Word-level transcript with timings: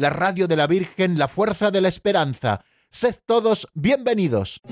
la 0.00 0.08
radio 0.08 0.48
de 0.48 0.56
la 0.56 0.66
Virgen, 0.66 1.18
la 1.18 1.28
fuerza 1.28 1.70
de 1.70 1.82
la 1.82 1.88
esperanza. 1.88 2.64
Sed 2.90 3.16
todos 3.26 3.68
bienvenidos. 3.74 4.62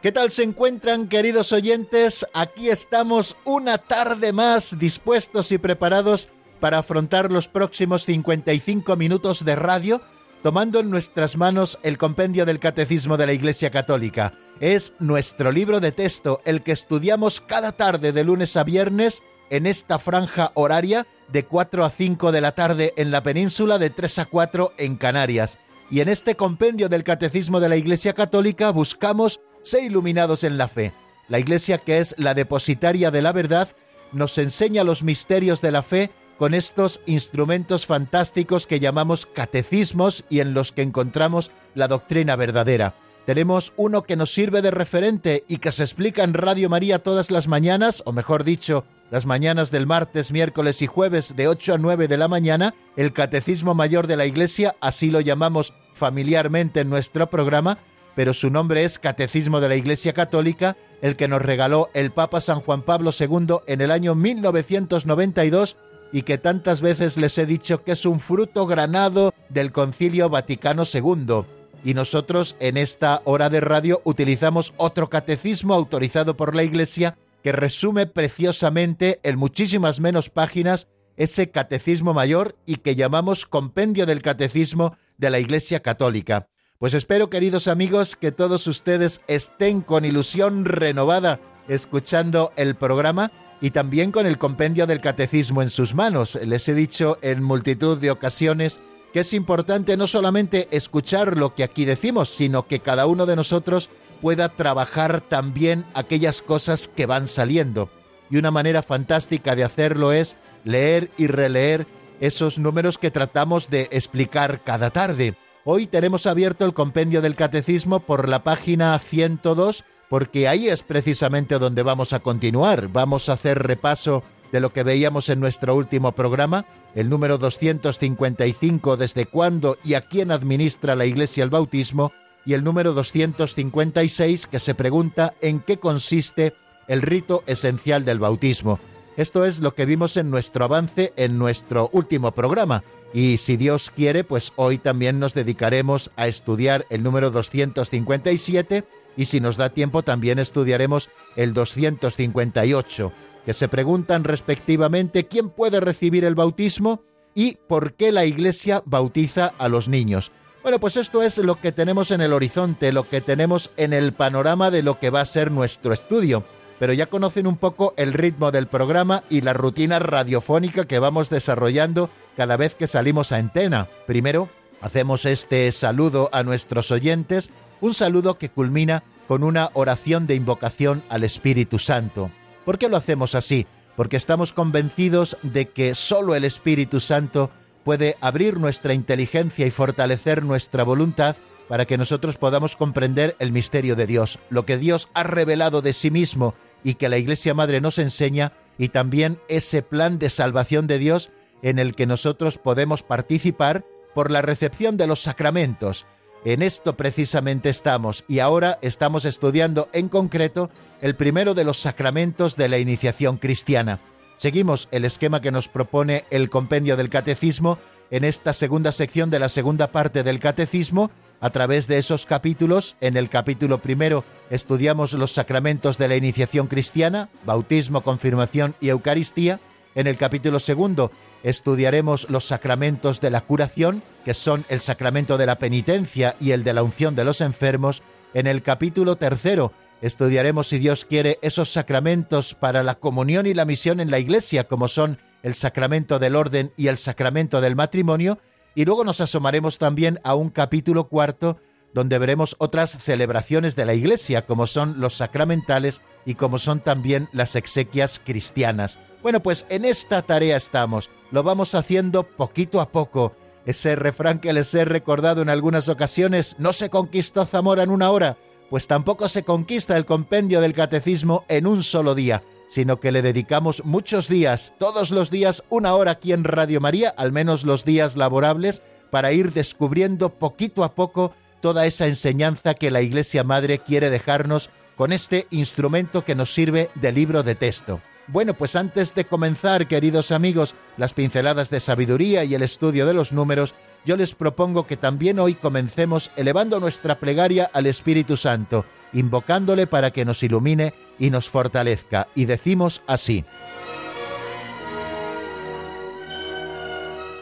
¿Qué 0.00 0.12
tal 0.12 0.30
se 0.30 0.42
encuentran, 0.42 1.08
queridos 1.08 1.52
oyentes? 1.52 2.26
Aquí 2.32 2.70
estamos 2.70 3.36
una 3.44 3.78
tarde 3.78 4.32
más 4.32 4.78
dispuestos 4.78 5.52
y 5.52 5.58
preparados 5.58 6.28
para 6.60 6.78
afrontar 6.78 7.30
los 7.30 7.48
próximos 7.48 8.04
55 8.04 8.96
minutos 8.96 9.44
de 9.44 9.56
radio, 9.56 10.00
tomando 10.44 10.80
en 10.80 10.90
nuestras 10.90 11.38
manos 11.38 11.78
el 11.82 11.96
compendio 11.96 12.44
del 12.44 12.60
Catecismo 12.60 13.16
de 13.16 13.24
la 13.24 13.32
Iglesia 13.32 13.70
Católica. 13.70 14.34
Es 14.60 14.92
nuestro 14.98 15.50
libro 15.50 15.80
de 15.80 15.90
texto, 15.90 16.42
el 16.44 16.62
que 16.62 16.72
estudiamos 16.72 17.40
cada 17.40 17.72
tarde 17.72 18.12
de 18.12 18.24
lunes 18.24 18.54
a 18.58 18.62
viernes 18.62 19.22
en 19.48 19.64
esta 19.64 19.98
franja 19.98 20.52
horaria 20.52 21.06
de 21.32 21.46
4 21.46 21.82
a 21.82 21.88
5 21.88 22.30
de 22.30 22.42
la 22.42 22.52
tarde 22.52 22.92
en 22.98 23.10
la 23.10 23.22
península, 23.22 23.78
de 23.78 23.88
3 23.88 24.18
a 24.18 24.24
4 24.26 24.74
en 24.76 24.96
Canarias. 24.96 25.56
Y 25.90 26.00
en 26.00 26.10
este 26.10 26.34
compendio 26.34 26.90
del 26.90 27.04
Catecismo 27.04 27.58
de 27.58 27.70
la 27.70 27.76
Iglesia 27.76 28.12
Católica 28.12 28.68
buscamos 28.68 29.40
sé 29.62 29.82
iluminados 29.86 30.44
en 30.44 30.58
la 30.58 30.68
fe. 30.68 30.92
La 31.26 31.38
Iglesia, 31.38 31.78
que 31.78 31.96
es 31.96 32.14
la 32.18 32.34
depositaria 32.34 33.10
de 33.10 33.22
la 33.22 33.32
verdad, 33.32 33.70
nos 34.12 34.36
enseña 34.36 34.84
los 34.84 35.02
misterios 35.02 35.62
de 35.62 35.72
la 35.72 35.82
fe 35.82 36.10
con 36.38 36.54
estos 36.54 37.00
instrumentos 37.06 37.86
fantásticos 37.86 38.66
que 38.66 38.80
llamamos 38.80 39.26
catecismos 39.26 40.24
y 40.28 40.40
en 40.40 40.54
los 40.54 40.72
que 40.72 40.82
encontramos 40.82 41.50
la 41.74 41.88
doctrina 41.88 42.36
verdadera. 42.36 42.94
Tenemos 43.26 43.72
uno 43.76 44.02
que 44.02 44.16
nos 44.16 44.32
sirve 44.32 44.60
de 44.60 44.70
referente 44.70 45.44
y 45.48 45.56
que 45.56 45.72
se 45.72 45.82
explica 45.82 46.24
en 46.24 46.34
Radio 46.34 46.68
María 46.68 46.98
todas 46.98 47.30
las 47.30 47.48
mañanas, 47.48 48.02
o 48.04 48.12
mejor 48.12 48.44
dicho, 48.44 48.84
las 49.10 49.24
mañanas 49.24 49.70
del 49.70 49.86
martes, 49.86 50.30
miércoles 50.30 50.82
y 50.82 50.86
jueves 50.86 51.34
de 51.34 51.48
8 51.48 51.74
a 51.74 51.78
9 51.78 52.08
de 52.08 52.18
la 52.18 52.28
mañana, 52.28 52.74
el 52.96 53.12
Catecismo 53.12 53.74
Mayor 53.74 54.06
de 54.06 54.16
la 54.16 54.26
Iglesia, 54.26 54.76
así 54.80 55.10
lo 55.10 55.20
llamamos 55.20 55.72
familiarmente 55.94 56.80
en 56.80 56.90
nuestro 56.90 57.30
programa, 57.30 57.78
pero 58.14 58.34
su 58.34 58.50
nombre 58.50 58.84
es 58.84 58.98
Catecismo 58.98 59.60
de 59.60 59.68
la 59.68 59.76
Iglesia 59.76 60.12
Católica, 60.12 60.76
el 61.00 61.16
que 61.16 61.28
nos 61.28 61.42
regaló 61.42 61.90
el 61.94 62.10
Papa 62.10 62.40
San 62.40 62.60
Juan 62.60 62.82
Pablo 62.82 63.10
II 63.18 63.56
en 63.66 63.80
el 63.80 63.90
año 63.90 64.14
1992 64.14 65.76
y 66.14 66.22
que 66.22 66.38
tantas 66.38 66.80
veces 66.80 67.16
les 67.16 67.36
he 67.38 67.44
dicho 67.44 67.82
que 67.82 67.90
es 67.90 68.06
un 68.06 68.20
fruto 68.20 68.68
granado 68.68 69.34
del 69.48 69.72
Concilio 69.72 70.28
Vaticano 70.28 70.84
II. 70.84 71.42
Y 71.82 71.94
nosotros 71.94 72.54
en 72.60 72.76
esta 72.76 73.20
hora 73.24 73.50
de 73.50 73.58
radio 73.58 74.00
utilizamos 74.04 74.72
otro 74.76 75.10
catecismo 75.10 75.74
autorizado 75.74 76.36
por 76.36 76.54
la 76.54 76.62
Iglesia 76.62 77.18
que 77.42 77.50
resume 77.50 78.06
preciosamente 78.06 79.18
en 79.24 79.36
muchísimas 79.36 79.98
menos 79.98 80.30
páginas 80.30 80.86
ese 81.16 81.50
catecismo 81.50 82.14
mayor 82.14 82.54
y 82.64 82.76
que 82.76 82.94
llamamos 82.94 83.44
Compendio 83.44 84.06
del 84.06 84.22
Catecismo 84.22 84.96
de 85.18 85.30
la 85.30 85.40
Iglesia 85.40 85.80
Católica. 85.80 86.46
Pues 86.78 86.94
espero, 86.94 87.28
queridos 87.28 87.66
amigos, 87.66 88.14
que 88.14 88.30
todos 88.30 88.68
ustedes 88.68 89.20
estén 89.26 89.80
con 89.80 90.04
ilusión 90.04 90.64
renovada 90.64 91.40
escuchando 91.66 92.52
el 92.56 92.76
programa 92.76 93.32
y 93.60 93.70
también 93.70 94.12
con 94.12 94.26
el 94.26 94.38
compendio 94.38 94.86
del 94.86 95.00
catecismo 95.00 95.62
en 95.62 95.70
sus 95.70 95.94
manos. 95.94 96.38
Les 96.42 96.68
he 96.68 96.74
dicho 96.74 97.18
en 97.22 97.42
multitud 97.42 97.98
de 97.98 98.10
ocasiones 98.10 98.80
que 99.12 99.20
es 99.20 99.32
importante 99.32 99.96
no 99.96 100.06
solamente 100.06 100.68
escuchar 100.72 101.36
lo 101.36 101.54
que 101.54 101.62
aquí 101.62 101.84
decimos, 101.84 102.30
sino 102.30 102.66
que 102.66 102.80
cada 102.80 103.06
uno 103.06 103.26
de 103.26 103.36
nosotros 103.36 103.88
pueda 104.20 104.48
trabajar 104.48 105.20
también 105.20 105.84
aquellas 105.94 106.42
cosas 106.42 106.88
que 106.88 107.06
van 107.06 107.26
saliendo. 107.26 107.90
Y 108.28 108.38
una 108.38 108.50
manera 108.50 108.82
fantástica 108.82 109.54
de 109.54 109.62
hacerlo 109.62 110.12
es 110.12 110.36
leer 110.64 111.10
y 111.16 111.28
releer 111.28 111.86
esos 112.20 112.58
números 112.58 112.98
que 112.98 113.10
tratamos 113.10 113.70
de 113.70 113.88
explicar 113.92 114.62
cada 114.64 114.90
tarde. 114.90 115.34
Hoy 115.64 115.86
tenemos 115.86 116.26
abierto 116.26 116.64
el 116.64 116.74
compendio 116.74 117.22
del 117.22 117.36
catecismo 117.36 118.00
por 118.00 118.28
la 118.28 118.42
página 118.42 118.98
102 118.98 119.84
porque 120.08 120.48
ahí 120.48 120.68
es 120.68 120.82
precisamente 120.82 121.58
donde 121.58 121.82
vamos 121.82 122.12
a 122.12 122.20
continuar. 122.20 122.88
Vamos 122.88 123.28
a 123.28 123.34
hacer 123.34 123.62
repaso 123.62 124.22
de 124.52 124.60
lo 124.60 124.72
que 124.72 124.82
veíamos 124.82 125.28
en 125.28 125.40
nuestro 125.40 125.74
último 125.74 126.12
programa, 126.12 126.64
el 126.94 127.08
número 127.08 127.38
255, 127.38 128.96
desde 128.96 129.26
cuándo 129.26 129.76
y 129.82 129.94
a 129.94 130.02
quién 130.02 130.30
administra 130.30 130.94
la 130.94 131.06
Iglesia 131.06 131.42
el 131.42 131.50
bautismo, 131.50 132.12
y 132.46 132.52
el 132.52 132.62
número 132.62 132.92
256, 132.92 134.46
que 134.46 134.60
se 134.60 134.74
pregunta 134.74 135.34
en 135.40 135.60
qué 135.60 135.78
consiste 135.78 136.54
el 136.88 137.02
rito 137.02 137.42
esencial 137.46 138.04
del 138.04 138.18
bautismo. 138.18 138.78
Esto 139.16 139.44
es 139.44 139.60
lo 139.60 139.74
que 139.74 139.86
vimos 139.86 140.16
en 140.16 140.30
nuestro 140.30 140.64
avance 140.64 141.12
en 141.16 141.38
nuestro 141.38 141.88
último 141.92 142.32
programa. 142.32 142.82
Y 143.12 143.38
si 143.38 143.56
Dios 143.56 143.90
quiere, 143.94 144.24
pues 144.24 144.52
hoy 144.56 144.78
también 144.78 145.20
nos 145.20 145.34
dedicaremos 145.34 146.10
a 146.16 146.26
estudiar 146.26 146.84
el 146.90 147.02
número 147.02 147.30
257 147.30 148.84
y 149.16 149.26
si 149.26 149.40
nos 149.40 149.56
da 149.56 149.70
tiempo 149.70 150.02
también 150.02 150.38
estudiaremos 150.38 151.10
el 151.36 151.54
258, 151.54 153.12
que 153.44 153.54
se 153.54 153.68
preguntan 153.68 154.24
respectivamente 154.24 155.26
quién 155.26 155.50
puede 155.50 155.80
recibir 155.80 156.24
el 156.24 156.34
bautismo 156.34 157.02
y 157.34 157.56
por 157.68 157.94
qué 157.94 158.12
la 158.12 158.24
Iglesia 158.24 158.82
bautiza 158.86 159.52
a 159.58 159.68
los 159.68 159.88
niños. 159.88 160.30
Bueno, 160.62 160.80
pues 160.80 160.96
esto 160.96 161.22
es 161.22 161.36
lo 161.38 161.56
que 161.56 161.72
tenemos 161.72 162.10
en 162.10 162.20
el 162.20 162.32
horizonte, 162.32 162.92
lo 162.92 163.08
que 163.08 163.20
tenemos 163.20 163.70
en 163.76 163.92
el 163.92 164.12
panorama 164.12 164.70
de 164.70 164.82
lo 164.82 164.98
que 164.98 165.10
va 165.10 165.20
a 165.20 165.26
ser 165.26 165.50
nuestro 165.50 165.92
estudio 165.92 166.44
pero 166.78 166.92
ya 166.92 167.06
conocen 167.06 167.46
un 167.46 167.56
poco 167.56 167.94
el 167.96 168.12
ritmo 168.12 168.50
del 168.50 168.66
programa 168.66 169.24
y 169.30 169.40
la 169.40 169.52
rutina 169.52 169.98
radiofónica 169.98 170.86
que 170.86 170.98
vamos 170.98 171.30
desarrollando 171.30 172.10
cada 172.36 172.56
vez 172.56 172.74
que 172.74 172.86
salimos 172.86 173.32
a 173.32 173.36
antena. 173.36 173.86
Primero, 174.06 174.48
hacemos 174.80 175.24
este 175.24 175.70
saludo 175.72 176.28
a 176.32 176.42
nuestros 176.42 176.90
oyentes, 176.90 177.50
un 177.80 177.94
saludo 177.94 178.38
que 178.38 178.48
culmina 178.48 179.02
con 179.28 179.42
una 179.42 179.70
oración 179.74 180.26
de 180.26 180.34
invocación 180.34 181.02
al 181.08 181.24
Espíritu 181.24 181.78
Santo. 181.78 182.30
¿Por 182.64 182.78
qué 182.78 182.88
lo 182.88 182.96
hacemos 182.96 183.34
así? 183.34 183.66
Porque 183.96 184.16
estamos 184.16 184.52
convencidos 184.52 185.36
de 185.42 185.68
que 185.68 185.94
solo 185.94 186.34
el 186.34 186.44
Espíritu 186.44 187.00
Santo 187.00 187.50
puede 187.84 188.16
abrir 188.20 188.58
nuestra 188.58 188.94
inteligencia 188.94 189.66
y 189.66 189.70
fortalecer 189.70 190.42
nuestra 190.42 190.84
voluntad 190.84 191.36
para 191.68 191.86
que 191.86 191.98
nosotros 191.98 192.36
podamos 192.36 192.76
comprender 192.76 193.36
el 193.38 193.52
misterio 193.52 193.96
de 193.96 194.06
Dios, 194.06 194.38
lo 194.50 194.66
que 194.66 194.78
Dios 194.78 195.08
ha 195.14 195.22
revelado 195.22 195.82
de 195.82 195.92
sí 195.92 196.10
mismo 196.10 196.54
y 196.82 196.94
que 196.94 197.08
la 197.08 197.18
Iglesia 197.18 197.54
Madre 197.54 197.80
nos 197.80 197.98
enseña, 197.98 198.52
y 198.76 198.88
también 198.88 199.38
ese 199.48 199.82
plan 199.82 200.18
de 200.18 200.28
salvación 200.28 200.86
de 200.86 200.98
Dios 200.98 201.30
en 201.62 201.78
el 201.78 201.94
que 201.94 202.06
nosotros 202.06 202.58
podemos 202.58 203.02
participar 203.02 203.84
por 204.14 204.30
la 204.30 204.42
recepción 204.42 204.96
de 204.96 205.06
los 205.06 205.20
sacramentos. 205.20 206.06
En 206.44 206.60
esto 206.60 206.94
precisamente 206.94 207.70
estamos 207.70 208.22
y 208.28 208.40
ahora 208.40 208.78
estamos 208.82 209.24
estudiando 209.24 209.88
en 209.94 210.10
concreto 210.10 210.68
el 211.00 211.16
primero 211.16 211.54
de 211.54 211.64
los 211.64 211.78
sacramentos 211.78 212.56
de 212.56 212.68
la 212.68 212.78
iniciación 212.78 213.38
cristiana. 213.38 213.98
Seguimos 214.36 214.88
el 214.90 215.06
esquema 215.06 215.40
que 215.40 215.50
nos 215.50 215.68
propone 215.68 216.26
el 216.30 216.50
compendio 216.50 216.98
del 216.98 217.08
catecismo 217.08 217.78
en 218.10 218.24
esta 218.24 218.52
segunda 218.52 218.92
sección 218.92 219.30
de 219.30 219.38
la 219.38 219.48
segunda 219.48 219.90
parte 219.90 220.22
del 220.22 220.38
catecismo 220.38 221.10
a 221.40 221.48
través 221.48 221.86
de 221.86 221.96
esos 221.96 222.26
capítulos. 222.26 222.96
En 223.00 223.16
el 223.16 223.30
capítulo 223.30 223.78
primero 223.78 224.22
estudiamos 224.50 225.14
los 225.14 225.32
sacramentos 225.32 225.96
de 225.96 226.08
la 226.08 226.16
iniciación 226.16 226.66
cristiana, 226.66 227.30
bautismo, 227.46 228.02
confirmación 228.02 228.74
y 228.82 228.90
Eucaristía. 228.90 229.60
En 229.94 230.06
el 230.06 230.18
capítulo 230.18 230.60
segundo 230.60 231.10
estudiaremos 231.44 232.28
los 232.30 232.46
sacramentos 232.46 233.20
de 233.20 233.30
la 233.30 233.42
curación, 233.42 234.02
que 234.24 234.34
son 234.34 234.64
el 234.70 234.80
sacramento 234.80 235.38
de 235.38 235.46
la 235.46 235.58
penitencia 235.58 236.34
y 236.40 236.50
el 236.50 236.64
de 236.64 236.72
la 236.72 236.82
unción 236.82 237.14
de 237.14 237.24
los 237.24 237.42
enfermos. 237.42 238.02
En 238.32 238.48
el 238.48 238.62
capítulo 238.62 239.16
tercero 239.16 239.72
estudiaremos, 240.00 240.68
si 240.68 240.78
Dios 240.78 241.04
quiere, 241.04 241.38
esos 241.42 241.70
sacramentos 241.70 242.54
para 242.54 242.82
la 242.82 242.96
comunión 242.96 243.46
y 243.46 243.54
la 243.54 243.66
misión 243.66 244.00
en 244.00 244.10
la 244.10 244.18
Iglesia, 244.18 244.64
como 244.64 244.88
son 244.88 245.18
el 245.42 245.54
sacramento 245.54 246.18
del 246.18 246.34
orden 246.34 246.72
y 246.76 246.88
el 246.88 246.96
sacramento 246.96 247.60
del 247.60 247.76
matrimonio. 247.76 248.38
Y 248.74 248.86
luego 248.86 249.04
nos 249.04 249.20
asomaremos 249.20 249.78
también 249.78 250.18
a 250.24 250.34
un 250.34 250.48
capítulo 250.48 251.08
cuarto 251.08 251.58
donde 251.92 252.18
veremos 252.18 252.56
otras 252.58 252.90
celebraciones 252.90 253.76
de 253.76 253.84
la 253.84 253.94
Iglesia, 253.94 254.46
como 254.46 254.66
son 254.66 254.98
los 254.98 255.14
sacramentales 255.14 256.00
y 256.24 256.34
como 256.34 256.58
son 256.58 256.80
también 256.80 257.28
las 257.32 257.54
exequias 257.54 258.20
cristianas. 258.24 258.98
Bueno, 259.24 259.40
pues 259.40 259.64
en 259.70 259.86
esta 259.86 260.20
tarea 260.20 260.58
estamos, 260.58 261.08
lo 261.30 261.42
vamos 261.42 261.74
haciendo 261.74 262.24
poquito 262.24 262.78
a 262.82 262.90
poco. 262.90 263.32
Ese 263.64 263.96
refrán 263.96 264.38
que 264.38 264.52
les 264.52 264.74
he 264.74 264.84
recordado 264.84 265.40
en 265.40 265.48
algunas 265.48 265.88
ocasiones, 265.88 266.56
no 266.58 266.74
se 266.74 266.90
conquistó 266.90 267.46
Zamora 267.46 267.84
en 267.84 267.88
una 267.88 268.10
hora, 268.10 268.36
pues 268.68 268.86
tampoco 268.86 269.30
se 269.30 269.42
conquista 269.42 269.96
el 269.96 270.04
compendio 270.04 270.60
del 270.60 270.74
catecismo 270.74 271.46
en 271.48 271.66
un 271.66 271.82
solo 271.82 272.14
día, 272.14 272.42
sino 272.68 273.00
que 273.00 273.12
le 273.12 273.22
dedicamos 273.22 273.82
muchos 273.86 274.28
días, 274.28 274.74
todos 274.78 275.10
los 275.10 275.30
días, 275.30 275.64
una 275.70 275.94
hora 275.94 276.10
aquí 276.10 276.34
en 276.34 276.44
Radio 276.44 276.82
María, 276.82 277.08
al 277.16 277.32
menos 277.32 277.64
los 277.64 277.86
días 277.86 278.16
laborables, 278.16 278.82
para 279.10 279.32
ir 279.32 279.54
descubriendo 279.54 280.34
poquito 280.34 280.84
a 280.84 280.94
poco 280.94 281.32
toda 281.62 281.86
esa 281.86 282.08
enseñanza 282.08 282.74
que 282.74 282.90
la 282.90 283.00
Iglesia 283.00 283.42
Madre 283.42 283.78
quiere 283.78 284.10
dejarnos 284.10 284.68
con 284.96 285.14
este 285.14 285.46
instrumento 285.50 286.26
que 286.26 286.34
nos 286.34 286.52
sirve 286.52 286.90
de 286.94 287.10
libro 287.10 287.42
de 287.42 287.54
texto. 287.54 288.02
Bueno, 288.26 288.54
pues 288.54 288.74
antes 288.76 289.14
de 289.14 289.24
comenzar, 289.24 289.86
queridos 289.86 290.30
amigos, 290.30 290.74
las 290.96 291.12
pinceladas 291.12 291.70
de 291.70 291.80
sabiduría 291.80 292.44
y 292.44 292.54
el 292.54 292.62
estudio 292.62 293.06
de 293.06 293.14
los 293.14 293.32
números, 293.32 293.74
yo 294.04 294.16
les 294.16 294.34
propongo 294.34 294.86
que 294.86 294.96
también 294.96 295.38
hoy 295.38 295.54
comencemos 295.54 296.30
elevando 296.36 296.80
nuestra 296.80 297.18
plegaria 297.18 297.70
al 297.72 297.86
Espíritu 297.86 298.36
Santo, 298.36 298.84
invocándole 299.12 299.86
para 299.86 300.10
que 300.10 300.24
nos 300.24 300.42
ilumine 300.42 300.94
y 301.18 301.30
nos 301.30 301.48
fortalezca. 301.48 302.28
Y 302.34 302.46
decimos 302.46 303.02
así. 303.06 303.44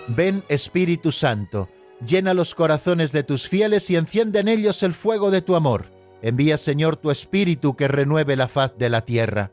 Ven 0.08 0.42
Espíritu 0.48 1.12
Santo 1.12 1.68
Llena 2.06 2.34
los 2.34 2.56
corazones 2.56 3.12
de 3.12 3.22
tus 3.22 3.46
fieles 3.48 3.88
y 3.88 3.96
enciende 3.96 4.40
en 4.40 4.48
ellos 4.48 4.82
el 4.82 4.92
fuego 4.92 5.30
de 5.30 5.40
tu 5.40 5.54
amor. 5.54 5.86
Envía, 6.20 6.58
Señor, 6.58 6.96
tu 6.96 7.12
Espíritu 7.12 7.76
que 7.76 7.86
renueve 7.86 8.34
la 8.34 8.48
faz 8.48 8.76
de 8.76 8.90
la 8.90 9.04
tierra. 9.04 9.52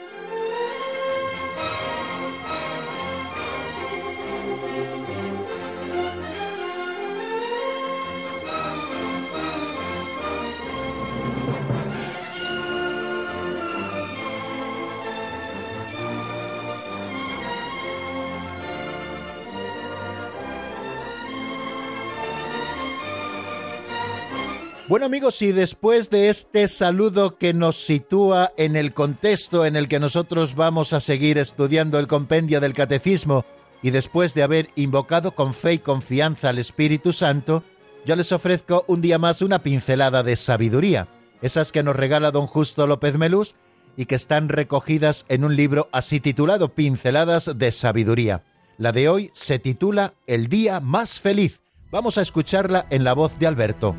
Bueno 24.91 25.05
amigos, 25.05 25.41
y 25.41 25.53
después 25.53 26.09
de 26.09 26.27
este 26.27 26.67
saludo 26.67 27.37
que 27.37 27.53
nos 27.53 27.77
sitúa 27.77 28.51
en 28.57 28.75
el 28.75 28.93
contexto 28.93 29.65
en 29.65 29.77
el 29.77 29.87
que 29.87 30.01
nosotros 30.01 30.53
vamos 30.53 30.91
a 30.91 30.99
seguir 30.99 31.37
estudiando 31.37 31.97
el 31.97 32.07
compendio 32.07 32.59
del 32.59 32.73
catecismo, 32.73 33.45
y 33.81 33.91
después 33.91 34.33
de 34.33 34.43
haber 34.43 34.67
invocado 34.75 35.31
con 35.31 35.53
fe 35.53 35.75
y 35.75 35.79
confianza 35.79 36.49
al 36.49 36.59
Espíritu 36.59 37.13
Santo, 37.13 37.63
yo 38.05 38.17
les 38.17 38.33
ofrezco 38.33 38.83
un 38.89 38.99
día 38.99 39.17
más 39.17 39.41
una 39.41 39.63
pincelada 39.63 40.23
de 40.23 40.35
sabiduría, 40.35 41.07
esas 41.41 41.71
que 41.71 41.83
nos 41.83 41.95
regala 41.95 42.31
don 42.31 42.45
Justo 42.45 42.85
López 42.85 43.17
Melús 43.17 43.55
y 43.95 44.07
que 44.07 44.15
están 44.15 44.49
recogidas 44.49 45.25
en 45.29 45.45
un 45.45 45.55
libro 45.55 45.87
así 45.93 46.19
titulado 46.19 46.75
Pinceladas 46.75 47.49
de 47.57 47.71
Sabiduría. 47.71 48.43
La 48.77 48.91
de 48.91 49.07
hoy 49.07 49.31
se 49.35 49.57
titula 49.57 50.15
El 50.27 50.47
día 50.47 50.81
más 50.81 51.17
feliz. 51.17 51.61
Vamos 51.91 52.17
a 52.17 52.21
escucharla 52.21 52.87
en 52.89 53.05
la 53.05 53.13
voz 53.13 53.39
de 53.39 53.47
Alberto. 53.47 53.95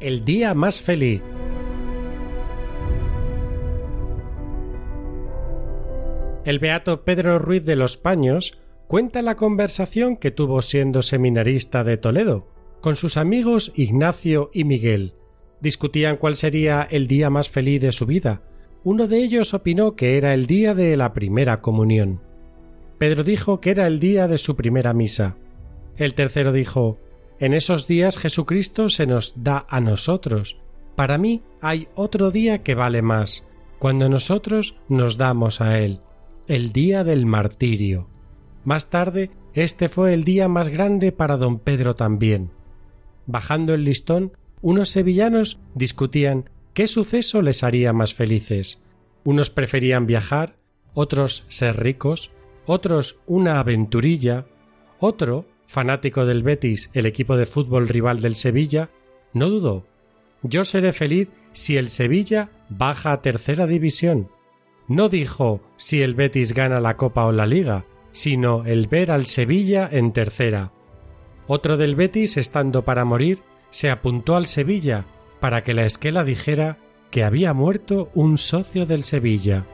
El 0.00 0.24
día 0.24 0.54
más 0.54 0.82
feliz. 0.82 1.22
El 6.44 6.58
beato 6.58 7.04
Pedro 7.04 7.38
Ruiz 7.38 7.64
de 7.64 7.76
los 7.76 7.96
Paños 7.96 8.58
cuenta 8.86 9.22
la 9.22 9.36
conversación 9.36 10.16
que 10.16 10.30
tuvo 10.30 10.62
siendo 10.62 11.02
seminarista 11.02 11.82
de 11.82 11.96
Toledo 11.96 12.46
con 12.80 12.94
sus 12.94 13.16
amigos 13.16 13.72
Ignacio 13.74 14.50
y 14.52 14.64
Miguel. 14.64 15.14
Discutían 15.60 16.18
cuál 16.18 16.36
sería 16.36 16.86
el 16.88 17.06
día 17.06 17.30
más 17.30 17.48
feliz 17.48 17.80
de 17.80 17.90
su 17.90 18.06
vida. 18.06 18.42
Uno 18.84 19.08
de 19.08 19.18
ellos 19.18 19.54
opinó 19.54 19.96
que 19.96 20.18
era 20.18 20.34
el 20.34 20.46
día 20.46 20.74
de 20.74 20.96
la 20.96 21.12
primera 21.14 21.60
comunión. 21.60 22.20
Pedro 22.98 23.24
dijo 23.24 23.60
que 23.60 23.70
era 23.70 23.86
el 23.86 23.98
día 23.98 24.28
de 24.28 24.38
su 24.38 24.54
primera 24.54 24.94
misa. 24.94 25.36
El 25.96 26.14
tercero 26.14 26.52
dijo 26.52 26.98
en 27.38 27.54
esos 27.54 27.86
días 27.86 28.18
Jesucristo 28.18 28.88
se 28.88 29.06
nos 29.06 29.42
da 29.42 29.66
a 29.68 29.80
nosotros. 29.80 30.58
Para 30.94 31.18
mí 31.18 31.42
hay 31.60 31.88
otro 31.94 32.30
día 32.30 32.62
que 32.62 32.74
vale 32.74 33.02
más, 33.02 33.46
cuando 33.78 34.08
nosotros 34.08 34.76
nos 34.88 35.18
damos 35.18 35.60
a 35.60 35.78
Él, 35.78 36.00
el 36.48 36.72
día 36.72 37.04
del 37.04 37.26
martirio. 37.26 38.08
Más 38.64 38.88
tarde, 38.88 39.30
este 39.54 39.88
fue 39.88 40.14
el 40.14 40.24
día 40.24 40.48
más 40.48 40.68
grande 40.68 41.12
para 41.12 41.36
don 41.36 41.58
Pedro 41.58 41.94
también. 41.94 42.50
Bajando 43.26 43.74
el 43.74 43.84
listón, 43.84 44.32
unos 44.62 44.88
sevillanos 44.88 45.60
discutían 45.74 46.50
qué 46.72 46.88
suceso 46.88 47.42
les 47.42 47.62
haría 47.62 47.92
más 47.92 48.14
felices. 48.14 48.82
Unos 49.24 49.50
preferían 49.50 50.06
viajar, 50.06 50.56
otros 50.94 51.44
ser 51.48 51.76
ricos, 51.82 52.30
otros 52.64 53.18
una 53.26 53.60
aventurilla, 53.60 54.46
otro 54.98 55.46
fanático 55.66 56.26
del 56.26 56.42
Betis, 56.42 56.90
el 56.92 57.06
equipo 57.06 57.36
de 57.36 57.46
fútbol 57.46 57.88
rival 57.88 58.20
del 58.20 58.36
Sevilla, 58.36 58.90
no 59.32 59.50
dudó. 59.50 59.84
Yo 60.42 60.64
seré 60.64 60.92
feliz 60.92 61.28
si 61.52 61.76
el 61.76 61.90
Sevilla 61.90 62.50
baja 62.68 63.12
a 63.12 63.22
tercera 63.22 63.66
división. 63.66 64.28
No 64.88 65.08
dijo 65.08 65.60
si 65.76 66.02
el 66.02 66.14
Betis 66.14 66.52
gana 66.54 66.80
la 66.80 66.96
Copa 66.96 67.26
o 67.26 67.32
la 67.32 67.46
Liga, 67.46 67.84
sino 68.12 68.64
el 68.64 68.86
ver 68.86 69.10
al 69.10 69.26
Sevilla 69.26 69.88
en 69.90 70.12
tercera. 70.12 70.72
Otro 71.46 71.76
del 71.76 71.96
Betis, 71.96 72.36
estando 72.36 72.84
para 72.84 73.04
morir, 73.04 73.42
se 73.70 73.90
apuntó 73.90 74.36
al 74.36 74.46
Sevilla 74.46 75.06
para 75.40 75.62
que 75.62 75.74
la 75.74 75.84
esquela 75.84 76.24
dijera 76.24 76.78
que 77.10 77.24
había 77.24 77.52
muerto 77.52 78.10
un 78.14 78.38
socio 78.38 78.86
del 78.86 79.04
Sevilla. 79.04 79.66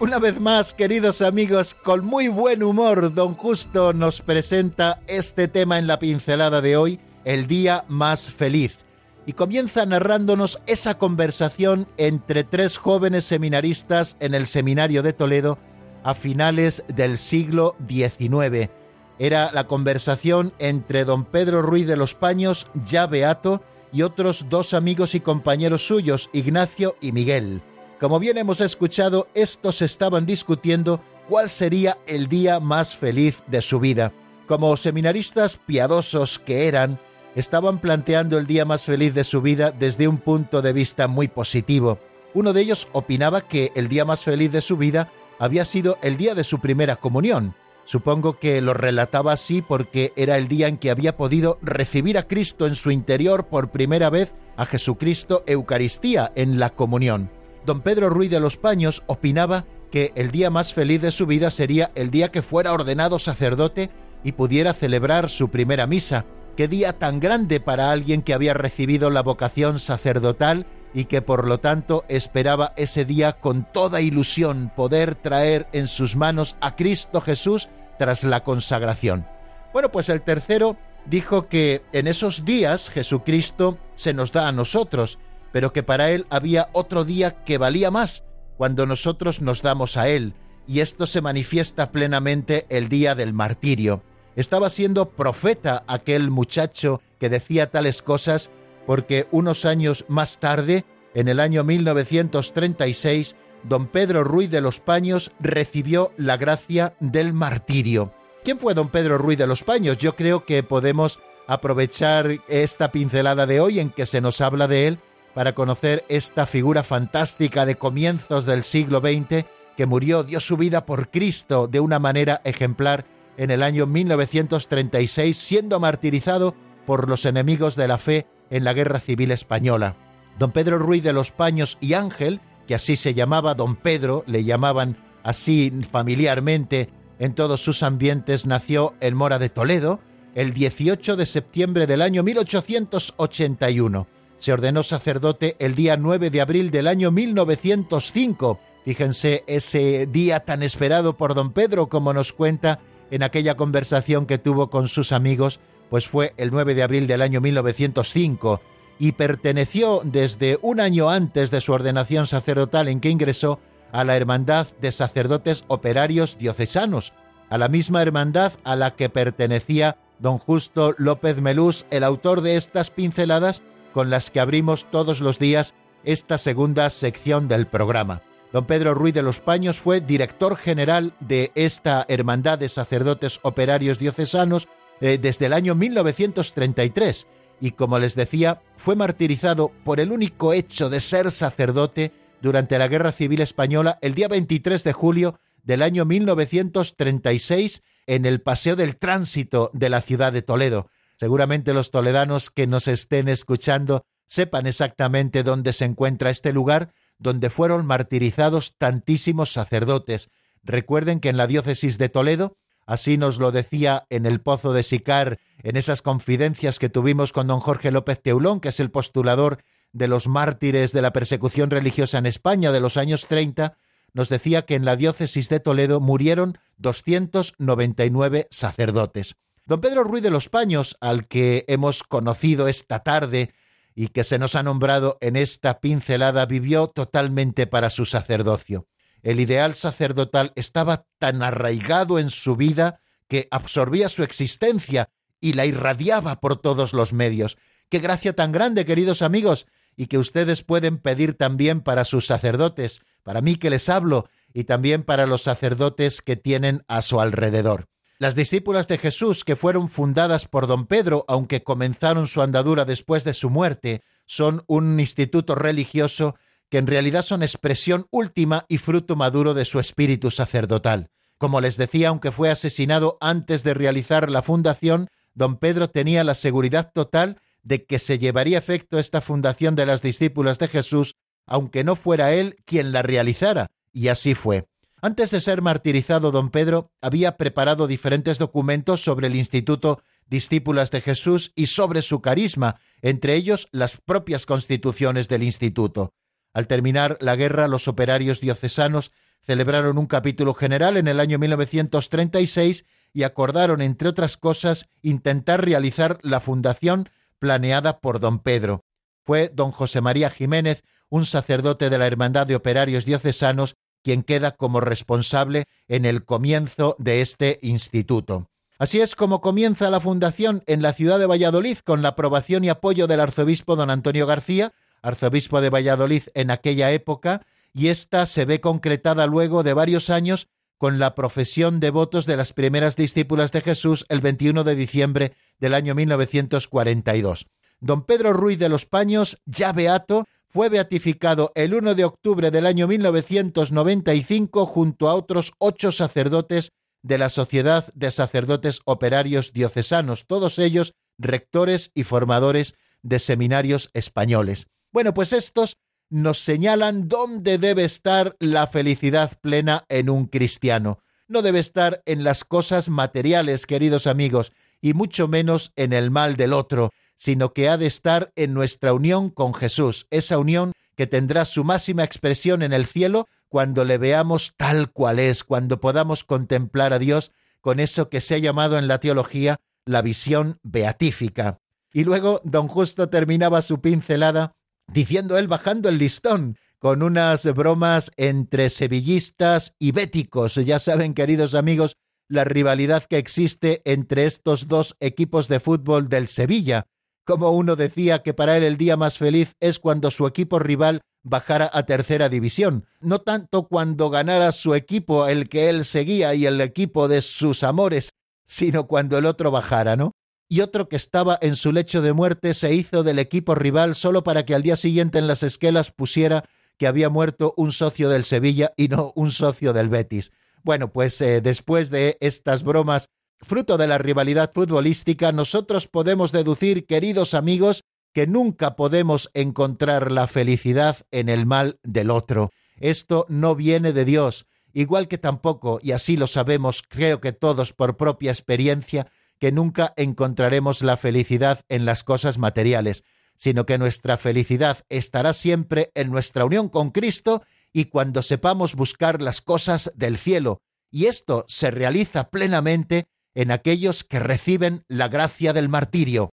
Una 0.00 0.18
vez 0.18 0.40
más, 0.40 0.72
queridos 0.72 1.20
amigos, 1.20 1.74
con 1.74 2.06
muy 2.06 2.28
buen 2.28 2.62
humor, 2.62 3.12
don 3.12 3.34
Justo 3.34 3.92
nos 3.92 4.22
presenta 4.22 5.02
este 5.06 5.46
tema 5.46 5.78
en 5.78 5.86
la 5.86 5.98
pincelada 5.98 6.62
de 6.62 6.78
hoy, 6.78 6.98
el 7.26 7.46
día 7.46 7.84
más 7.86 8.30
feliz, 8.30 8.78
y 9.26 9.34
comienza 9.34 9.84
narrándonos 9.84 10.58
esa 10.66 10.96
conversación 10.96 11.86
entre 11.98 12.44
tres 12.44 12.78
jóvenes 12.78 13.24
seminaristas 13.24 14.16
en 14.20 14.32
el 14.32 14.46
seminario 14.46 15.02
de 15.02 15.12
Toledo 15.12 15.58
a 16.02 16.14
finales 16.14 16.82
del 16.88 17.18
siglo 17.18 17.76
XIX. 17.86 18.70
Era 19.18 19.52
la 19.52 19.66
conversación 19.66 20.54
entre 20.58 21.04
don 21.04 21.26
Pedro 21.26 21.60
Ruiz 21.60 21.86
de 21.86 21.98
los 21.98 22.14
Paños, 22.14 22.68
ya 22.86 23.06
beato, 23.06 23.62
y 23.92 24.00
otros 24.00 24.46
dos 24.48 24.72
amigos 24.72 25.14
y 25.14 25.20
compañeros 25.20 25.86
suyos, 25.86 26.30
Ignacio 26.32 26.96
y 27.02 27.12
Miguel. 27.12 27.60
Como 28.00 28.18
bien 28.18 28.38
hemos 28.38 28.62
escuchado, 28.62 29.28
estos 29.34 29.82
estaban 29.82 30.24
discutiendo 30.24 31.02
cuál 31.28 31.50
sería 31.50 31.98
el 32.06 32.28
día 32.28 32.58
más 32.58 32.96
feliz 32.96 33.42
de 33.46 33.60
su 33.60 33.78
vida. 33.78 34.10
Como 34.46 34.74
seminaristas 34.78 35.58
piadosos 35.58 36.38
que 36.38 36.66
eran, 36.66 36.98
estaban 37.34 37.78
planteando 37.78 38.38
el 38.38 38.46
día 38.46 38.64
más 38.64 38.86
feliz 38.86 39.12
de 39.12 39.22
su 39.22 39.42
vida 39.42 39.70
desde 39.70 40.08
un 40.08 40.16
punto 40.16 40.62
de 40.62 40.72
vista 40.72 41.08
muy 41.08 41.28
positivo. 41.28 41.98
Uno 42.32 42.54
de 42.54 42.62
ellos 42.62 42.88
opinaba 42.92 43.42
que 43.42 43.70
el 43.74 43.88
día 43.88 44.06
más 44.06 44.24
feliz 44.24 44.50
de 44.50 44.62
su 44.62 44.78
vida 44.78 45.12
había 45.38 45.66
sido 45.66 45.98
el 46.00 46.16
día 46.16 46.34
de 46.34 46.44
su 46.44 46.58
primera 46.58 46.96
comunión. 46.96 47.54
Supongo 47.84 48.38
que 48.38 48.62
lo 48.62 48.72
relataba 48.72 49.34
así 49.34 49.60
porque 49.60 50.14
era 50.16 50.38
el 50.38 50.48
día 50.48 50.68
en 50.68 50.78
que 50.78 50.90
había 50.90 51.18
podido 51.18 51.58
recibir 51.60 52.16
a 52.16 52.26
Cristo 52.26 52.66
en 52.66 52.76
su 52.76 52.92
interior 52.92 53.48
por 53.48 53.70
primera 53.70 54.08
vez 54.08 54.32
a 54.56 54.64
Jesucristo 54.64 55.44
Eucaristía 55.46 56.32
en 56.34 56.58
la 56.58 56.70
comunión 56.70 57.30
don 57.66 57.80
Pedro 57.80 58.10
Ruiz 58.10 58.30
de 58.30 58.40
los 58.40 58.56
Paños 58.56 59.02
opinaba 59.06 59.64
que 59.90 60.12
el 60.14 60.30
día 60.30 60.50
más 60.50 60.72
feliz 60.72 61.02
de 61.02 61.12
su 61.12 61.26
vida 61.26 61.50
sería 61.50 61.90
el 61.94 62.10
día 62.10 62.30
que 62.30 62.42
fuera 62.42 62.72
ordenado 62.72 63.18
sacerdote 63.18 63.90
y 64.22 64.32
pudiera 64.32 64.72
celebrar 64.72 65.30
su 65.30 65.48
primera 65.48 65.86
misa, 65.86 66.24
Qué 66.60 66.68
día 66.68 66.98
tan 66.98 67.20
grande 67.20 67.58
para 67.58 67.90
alguien 67.90 68.20
que 68.20 68.34
había 68.34 68.52
recibido 68.52 69.08
la 69.08 69.22
vocación 69.22 69.80
sacerdotal 69.80 70.66
y 70.92 71.06
que 71.06 71.22
por 71.22 71.46
lo 71.48 71.58
tanto 71.58 72.04
esperaba 72.08 72.74
ese 72.76 73.06
día 73.06 73.34
con 73.34 73.64
toda 73.72 74.02
ilusión 74.02 74.70
poder 74.76 75.14
traer 75.14 75.68
en 75.72 75.86
sus 75.86 76.16
manos 76.16 76.56
a 76.60 76.76
Cristo 76.76 77.22
Jesús 77.22 77.70
tras 77.98 78.24
la 78.24 78.44
consagración. 78.44 79.26
Bueno, 79.72 79.90
pues 79.90 80.10
el 80.10 80.20
tercero 80.20 80.76
dijo 81.06 81.48
que 81.48 81.82
en 81.92 82.08
esos 82.08 82.44
días 82.44 82.90
Jesucristo 82.90 83.78
se 83.94 84.12
nos 84.12 84.30
da 84.32 84.46
a 84.46 84.52
nosotros, 84.52 85.18
pero 85.52 85.72
que 85.72 85.82
para 85.82 86.10
él 86.10 86.26
había 86.30 86.68
otro 86.72 87.04
día 87.04 87.44
que 87.44 87.58
valía 87.58 87.90
más, 87.90 88.24
cuando 88.56 88.86
nosotros 88.86 89.40
nos 89.40 89.62
damos 89.62 89.96
a 89.96 90.08
él, 90.08 90.34
y 90.66 90.80
esto 90.80 91.06
se 91.06 91.20
manifiesta 91.20 91.90
plenamente 91.90 92.66
el 92.68 92.88
día 92.88 93.14
del 93.14 93.32
martirio. 93.32 94.02
Estaba 94.36 94.70
siendo 94.70 95.10
profeta 95.10 95.82
aquel 95.86 96.30
muchacho 96.30 97.00
que 97.18 97.28
decía 97.28 97.70
tales 97.70 98.02
cosas 98.02 98.50
porque 98.86 99.26
unos 99.30 99.64
años 99.64 100.04
más 100.08 100.38
tarde, 100.38 100.84
en 101.14 101.28
el 101.28 101.40
año 101.40 101.64
1936, 101.64 103.34
don 103.64 103.88
Pedro 103.88 104.24
Ruiz 104.24 104.50
de 104.50 104.60
los 104.60 104.80
Paños 104.80 105.32
recibió 105.40 106.12
la 106.16 106.36
gracia 106.36 106.94
del 107.00 107.32
martirio. 107.32 108.14
¿Quién 108.44 108.58
fue 108.58 108.74
don 108.74 108.88
Pedro 108.88 109.18
Ruiz 109.18 109.38
de 109.38 109.46
los 109.46 109.62
Paños? 109.62 109.98
Yo 109.98 110.16
creo 110.16 110.44
que 110.44 110.62
podemos 110.62 111.18
aprovechar 111.46 112.38
esta 112.48 112.92
pincelada 112.92 113.46
de 113.46 113.60
hoy 113.60 113.80
en 113.80 113.90
que 113.90 114.06
se 114.06 114.20
nos 114.20 114.40
habla 114.40 114.68
de 114.68 114.86
él 114.86 114.98
para 115.34 115.54
conocer 115.54 116.04
esta 116.08 116.46
figura 116.46 116.82
fantástica 116.82 117.66
de 117.66 117.76
comienzos 117.76 118.46
del 118.46 118.64
siglo 118.64 119.00
XX 119.00 119.44
que 119.76 119.86
murió, 119.86 120.24
dio 120.24 120.40
su 120.40 120.56
vida 120.56 120.84
por 120.84 121.10
Cristo 121.10 121.66
de 121.66 121.80
una 121.80 121.98
manera 121.98 122.40
ejemplar 122.44 123.06
en 123.36 123.50
el 123.50 123.62
año 123.62 123.86
1936, 123.86 125.36
siendo 125.36 125.80
martirizado 125.80 126.54
por 126.86 127.08
los 127.08 127.24
enemigos 127.24 127.76
de 127.76 127.88
la 127.88 127.98
fe 127.98 128.26
en 128.50 128.64
la 128.64 128.72
Guerra 128.72 129.00
Civil 129.00 129.30
Española. 129.30 129.96
Don 130.38 130.52
Pedro 130.52 130.78
Ruiz 130.78 131.02
de 131.02 131.12
los 131.12 131.30
Paños 131.30 131.78
y 131.80 131.94
Ángel, 131.94 132.40
que 132.66 132.74
así 132.74 132.96
se 132.96 133.14
llamaba 133.14 133.54
don 133.54 133.76
Pedro, 133.76 134.24
le 134.26 134.44
llamaban 134.44 134.96
así 135.22 135.72
familiarmente 135.90 136.90
en 137.18 137.34
todos 137.34 137.62
sus 137.62 137.82
ambientes, 137.82 138.46
nació 138.46 138.94
en 139.00 139.14
Mora 139.14 139.38
de 139.38 139.48
Toledo 139.48 140.00
el 140.34 140.52
18 140.52 141.16
de 141.16 141.26
septiembre 141.26 141.86
del 141.86 142.02
año 142.02 142.22
1881. 142.22 144.06
Se 144.40 144.54
ordenó 144.54 144.82
sacerdote 144.82 145.54
el 145.58 145.74
día 145.74 145.98
9 145.98 146.30
de 146.30 146.40
abril 146.40 146.70
del 146.70 146.86
año 146.86 147.10
1905. 147.10 148.58
Fíjense 148.86 149.44
ese 149.46 150.06
día 150.06 150.40
tan 150.40 150.62
esperado 150.62 151.18
por 151.18 151.34
don 151.34 151.52
Pedro, 151.52 151.90
como 151.90 152.14
nos 152.14 152.32
cuenta 152.32 152.80
en 153.10 153.22
aquella 153.22 153.56
conversación 153.56 154.24
que 154.24 154.38
tuvo 154.38 154.70
con 154.70 154.88
sus 154.88 155.12
amigos, 155.12 155.60
pues 155.90 156.08
fue 156.08 156.32
el 156.38 156.50
9 156.50 156.74
de 156.74 156.82
abril 156.82 157.06
del 157.06 157.20
año 157.20 157.42
1905 157.42 158.62
y 158.98 159.12
perteneció 159.12 160.00
desde 160.04 160.58
un 160.62 160.80
año 160.80 161.10
antes 161.10 161.50
de 161.50 161.60
su 161.60 161.72
ordenación 161.72 162.26
sacerdotal 162.26 162.88
en 162.88 163.00
que 163.00 163.10
ingresó 163.10 163.60
a 163.92 164.04
la 164.04 164.16
Hermandad 164.16 164.68
de 164.80 164.90
Sacerdotes 164.92 165.64
Operarios 165.68 166.38
Diocesanos, 166.38 167.12
a 167.50 167.58
la 167.58 167.68
misma 167.68 168.00
hermandad 168.00 168.54
a 168.64 168.74
la 168.74 168.96
que 168.96 169.10
pertenecía 169.10 169.98
don 170.18 170.38
Justo 170.38 170.94
López 170.96 171.42
Melús, 171.42 171.84
el 171.90 172.04
autor 172.04 172.40
de 172.40 172.56
estas 172.56 172.90
pinceladas 172.90 173.62
con 173.92 174.10
las 174.10 174.30
que 174.30 174.40
abrimos 174.40 174.90
todos 174.90 175.20
los 175.20 175.38
días 175.38 175.74
esta 176.04 176.38
segunda 176.38 176.88
sección 176.90 177.48
del 177.48 177.66
programa. 177.66 178.22
Don 178.52 178.66
Pedro 178.66 178.94
Ruiz 178.94 179.14
de 179.14 179.22
los 179.22 179.40
Paños 179.40 179.78
fue 179.78 180.00
director 180.00 180.56
general 180.56 181.14
de 181.20 181.52
esta 181.54 182.04
Hermandad 182.08 182.58
de 182.58 182.68
Sacerdotes 182.68 183.38
Operarios 183.42 183.98
Diocesanos 183.98 184.68
eh, 185.00 185.18
desde 185.20 185.46
el 185.46 185.52
año 185.52 185.74
1933 185.74 187.26
y, 187.60 187.72
como 187.72 187.98
les 187.98 188.14
decía, 188.16 188.62
fue 188.76 188.96
martirizado 188.96 189.70
por 189.84 190.00
el 190.00 190.10
único 190.10 190.52
hecho 190.52 190.90
de 190.90 191.00
ser 191.00 191.30
sacerdote 191.30 192.12
durante 192.42 192.78
la 192.78 192.88
Guerra 192.88 193.12
Civil 193.12 193.40
Española 193.40 193.98
el 194.02 194.14
día 194.14 194.28
23 194.28 194.82
de 194.82 194.92
julio 194.92 195.38
del 195.62 195.82
año 195.82 196.04
1936 196.04 197.82
en 198.06 198.26
el 198.26 198.40
Paseo 198.40 198.76
del 198.76 198.96
Tránsito 198.96 199.70
de 199.74 199.90
la 199.90 200.00
ciudad 200.00 200.32
de 200.32 200.42
Toledo. 200.42 200.88
Seguramente 201.20 201.74
los 201.74 201.90
toledanos 201.90 202.48
que 202.48 202.66
nos 202.66 202.88
estén 202.88 203.28
escuchando 203.28 204.06
sepan 204.26 204.66
exactamente 204.66 205.42
dónde 205.42 205.74
se 205.74 205.84
encuentra 205.84 206.30
este 206.30 206.50
lugar 206.50 206.94
donde 207.18 207.50
fueron 207.50 207.84
martirizados 207.84 208.74
tantísimos 208.78 209.52
sacerdotes. 209.52 210.30
Recuerden 210.62 211.20
que 211.20 211.28
en 211.28 211.36
la 211.36 211.46
diócesis 211.46 211.98
de 211.98 212.08
Toledo, 212.08 212.56
así 212.86 213.18
nos 213.18 213.38
lo 213.38 213.52
decía 213.52 214.06
en 214.08 214.24
el 214.24 214.40
Pozo 214.40 214.72
de 214.72 214.82
Sicar, 214.82 215.38
en 215.62 215.76
esas 215.76 216.00
confidencias 216.00 216.78
que 216.78 216.88
tuvimos 216.88 217.34
con 217.34 217.48
don 217.48 217.60
Jorge 217.60 217.90
López 217.90 218.22
Teulón, 218.22 218.58
que 218.58 218.70
es 218.70 218.80
el 218.80 218.90
postulador 218.90 219.58
de 219.92 220.08
los 220.08 220.26
mártires 220.26 220.92
de 220.92 221.02
la 221.02 221.12
persecución 221.12 221.68
religiosa 221.68 222.16
en 222.16 222.24
España 222.24 222.72
de 222.72 222.80
los 222.80 222.96
años 222.96 223.26
30, 223.26 223.76
nos 224.14 224.30
decía 224.30 224.62
que 224.62 224.74
en 224.74 224.86
la 224.86 224.96
diócesis 224.96 225.50
de 225.50 225.60
Toledo 225.60 226.00
murieron 226.00 226.56
299 226.78 228.48
sacerdotes. 228.50 229.36
Don 229.66 229.80
Pedro 229.80 230.04
Ruiz 230.04 230.22
de 230.22 230.30
los 230.30 230.48
Paños, 230.48 230.96
al 231.00 231.28
que 231.28 231.64
hemos 231.68 232.02
conocido 232.02 232.66
esta 232.68 233.00
tarde 233.00 233.52
y 233.94 234.08
que 234.08 234.24
se 234.24 234.38
nos 234.38 234.54
ha 234.54 234.62
nombrado 234.62 235.18
en 235.20 235.36
esta 235.36 235.80
pincelada, 235.80 236.46
vivió 236.46 236.88
totalmente 236.88 237.66
para 237.66 237.90
su 237.90 238.06
sacerdocio. 238.06 238.86
El 239.22 239.38
ideal 239.38 239.74
sacerdotal 239.74 240.52
estaba 240.56 241.06
tan 241.18 241.42
arraigado 241.42 242.18
en 242.18 242.30
su 242.30 242.56
vida 242.56 243.00
que 243.28 243.46
absorbía 243.50 244.08
su 244.08 244.22
existencia 244.22 245.10
y 245.40 245.52
la 245.52 245.66
irradiaba 245.66 246.40
por 246.40 246.56
todos 246.56 246.92
los 246.92 247.12
medios. 247.12 247.56
Qué 247.88 247.98
gracia 247.98 248.34
tan 248.34 248.52
grande, 248.52 248.84
queridos 248.84 249.22
amigos, 249.22 249.66
y 249.96 250.06
que 250.06 250.18
ustedes 250.18 250.62
pueden 250.62 250.98
pedir 250.98 251.34
también 251.34 251.80
para 251.80 252.04
sus 252.04 252.26
sacerdotes, 252.26 253.02
para 253.22 253.40
mí 253.40 253.56
que 253.56 253.70
les 253.70 253.88
hablo, 253.88 254.28
y 254.52 254.64
también 254.64 255.04
para 255.04 255.26
los 255.26 255.42
sacerdotes 255.42 256.22
que 256.22 256.36
tienen 256.36 256.82
a 256.88 257.02
su 257.02 257.20
alrededor. 257.20 257.88
Las 258.20 258.34
discípulas 258.34 258.86
de 258.86 258.98
Jesús, 258.98 259.44
que 259.44 259.56
fueron 259.56 259.88
fundadas 259.88 260.46
por 260.46 260.66
don 260.66 260.84
Pedro, 260.84 261.24
aunque 261.26 261.62
comenzaron 261.62 262.26
su 262.26 262.42
andadura 262.42 262.84
después 262.84 263.24
de 263.24 263.32
su 263.32 263.48
muerte, 263.48 264.02
son 264.26 264.62
un 264.66 265.00
instituto 265.00 265.54
religioso 265.54 266.36
que 266.68 266.76
en 266.76 266.86
realidad 266.86 267.22
son 267.22 267.42
expresión 267.42 268.08
última 268.10 268.66
y 268.68 268.76
fruto 268.76 269.16
maduro 269.16 269.54
de 269.54 269.64
su 269.64 269.80
espíritu 269.80 270.30
sacerdotal. 270.30 271.08
Como 271.38 271.62
les 271.62 271.78
decía, 271.78 272.10
aunque 272.10 272.30
fue 272.30 272.50
asesinado 272.50 273.16
antes 273.22 273.62
de 273.62 273.72
realizar 273.72 274.28
la 274.28 274.42
fundación, 274.42 275.08
don 275.32 275.56
Pedro 275.56 275.88
tenía 275.88 276.22
la 276.22 276.34
seguridad 276.34 276.92
total 276.92 277.40
de 277.62 277.86
que 277.86 277.98
se 277.98 278.18
llevaría 278.18 278.58
efecto 278.58 278.98
esta 278.98 279.22
fundación 279.22 279.76
de 279.76 279.86
las 279.86 280.02
discípulas 280.02 280.58
de 280.58 280.68
Jesús, 280.68 281.16
aunque 281.46 281.84
no 281.84 281.96
fuera 281.96 282.34
él 282.34 282.56
quien 282.66 282.92
la 282.92 283.00
realizara, 283.00 283.70
y 283.94 284.08
así 284.08 284.34
fue. 284.34 284.66
Antes 285.02 285.30
de 285.30 285.40
ser 285.40 285.62
martirizado, 285.62 286.30
don 286.30 286.50
Pedro 286.50 286.92
había 287.00 287.36
preparado 287.38 287.86
diferentes 287.86 288.38
documentos 288.38 289.02
sobre 289.02 289.28
el 289.28 289.34
Instituto 289.34 290.02
Discípulas 290.26 290.90
de 290.90 291.00
Jesús 291.00 291.52
y 291.56 291.66
sobre 291.66 292.02
su 292.02 292.20
carisma, 292.20 292.80
entre 293.02 293.34
ellos 293.34 293.68
las 293.72 293.96
propias 293.96 294.46
constituciones 294.46 295.28
del 295.28 295.42
instituto. 295.42 296.12
Al 296.52 296.66
terminar 296.66 297.16
la 297.20 297.34
guerra, 297.34 297.66
los 297.66 297.88
operarios 297.88 298.40
diocesanos 298.40 299.10
celebraron 299.42 299.98
un 299.98 300.06
capítulo 300.06 300.54
general 300.54 300.96
en 300.96 301.08
el 301.08 301.18
año 301.18 301.38
1936 301.38 302.84
y 303.12 303.22
acordaron, 303.24 303.80
entre 303.80 304.08
otras 304.08 304.36
cosas, 304.36 304.88
intentar 305.02 305.64
realizar 305.64 306.18
la 306.22 306.40
fundación 306.40 307.08
planeada 307.38 308.00
por 308.00 308.20
don 308.20 308.38
Pedro. 308.38 308.84
Fue 309.24 309.50
don 309.52 309.72
José 309.72 310.00
María 310.00 310.30
Jiménez, 310.30 310.84
un 311.08 311.26
sacerdote 311.26 311.90
de 311.90 311.98
la 311.98 312.06
Hermandad 312.06 312.46
de 312.46 312.54
Operarios 312.54 313.04
Diocesanos, 313.04 313.74
quien 314.02 314.22
queda 314.22 314.52
como 314.52 314.80
responsable 314.80 315.66
en 315.88 316.04
el 316.04 316.24
comienzo 316.24 316.96
de 316.98 317.20
este 317.20 317.58
instituto. 317.62 318.48
Así 318.78 319.00
es 319.00 319.14
como 319.14 319.42
comienza 319.42 319.90
la 319.90 320.00
fundación 320.00 320.62
en 320.66 320.80
la 320.80 320.94
ciudad 320.94 321.18
de 321.18 321.26
Valladolid 321.26 321.78
con 321.78 322.00
la 322.00 322.10
aprobación 322.10 322.64
y 322.64 322.70
apoyo 322.70 323.06
del 323.06 323.20
arzobispo 323.20 323.76
don 323.76 323.90
Antonio 323.90 324.26
García, 324.26 324.72
arzobispo 325.02 325.60
de 325.60 325.68
Valladolid 325.68 326.22
en 326.34 326.50
aquella 326.50 326.90
época, 326.92 327.42
y 327.74 327.88
esta 327.88 328.26
se 328.26 328.46
ve 328.46 328.60
concretada 328.60 329.26
luego 329.26 329.62
de 329.62 329.74
varios 329.74 330.08
años 330.08 330.48
con 330.78 330.98
la 330.98 331.14
profesión 331.14 331.78
de 331.78 331.90
votos 331.90 332.24
de 332.24 332.38
las 332.38 332.54
primeras 332.54 332.96
discípulas 332.96 333.52
de 333.52 333.60
Jesús 333.60 334.06
el 334.08 334.22
21 334.22 334.64
de 334.64 334.74
diciembre 334.74 335.34
del 335.58 335.74
año 335.74 335.94
1942. 335.94 337.48
Don 337.80 338.04
Pedro 338.04 338.32
Ruiz 338.32 338.58
de 338.58 338.70
los 338.70 338.86
Paños, 338.86 339.42
ya 339.44 339.72
beato, 339.72 340.24
fue 340.50 340.68
beatificado 340.68 341.52
el 341.54 341.74
1 341.74 341.94
de 341.94 342.04
octubre 342.04 342.50
del 342.50 342.66
año 342.66 342.88
1995 342.88 344.66
junto 344.66 345.08
a 345.08 345.14
otros 345.14 345.52
ocho 345.58 345.92
sacerdotes 345.92 346.72
de 347.02 347.18
la 347.18 347.30
Sociedad 347.30 347.86
de 347.94 348.10
Sacerdotes 348.10 348.80
Operarios 348.84 349.52
Diocesanos, 349.52 350.26
todos 350.26 350.58
ellos 350.58 350.94
rectores 351.18 351.92
y 351.94 352.02
formadores 352.02 352.74
de 353.02 353.20
seminarios 353.20 353.90
españoles. 353.94 354.66
Bueno, 354.92 355.14
pues 355.14 355.32
estos 355.32 355.76
nos 356.10 356.40
señalan 356.40 357.08
dónde 357.08 357.58
debe 357.58 357.84
estar 357.84 358.36
la 358.40 358.66
felicidad 358.66 359.38
plena 359.40 359.84
en 359.88 360.10
un 360.10 360.26
cristiano. 360.26 360.98
No 361.28 361.42
debe 361.42 361.60
estar 361.60 362.02
en 362.06 362.24
las 362.24 362.42
cosas 362.42 362.88
materiales, 362.88 363.66
queridos 363.66 364.08
amigos, 364.08 364.52
y 364.80 364.94
mucho 364.94 365.28
menos 365.28 365.72
en 365.76 365.92
el 365.92 366.10
mal 366.10 366.36
del 366.36 366.52
otro, 366.52 366.90
sino 367.20 367.52
que 367.52 367.68
ha 367.68 367.76
de 367.76 367.86
estar 367.86 368.32
en 368.34 368.54
nuestra 368.54 368.94
unión 368.94 369.28
con 369.28 369.52
Jesús, 369.52 370.06
esa 370.08 370.38
unión 370.38 370.72
que 370.96 371.06
tendrá 371.06 371.44
su 371.44 371.64
máxima 371.64 372.02
expresión 372.02 372.62
en 372.62 372.72
el 372.72 372.86
cielo 372.86 373.28
cuando 373.50 373.84
le 373.84 373.98
veamos 373.98 374.54
tal 374.56 374.90
cual 374.90 375.18
es, 375.18 375.44
cuando 375.44 375.80
podamos 375.80 376.24
contemplar 376.24 376.94
a 376.94 376.98
Dios 376.98 377.30
con 377.60 377.78
eso 377.78 378.08
que 378.08 378.22
se 378.22 378.36
ha 378.36 378.38
llamado 378.38 378.78
en 378.78 378.88
la 378.88 379.00
teología 379.00 379.60
la 379.84 380.00
visión 380.00 380.60
beatífica. 380.62 381.60
Y 381.92 382.04
luego 382.04 382.40
don 382.42 382.68
Justo 382.68 383.10
terminaba 383.10 383.60
su 383.60 383.82
pincelada 383.82 384.54
diciendo 384.86 385.36
él 385.36 385.46
bajando 385.46 385.90
el 385.90 385.98
listón, 385.98 386.56
con 386.78 387.02
unas 387.02 387.44
bromas 387.52 388.12
entre 388.16 388.70
sevillistas 388.70 389.74
y 389.78 389.92
béticos. 389.92 390.54
Ya 390.54 390.78
saben, 390.78 391.12
queridos 391.12 391.54
amigos, 391.54 391.98
la 392.28 392.44
rivalidad 392.44 393.04
que 393.04 393.18
existe 393.18 393.82
entre 393.84 394.24
estos 394.24 394.68
dos 394.68 394.96
equipos 395.00 395.48
de 395.48 395.60
fútbol 395.60 396.08
del 396.08 396.28
Sevilla. 396.28 396.86
Como 397.30 397.52
uno 397.52 397.76
decía 397.76 398.24
que 398.24 398.34
para 398.34 398.56
él 398.56 398.64
el 398.64 398.76
día 398.76 398.96
más 398.96 399.16
feliz 399.16 399.54
es 399.60 399.78
cuando 399.78 400.10
su 400.10 400.26
equipo 400.26 400.58
rival 400.58 401.00
bajara 401.22 401.70
a 401.72 401.86
tercera 401.86 402.28
división, 402.28 402.86
no 402.98 403.20
tanto 403.20 403.68
cuando 403.68 404.10
ganara 404.10 404.50
su 404.50 404.74
equipo, 404.74 405.28
el 405.28 405.48
que 405.48 405.70
él 405.70 405.84
seguía 405.84 406.34
y 406.34 406.46
el 406.46 406.60
equipo 406.60 407.06
de 407.06 407.22
sus 407.22 407.62
amores, 407.62 408.10
sino 408.48 408.88
cuando 408.88 409.16
el 409.16 409.26
otro 409.26 409.52
bajara, 409.52 409.94
¿no? 409.94 410.10
Y 410.48 410.60
otro 410.60 410.88
que 410.88 410.96
estaba 410.96 411.38
en 411.40 411.54
su 411.54 411.70
lecho 411.70 412.02
de 412.02 412.12
muerte 412.14 412.52
se 412.52 412.74
hizo 412.74 413.04
del 413.04 413.20
equipo 413.20 413.54
rival 413.54 413.94
solo 413.94 414.24
para 414.24 414.44
que 414.44 414.56
al 414.56 414.62
día 414.62 414.74
siguiente 414.74 415.20
en 415.20 415.28
las 415.28 415.44
esquelas 415.44 415.92
pusiera 415.92 416.46
que 416.78 416.88
había 416.88 417.10
muerto 417.10 417.54
un 417.56 417.70
socio 417.70 418.08
del 418.08 418.24
Sevilla 418.24 418.72
y 418.76 418.88
no 418.88 419.12
un 419.14 419.30
socio 419.30 419.72
del 419.72 419.88
Betis. 419.88 420.32
Bueno, 420.64 420.92
pues 420.92 421.20
eh, 421.20 421.40
después 421.40 421.90
de 421.90 422.18
estas 422.20 422.64
bromas, 422.64 423.08
fruto 423.42 423.76
de 423.76 423.86
la 423.86 423.98
rivalidad 423.98 424.52
futbolística, 424.54 425.32
nosotros 425.32 425.86
podemos 425.86 426.32
deducir, 426.32 426.86
queridos 426.86 427.34
amigos, 427.34 427.84
que 428.12 428.26
nunca 428.26 428.76
podemos 428.76 429.30
encontrar 429.34 430.10
la 430.10 430.26
felicidad 430.26 430.98
en 431.10 431.28
el 431.28 431.46
mal 431.46 431.78
del 431.82 432.10
otro. 432.10 432.50
Esto 432.78 433.26
no 433.28 433.54
viene 433.54 433.92
de 433.92 434.04
Dios, 434.04 434.46
igual 434.72 435.08
que 435.08 435.18
tampoco, 435.18 435.80
y 435.82 435.92
así 435.92 436.16
lo 436.16 436.26
sabemos, 436.26 436.82
creo 436.88 437.20
que 437.20 437.32
todos 437.32 437.72
por 437.72 437.96
propia 437.96 438.30
experiencia, 438.30 439.06
que 439.38 439.52
nunca 439.52 439.94
encontraremos 439.96 440.82
la 440.82 440.96
felicidad 440.96 441.60
en 441.68 441.84
las 441.84 442.04
cosas 442.04 442.38
materiales, 442.38 443.04
sino 443.36 443.64
que 443.64 443.78
nuestra 443.78 444.18
felicidad 444.18 444.84
estará 444.88 445.32
siempre 445.32 445.90
en 445.94 446.10
nuestra 446.10 446.44
unión 446.44 446.68
con 446.68 446.90
Cristo 446.90 447.42
y 447.72 447.86
cuando 447.86 448.22
sepamos 448.22 448.74
buscar 448.74 449.22
las 449.22 449.40
cosas 449.40 449.92
del 449.94 450.18
cielo, 450.18 450.60
y 450.90 451.06
esto 451.06 451.44
se 451.48 451.70
realiza 451.70 452.30
plenamente 452.30 453.08
en 453.34 453.50
aquellos 453.50 454.04
que 454.04 454.18
reciben 454.18 454.84
la 454.88 455.08
gracia 455.08 455.52
del 455.52 455.68
martirio. 455.68 456.30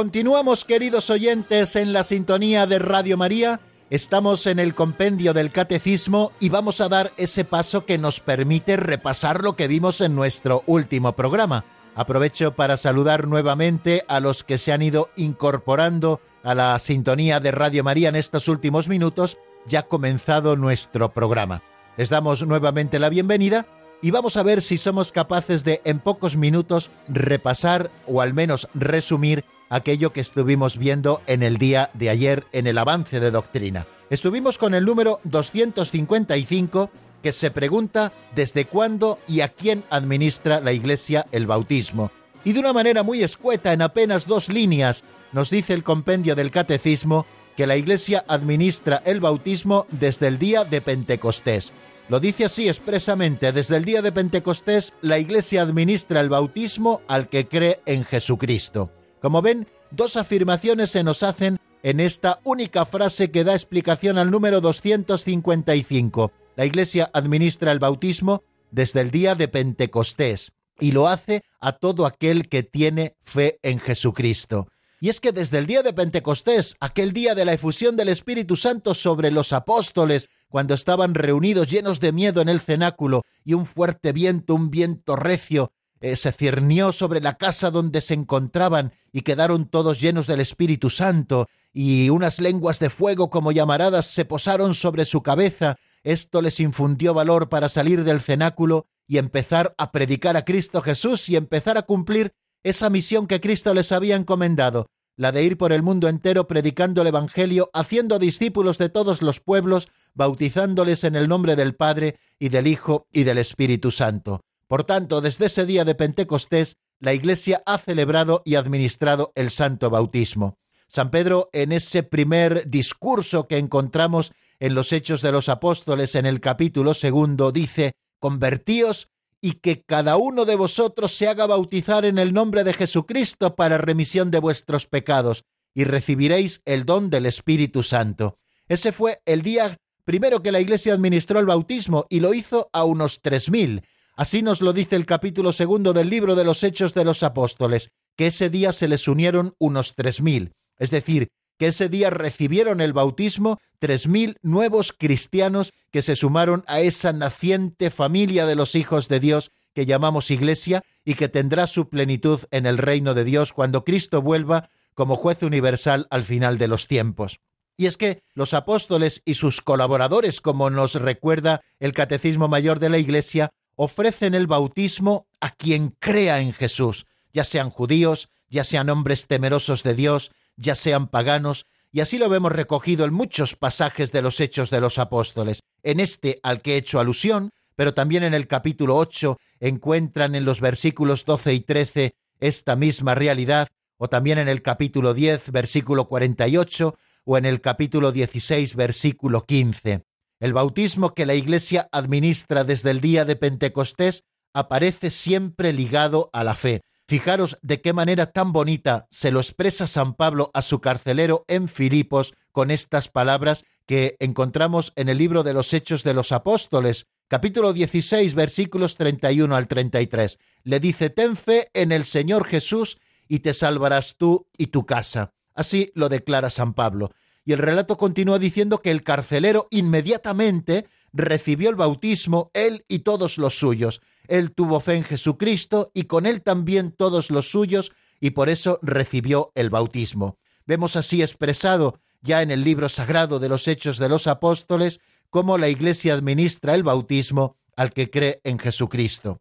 Continuamos, 0.00 0.64
queridos 0.64 1.10
oyentes, 1.10 1.76
en 1.76 1.92
la 1.92 2.04
sintonía 2.04 2.66
de 2.66 2.78
Radio 2.78 3.18
María. 3.18 3.60
Estamos 3.90 4.46
en 4.46 4.58
el 4.58 4.74
compendio 4.74 5.34
del 5.34 5.50
catecismo 5.52 6.32
y 6.40 6.48
vamos 6.48 6.80
a 6.80 6.88
dar 6.88 7.12
ese 7.18 7.44
paso 7.44 7.84
que 7.84 7.98
nos 7.98 8.18
permite 8.18 8.78
repasar 8.78 9.44
lo 9.44 9.56
que 9.56 9.68
vimos 9.68 10.00
en 10.00 10.14
nuestro 10.16 10.62
último 10.66 11.12
programa. 11.12 11.66
Aprovecho 11.94 12.56
para 12.56 12.78
saludar 12.78 13.28
nuevamente 13.28 14.02
a 14.08 14.20
los 14.20 14.42
que 14.42 14.56
se 14.56 14.72
han 14.72 14.80
ido 14.80 15.10
incorporando 15.16 16.22
a 16.42 16.54
la 16.54 16.78
sintonía 16.78 17.38
de 17.38 17.50
Radio 17.50 17.84
María 17.84 18.08
en 18.08 18.16
estos 18.16 18.48
últimos 18.48 18.88
minutos. 18.88 19.36
Ya 19.66 19.82
comenzado 19.82 20.56
nuestro 20.56 21.12
programa. 21.12 21.62
Les 21.98 22.08
damos 22.08 22.40
nuevamente 22.46 22.98
la 22.98 23.10
bienvenida 23.10 23.66
y 24.00 24.12
vamos 24.12 24.38
a 24.38 24.42
ver 24.42 24.62
si 24.62 24.78
somos 24.78 25.12
capaces 25.12 25.62
de 25.62 25.82
en 25.84 25.98
pocos 25.98 26.36
minutos 26.36 26.90
repasar 27.06 27.90
o 28.06 28.22
al 28.22 28.32
menos 28.32 28.66
resumir 28.72 29.44
aquello 29.70 30.12
que 30.12 30.20
estuvimos 30.20 30.76
viendo 30.76 31.22
en 31.26 31.42
el 31.42 31.56
día 31.56 31.90
de 31.94 32.10
ayer 32.10 32.44
en 32.52 32.66
el 32.66 32.76
avance 32.76 33.20
de 33.20 33.30
doctrina. 33.30 33.86
Estuvimos 34.10 34.58
con 34.58 34.74
el 34.74 34.84
número 34.84 35.20
255 35.24 36.90
que 37.22 37.32
se 37.32 37.50
pregunta 37.50 38.12
desde 38.34 38.64
cuándo 38.64 39.18
y 39.28 39.40
a 39.40 39.48
quién 39.48 39.84
administra 39.88 40.60
la 40.60 40.72
Iglesia 40.72 41.26
el 41.32 41.46
bautismo. 41.46 42.10
Y 42.44 42.52
de 42.52 42.60
una 42.60 42.72
manera 42.72 43.02
muy 43.02 43.22
escueta, 43.22 43.72
en 43.72 43.82
apenas 43.82 44.26
dos 44.26 44.48
líneas, 44.48 45.04
nos 45.32 45.50
dice 45.50 45.74
el 45.74 45.84
compendio 45.84 46.34
del 46.34 46.50
Catecismo 46.50 47.26
que 47.56 47.66
la 47.66 47.76
Iglesia 47.76 48.24
administra 48.26 49.02
el 49.04 49.20
bautismo 49.20 49.86
desde 49.90 50.28
el 50.28 50.38
día 50.38 50.64
de 50.64 50.80
Pentecostés. 50.80 51.72
Lo 52.08 52.18
dice 52.18 52.46
así 52.46 52.68
expresamente, 52.68 53.52
desde 53.52 53.76
el 53.76 53.84
día 53.84 54.02
de 54.02 54.10
Pentecostés 54.10 54.94
la 55.02 55.18
Iglesia 55.18 55.62
administra 55.62 56.20
el 56.20 56.30
bautismo 56.30 57.02
al 57.06 57.28
que 57.28 57.46
cree 57.46 57.80
en 57.86 58.04
Jesucristo. 58.04 58.90
Como 59.20 59.42
ven, 59.42 59.66
dos 59.90 60.16
afirmaciones 60.16 60.90
se 60.90 61.04
nos 61.04 61.22
hacen 61.22 61.58
en 61.82 62.00
esta 62.00 62.40
única 62.44 62.86
frase 62.86 63.30
que 63.30 63.44
da 63.44 63.52
explicación 63.52 64.18
al 64.18 64.30
número 64.30 64.60
255. 64.60 66.32
La 66.56 66.64
Iglesia 66.64 67.10
administra 67.12 67.72
el 67.72 67.78
bautismo 67.78 68.42
desde 68.70 69.00
el 69.00 69.10
día 69.10 69.34
de 69.34 69.48
Pentecostés 69.48 70.52
y 70.78 70.92
lo 70.92 71.08
hace 71.08 71.42
a 71.60 71.72
todo 71.72 72.06
aquel 72.06 72.48
que 72.48 72.62
tiene 72.62 73.16
fe 73.22 73.58
en 73.62 73.78
Jesucristo. 73.78 74.68
Y 75.02 75.08
es 75.08 75.20
que 75.20 75.32
desde 75.32 75.58
el 75.58 75.66
día 75.66 75.82
de 75.82 75.94
Pentecostés, 75.94 76.76
aquel 76.80 77.12
día 77.12 77.34
de 77.34 77.46
la 77.46 77.54
efusión 77.54 77.96
del 77.96 78.10
Espíritu 78.10 78.56
Santo 78.56 78.94
sobre 78.94 79.30
los 79.30 79.52
apóstoles, 79.52 80.28
cuando 80.50 80.74
estaban 80.74 81.14
reunidos 81.14 81.68
llenos 81.68 82.00
de 82.00 82.12
miedo 82.12 82.42
en 82.42 82.50
el 82.50 82.60
cenáculo, 82.60 83.24
y 83.44 83.54
un 83.54 83.64
fuerte 83.64 84.12
viento, 84.12 84.54
un 84.54 84.70
viento 84.70 85.16
recio, 85.16 85.72
eh, 86.00 86.16
se 86.16 86.32
ciernió 86.32 86.92
sobre 86.92 87.20
la 87.20 87.36
casa 87.36 87.70
donde 87.70 88.00
se 88.00 88.14
encontraban 88.14 88.92
y 89.12 89.22
quedaron 89.22 89.66
todos 89.66 90.00
llenos 90.00 90.26
del 90.26 90.40
Espíritu 90.40 90.90
Santo, 90.90 91.48
y 91.72 92.10
unas 92.10 92.40
lenguas 92.40 92.78
de 92.78 92.90
fuego 92.90 93.30
como 93.30 93.52
llamaradas 93.52 94.06
se 94.06 94.24
posaron 94.24 94.74
sobre 94.74 95.04
su 95.04 95.22
cabeza. 95.22 95.76
Esto 96.02 96.42
les 96.42 96.58
infundió 96.58 97.14
valor 97.14 97.48
para 97.48 97.68
salir 97.68 98.04
del 98.04 98.20
cenáculo 98.20 98.86
y 99.06 99.18
empezar 99.18 99.74
a 99.76 99.92
predicar 99.92 100.36
a 100.36 100.44
Cristo 100.44 100.82
Jesús 100.82 101.28
y 101.28 101.36
empezar 101.36 101.76
a 101.76 101.82
cumplir 101.82 102.32
esa 102.62 102.90
misión 102.90 103.26
que 103.26 103.40
Cristo 103.40 103.74
les 103.74 103.92
había 103.92 104.16
encomendado, 104.16 104.86
la 105.16 105.32
de 105.32 105.44
ir 105.44 105.58
por 105.58 105.72
el 105.72 105.82
mundo 105.82 106.08
entero 106.08 106.46
predicando 106.46 107.02
el 107.02 107.08
Evangelio, 107.08 107.70
haciendo 107.72 108.18
discípulos 108.18 108.78
de 108.78 108.88
todos 108.88 109.22
los 109.22 109.40
pueblos, 109.40 109.88
bautizándoles 110.14 111.04
en 111.04 111.14
el 111.14 111.28
nombre 111.28 111.56
del 111.56 111.74
Padre 111.74 112.18
y 112.38 112.48
del 112.48 112.66
Hijo 112.66 113.06
y 113.12 113.24
del 113.24 113.38
Espíritu 113.38 113.90
Santo. 113.90 114.40
Por 114.70 114.84
tanto, 114.84 115.20
desde 115.20 115.46
ese 115.46 115.66
día 115.66 115.84
de 115.84 115.96
Pentecostés, 115.96 116.76
la 117.00 117.12
Iglesia 117.12 117.60
ha 117.66 117.76
celebrado 117.78 118.40
y 118.44 118.54
administrado 118.54 119.32
el 119.34 119.50
santo 119.50 119.90
bautismo. 119.90 120.58
San 120.86 121.10
Pedro, 121.10 121.50
en 121.52 121.72
ese 121.72 122.04
primer 122.04 122.70
discurso 122.70 123.48
que 123.48 123.58
encontramos 123.58 124.30
en 124.60 124.76
los 124.76 124.92
Hechos 124.92 125.22
de 125.22 125.32
los 125.32 125.48
Apóstoles 125.48 126.14
en 126.14 126.24
el 126.24 126.38
capítulo 126.40 126.94
segundo, 126.94 127.50
dice, 127.50 127.94
Convertíos 128.20 129.08
y 129.40 129.54
que 129.54 129.82
cada 129.82 130.16
uno 130.16 130.44
de 130.44 130.54
vosotros 130.54 131.10
se 131.16 131.26
haga 131.26 131.46
bautizar 131.46 132.04
en 132.04 132.18
el 132.18 132.32
nombre 132.32 132.62
de 132.62 132.72
Jesucristo 132.72 133.56
para 133.56 133.76
remisión 133.76 134.30
de 134.30 134.38
vuestros 134.38 134.86
pecados, 134.86 135.42
y 135.74 135.82
recibiréis 135.82 136.62
el 136.64 136.84
don 136.84 137.10
del 137.10 137.26
Espíritu 137.26 137.82
Santo. 137.82 138.38
Ese 138.68 138.92
fue 138.92 139.20
el 139.26 139.42
día 139.42 139.78
primero 140.04 140.44
que 140.44 140.52
la 140.52 140.60
Iglesia 140.60 140.94
administró 140.94 141.40
el 141.40 141.46
bautismo 141.46 142.04
y 142.08 142.20
lo 142.20 142.34
hizo 142.34 142.70
a 142.72 142.84
unos 142.84 143.20
tres 143.20 143.50
mil, 143.50 143.82
Así 144.16 144.42
nos 144.42 144.60
lo 144.60 144.72
dice 144.72 144.96
el 144.96 145.06
capítulo 145.06 145.52
segundo 145.52 145.92
del 145.92 146.10
libro 146.10 146.34
de 146.34 146.44
los 146.44 146.62
Hechos 146.62 146.94
de 146.94 147.04
los 147.04 147.22
Apóstoles, 147.22 147.90
que 148.16 148.26
ese 148.26 148.50
día 148.50 148.72
se 148.72 148.88
les 148.88 149.08
unieron 149.08 149.54
unos 149.58 149.94
tres 149.94 150.20
mil, 150.20 150.52
es 150.78 150.90
decir, 150.90 151.28
que 151.58 151.68
ese 151.68 151.88
día 151.88 152.10
recibieron 152.10 152.80
el 152.80 152.92
bautismo 152.92 153.60
tres 153.78 154.06
mil 154.06 154.36
nuevos 154.42 154.94
cristianos 154.96 155.72
que 155.90 156.02
se 156.02 156.16
sumaron 156.16 156.64
a 156.66 156.80
esa 156.80 157.12
naciente 157.12 157.90
familia 157.90 158.46
de 158.46 158.54
los 158.54 158.74
hijos 158.74 159.08
de 159.08 159.20
Dios 159.20 159.50
que 159.74 159.86
llamamos 159.86 160.30
Iglesia 160.30 160.82
y 161.04 161.14
que 161.14 161.28
tendrá 161.28 161.66
su 161.66 161.88
plenitud 161.88 162.40
en 162.50 162.66
el 162.66 162.78
reino 162.78 163.14
de 163.14 163.24
Dios 163.24 163.52
cuando 163.52 163.84
Cristo 163.84 164.22
vuelva 164.22 164.70
como 164.94 165.16
juez 165.16 165.42
universal 165.42 166.06
al 166.10 166.24
final 166.24 166.58
de 166.58 166.68
los 166.68 166.86
tiempos. 166.86 167.40
Y 167.76 167.86
es 167.86 167.96
que 167.96 168.22
los 168.34 168.52
apóstoles 168.52 169.22
y 169.24 169.34
sus 169.34 169.62
colaboradores, 169.62 170.40
como 170.40 170.68
nos 170.68 170.94
recuerda 170.94 171.62
el 171.78 171.92
Catecismo 171.92 172.48
Mayor 172.48 172.78
de 172.78 172.90
la 172.90 172.98
Iglesia, 172.98 173.52
ofrecen 173.76 174.34
el 174.34 174.46
bautismo 174.46 175.26
a 175.40 175.50
quien 175.50 175.94
crea 175.98 176.40
en 176.40 176.52
Jesús, 176.52 177.06
ya 177.32 177.44
sean 177.44 177.70
judíos, 177.70 178.28
ya 178.48 178.64
sean 178.64 178.90
hombres 178.90 179.26
temerosos 179.26 179.82
de 179.82 179.94
Dios, 179.94 180.32
ya 180.56 180.74
sean 180.74 181.08
paganos, 181.08 181.66
y 181.92 182.00
así 182.00 182.18
lo 182.18 182.28
vemos 182.28 182.52
recogido 182.52 183.04
en 183.04 183.12
muchos 183.12 183.56
pasajes 183.56 184.12
de 184.12 184.22
los 184.22 184.38
Hechos 184.40 184.70
de 184.70 184.80
los 184.80 184.98
Apóstoles. 184.98 185.62
En 185.82 185.98
este 185.98 186.40
al 186.42 186.62
que 186.62 186.74
he 186.74 186.76
hecho 186.76 187.00
alusión, 187.00 187.52
pero 187.74 187.94
también 187.94 188.22
en 188.22 188.34
el 188.34 188.46
capítulo 188.46 188.96
8 188.96 189.38
encuentran 189.60 190.34
en 190.34 190.44
los 190.44 190.60
versículos 190.60 191.24
12 191.24 191.54
y 191.54 191.60
13 191.60 192.14
esta 192.38 192.76
misma 192.76 193.14
realidad, 193.14 193.68
o 193.96 194.08
también 194.08 194.38
en 194.38 194.48
el 194.48 194.62
capítulo 194.62 195.14
10, 195.14 195.50
versículo 195.50 196.08
48, 196.08 196.96
o 197.24 197.38
en 197.38 197.46
el 197.46 197.60
capítulo 197.60 198.12
16, 198.12 198.74
versículo 198.76 199.44
15. 199.44 200.04
El 200.40 200.54
bautismo 200.54 201.14
que 201.14 201.26
la 201.26 201.34
Iglesia 201.34 201.90
administra 201.92 202.64
desde 202.64 202.90
el 202.90 203.02
día 203.02 203.26
de 203.26 203.36
Pentecostés 203.36 204.24
aparece 204.54 205.10
siempre 205.10 205.74
ligado 205.74 206.30
a 206.32 206.44
la 206.44 206.56
fe. 206.56 206.80
Fijaros 207.06 207.58
de 207.60 207.82
qué 207.82 207.92
manera 207.92 208.32
tan 208.32 208.52
bonita 208.52 209.06
se 209.10 209.32
lo 209.32 209.40
expresa 209.40 209.86
San 209.86 210.14
Pablo 210.14 210.50
a 210.54 210.62
su 210.62 210.80
carcelero 210.80 211.44
en 211.46 211.68
Filipos 211.68 212.32
con 212.52 212.70
estas 212.70 213.08
palabras 213.08 213.66
que 213.84 214.16
encontramos 214.18 214.94
en 214.96 215.10
el 215.10 215.18
libro 215.18 215.42
de 215.42 215.52
los 215.52 215.74
Hechos 215.74 216.04
de 216.04 216.14
los 216.14 216.32
Apóstoles, 216.32 217.06
capítulo 217.28 217.74
16, 217.74 218.34
versículos 218.34 218.96
31 218.96 219.54
al 219.54 219.68
33. 219.68 220.38
Le 220.62 220.80
dice, 220.80 221.10
ten 221.10 221.36
fe 221.36 221.68
en 221.74 221.92
el 221.92 222.06
Señor 222.06 222.46
Jesús 222.46 222.98
y 223.28 223.40
te 223.40 223.52
salvarás 223.52 224.16
tú 224.16 224.48
y 224.56 224.68
tu 224.68 224.86
casa. 224.86 225.34
Así 225.54 225.92
lo 225.94 226.08
declara 226.08 226.48
San 226.48 226.72
Pablo. 226.72 227.10
Y 227.44 227.52
el 227.52 227.58
relato 227.58 227.96
continúa 227.96 228.38
diciendo 228.38 228.82
que 228.82 228.90
el 228.90 229.02
carcelero 229.02 229.66
inmediatamente 229.70 230.86
recibió 231.12 231.70
el 231.70 231.76
bautismo, 231.76 232.50
él 232.54 232.84
y 232.88 233.00
todos 233.00 233.38
los 233.38 233.58
suyos. 233.58 234.00
Él 234.28 234.52
tuvo 234.52 234.80
fe 234.80 234.94
en 234.94 235.04
Jesucristo 235.04 235.90
y 235.94 236.04
con 236.04 236.26
él 236.26 236.42
también 236.42 236.92
todos 236.92 237.30
los 237.30 237.50
suyos 237.50 237.92
y 238.20 238.30
por 238.30 238.48
eso 238.48 238.78
recibió 238.82 239.50
el 239.54 239.70
bautismo. 239.70 240.38
Vemos 240.66 240.94
así 240.96 241.22
expresado 241.22 241.98
ya 242.22 242.42
en 242.42 242.50
el 242.50 242.62
libro 242.62 242.88
sagrado 242.88 243.38
de 243.38 243.48
los 243.48 243.66
Hechos 243.66 243.98
de 243.98 244.08
los 244.08 244.26
Apóstoles 244.26 245.00
cómo 245.30 245.58
la 245.58 245.68
Iglesia 245.68 246.14
administra 246.14 246.74
el 246.74 246.82
bautismo 246.82 247.56
al 247.76 247.92
que 247.92 248.10
cree 248.10 248.40
en 248.44 248.58
Jesucristo. 248.58 249.40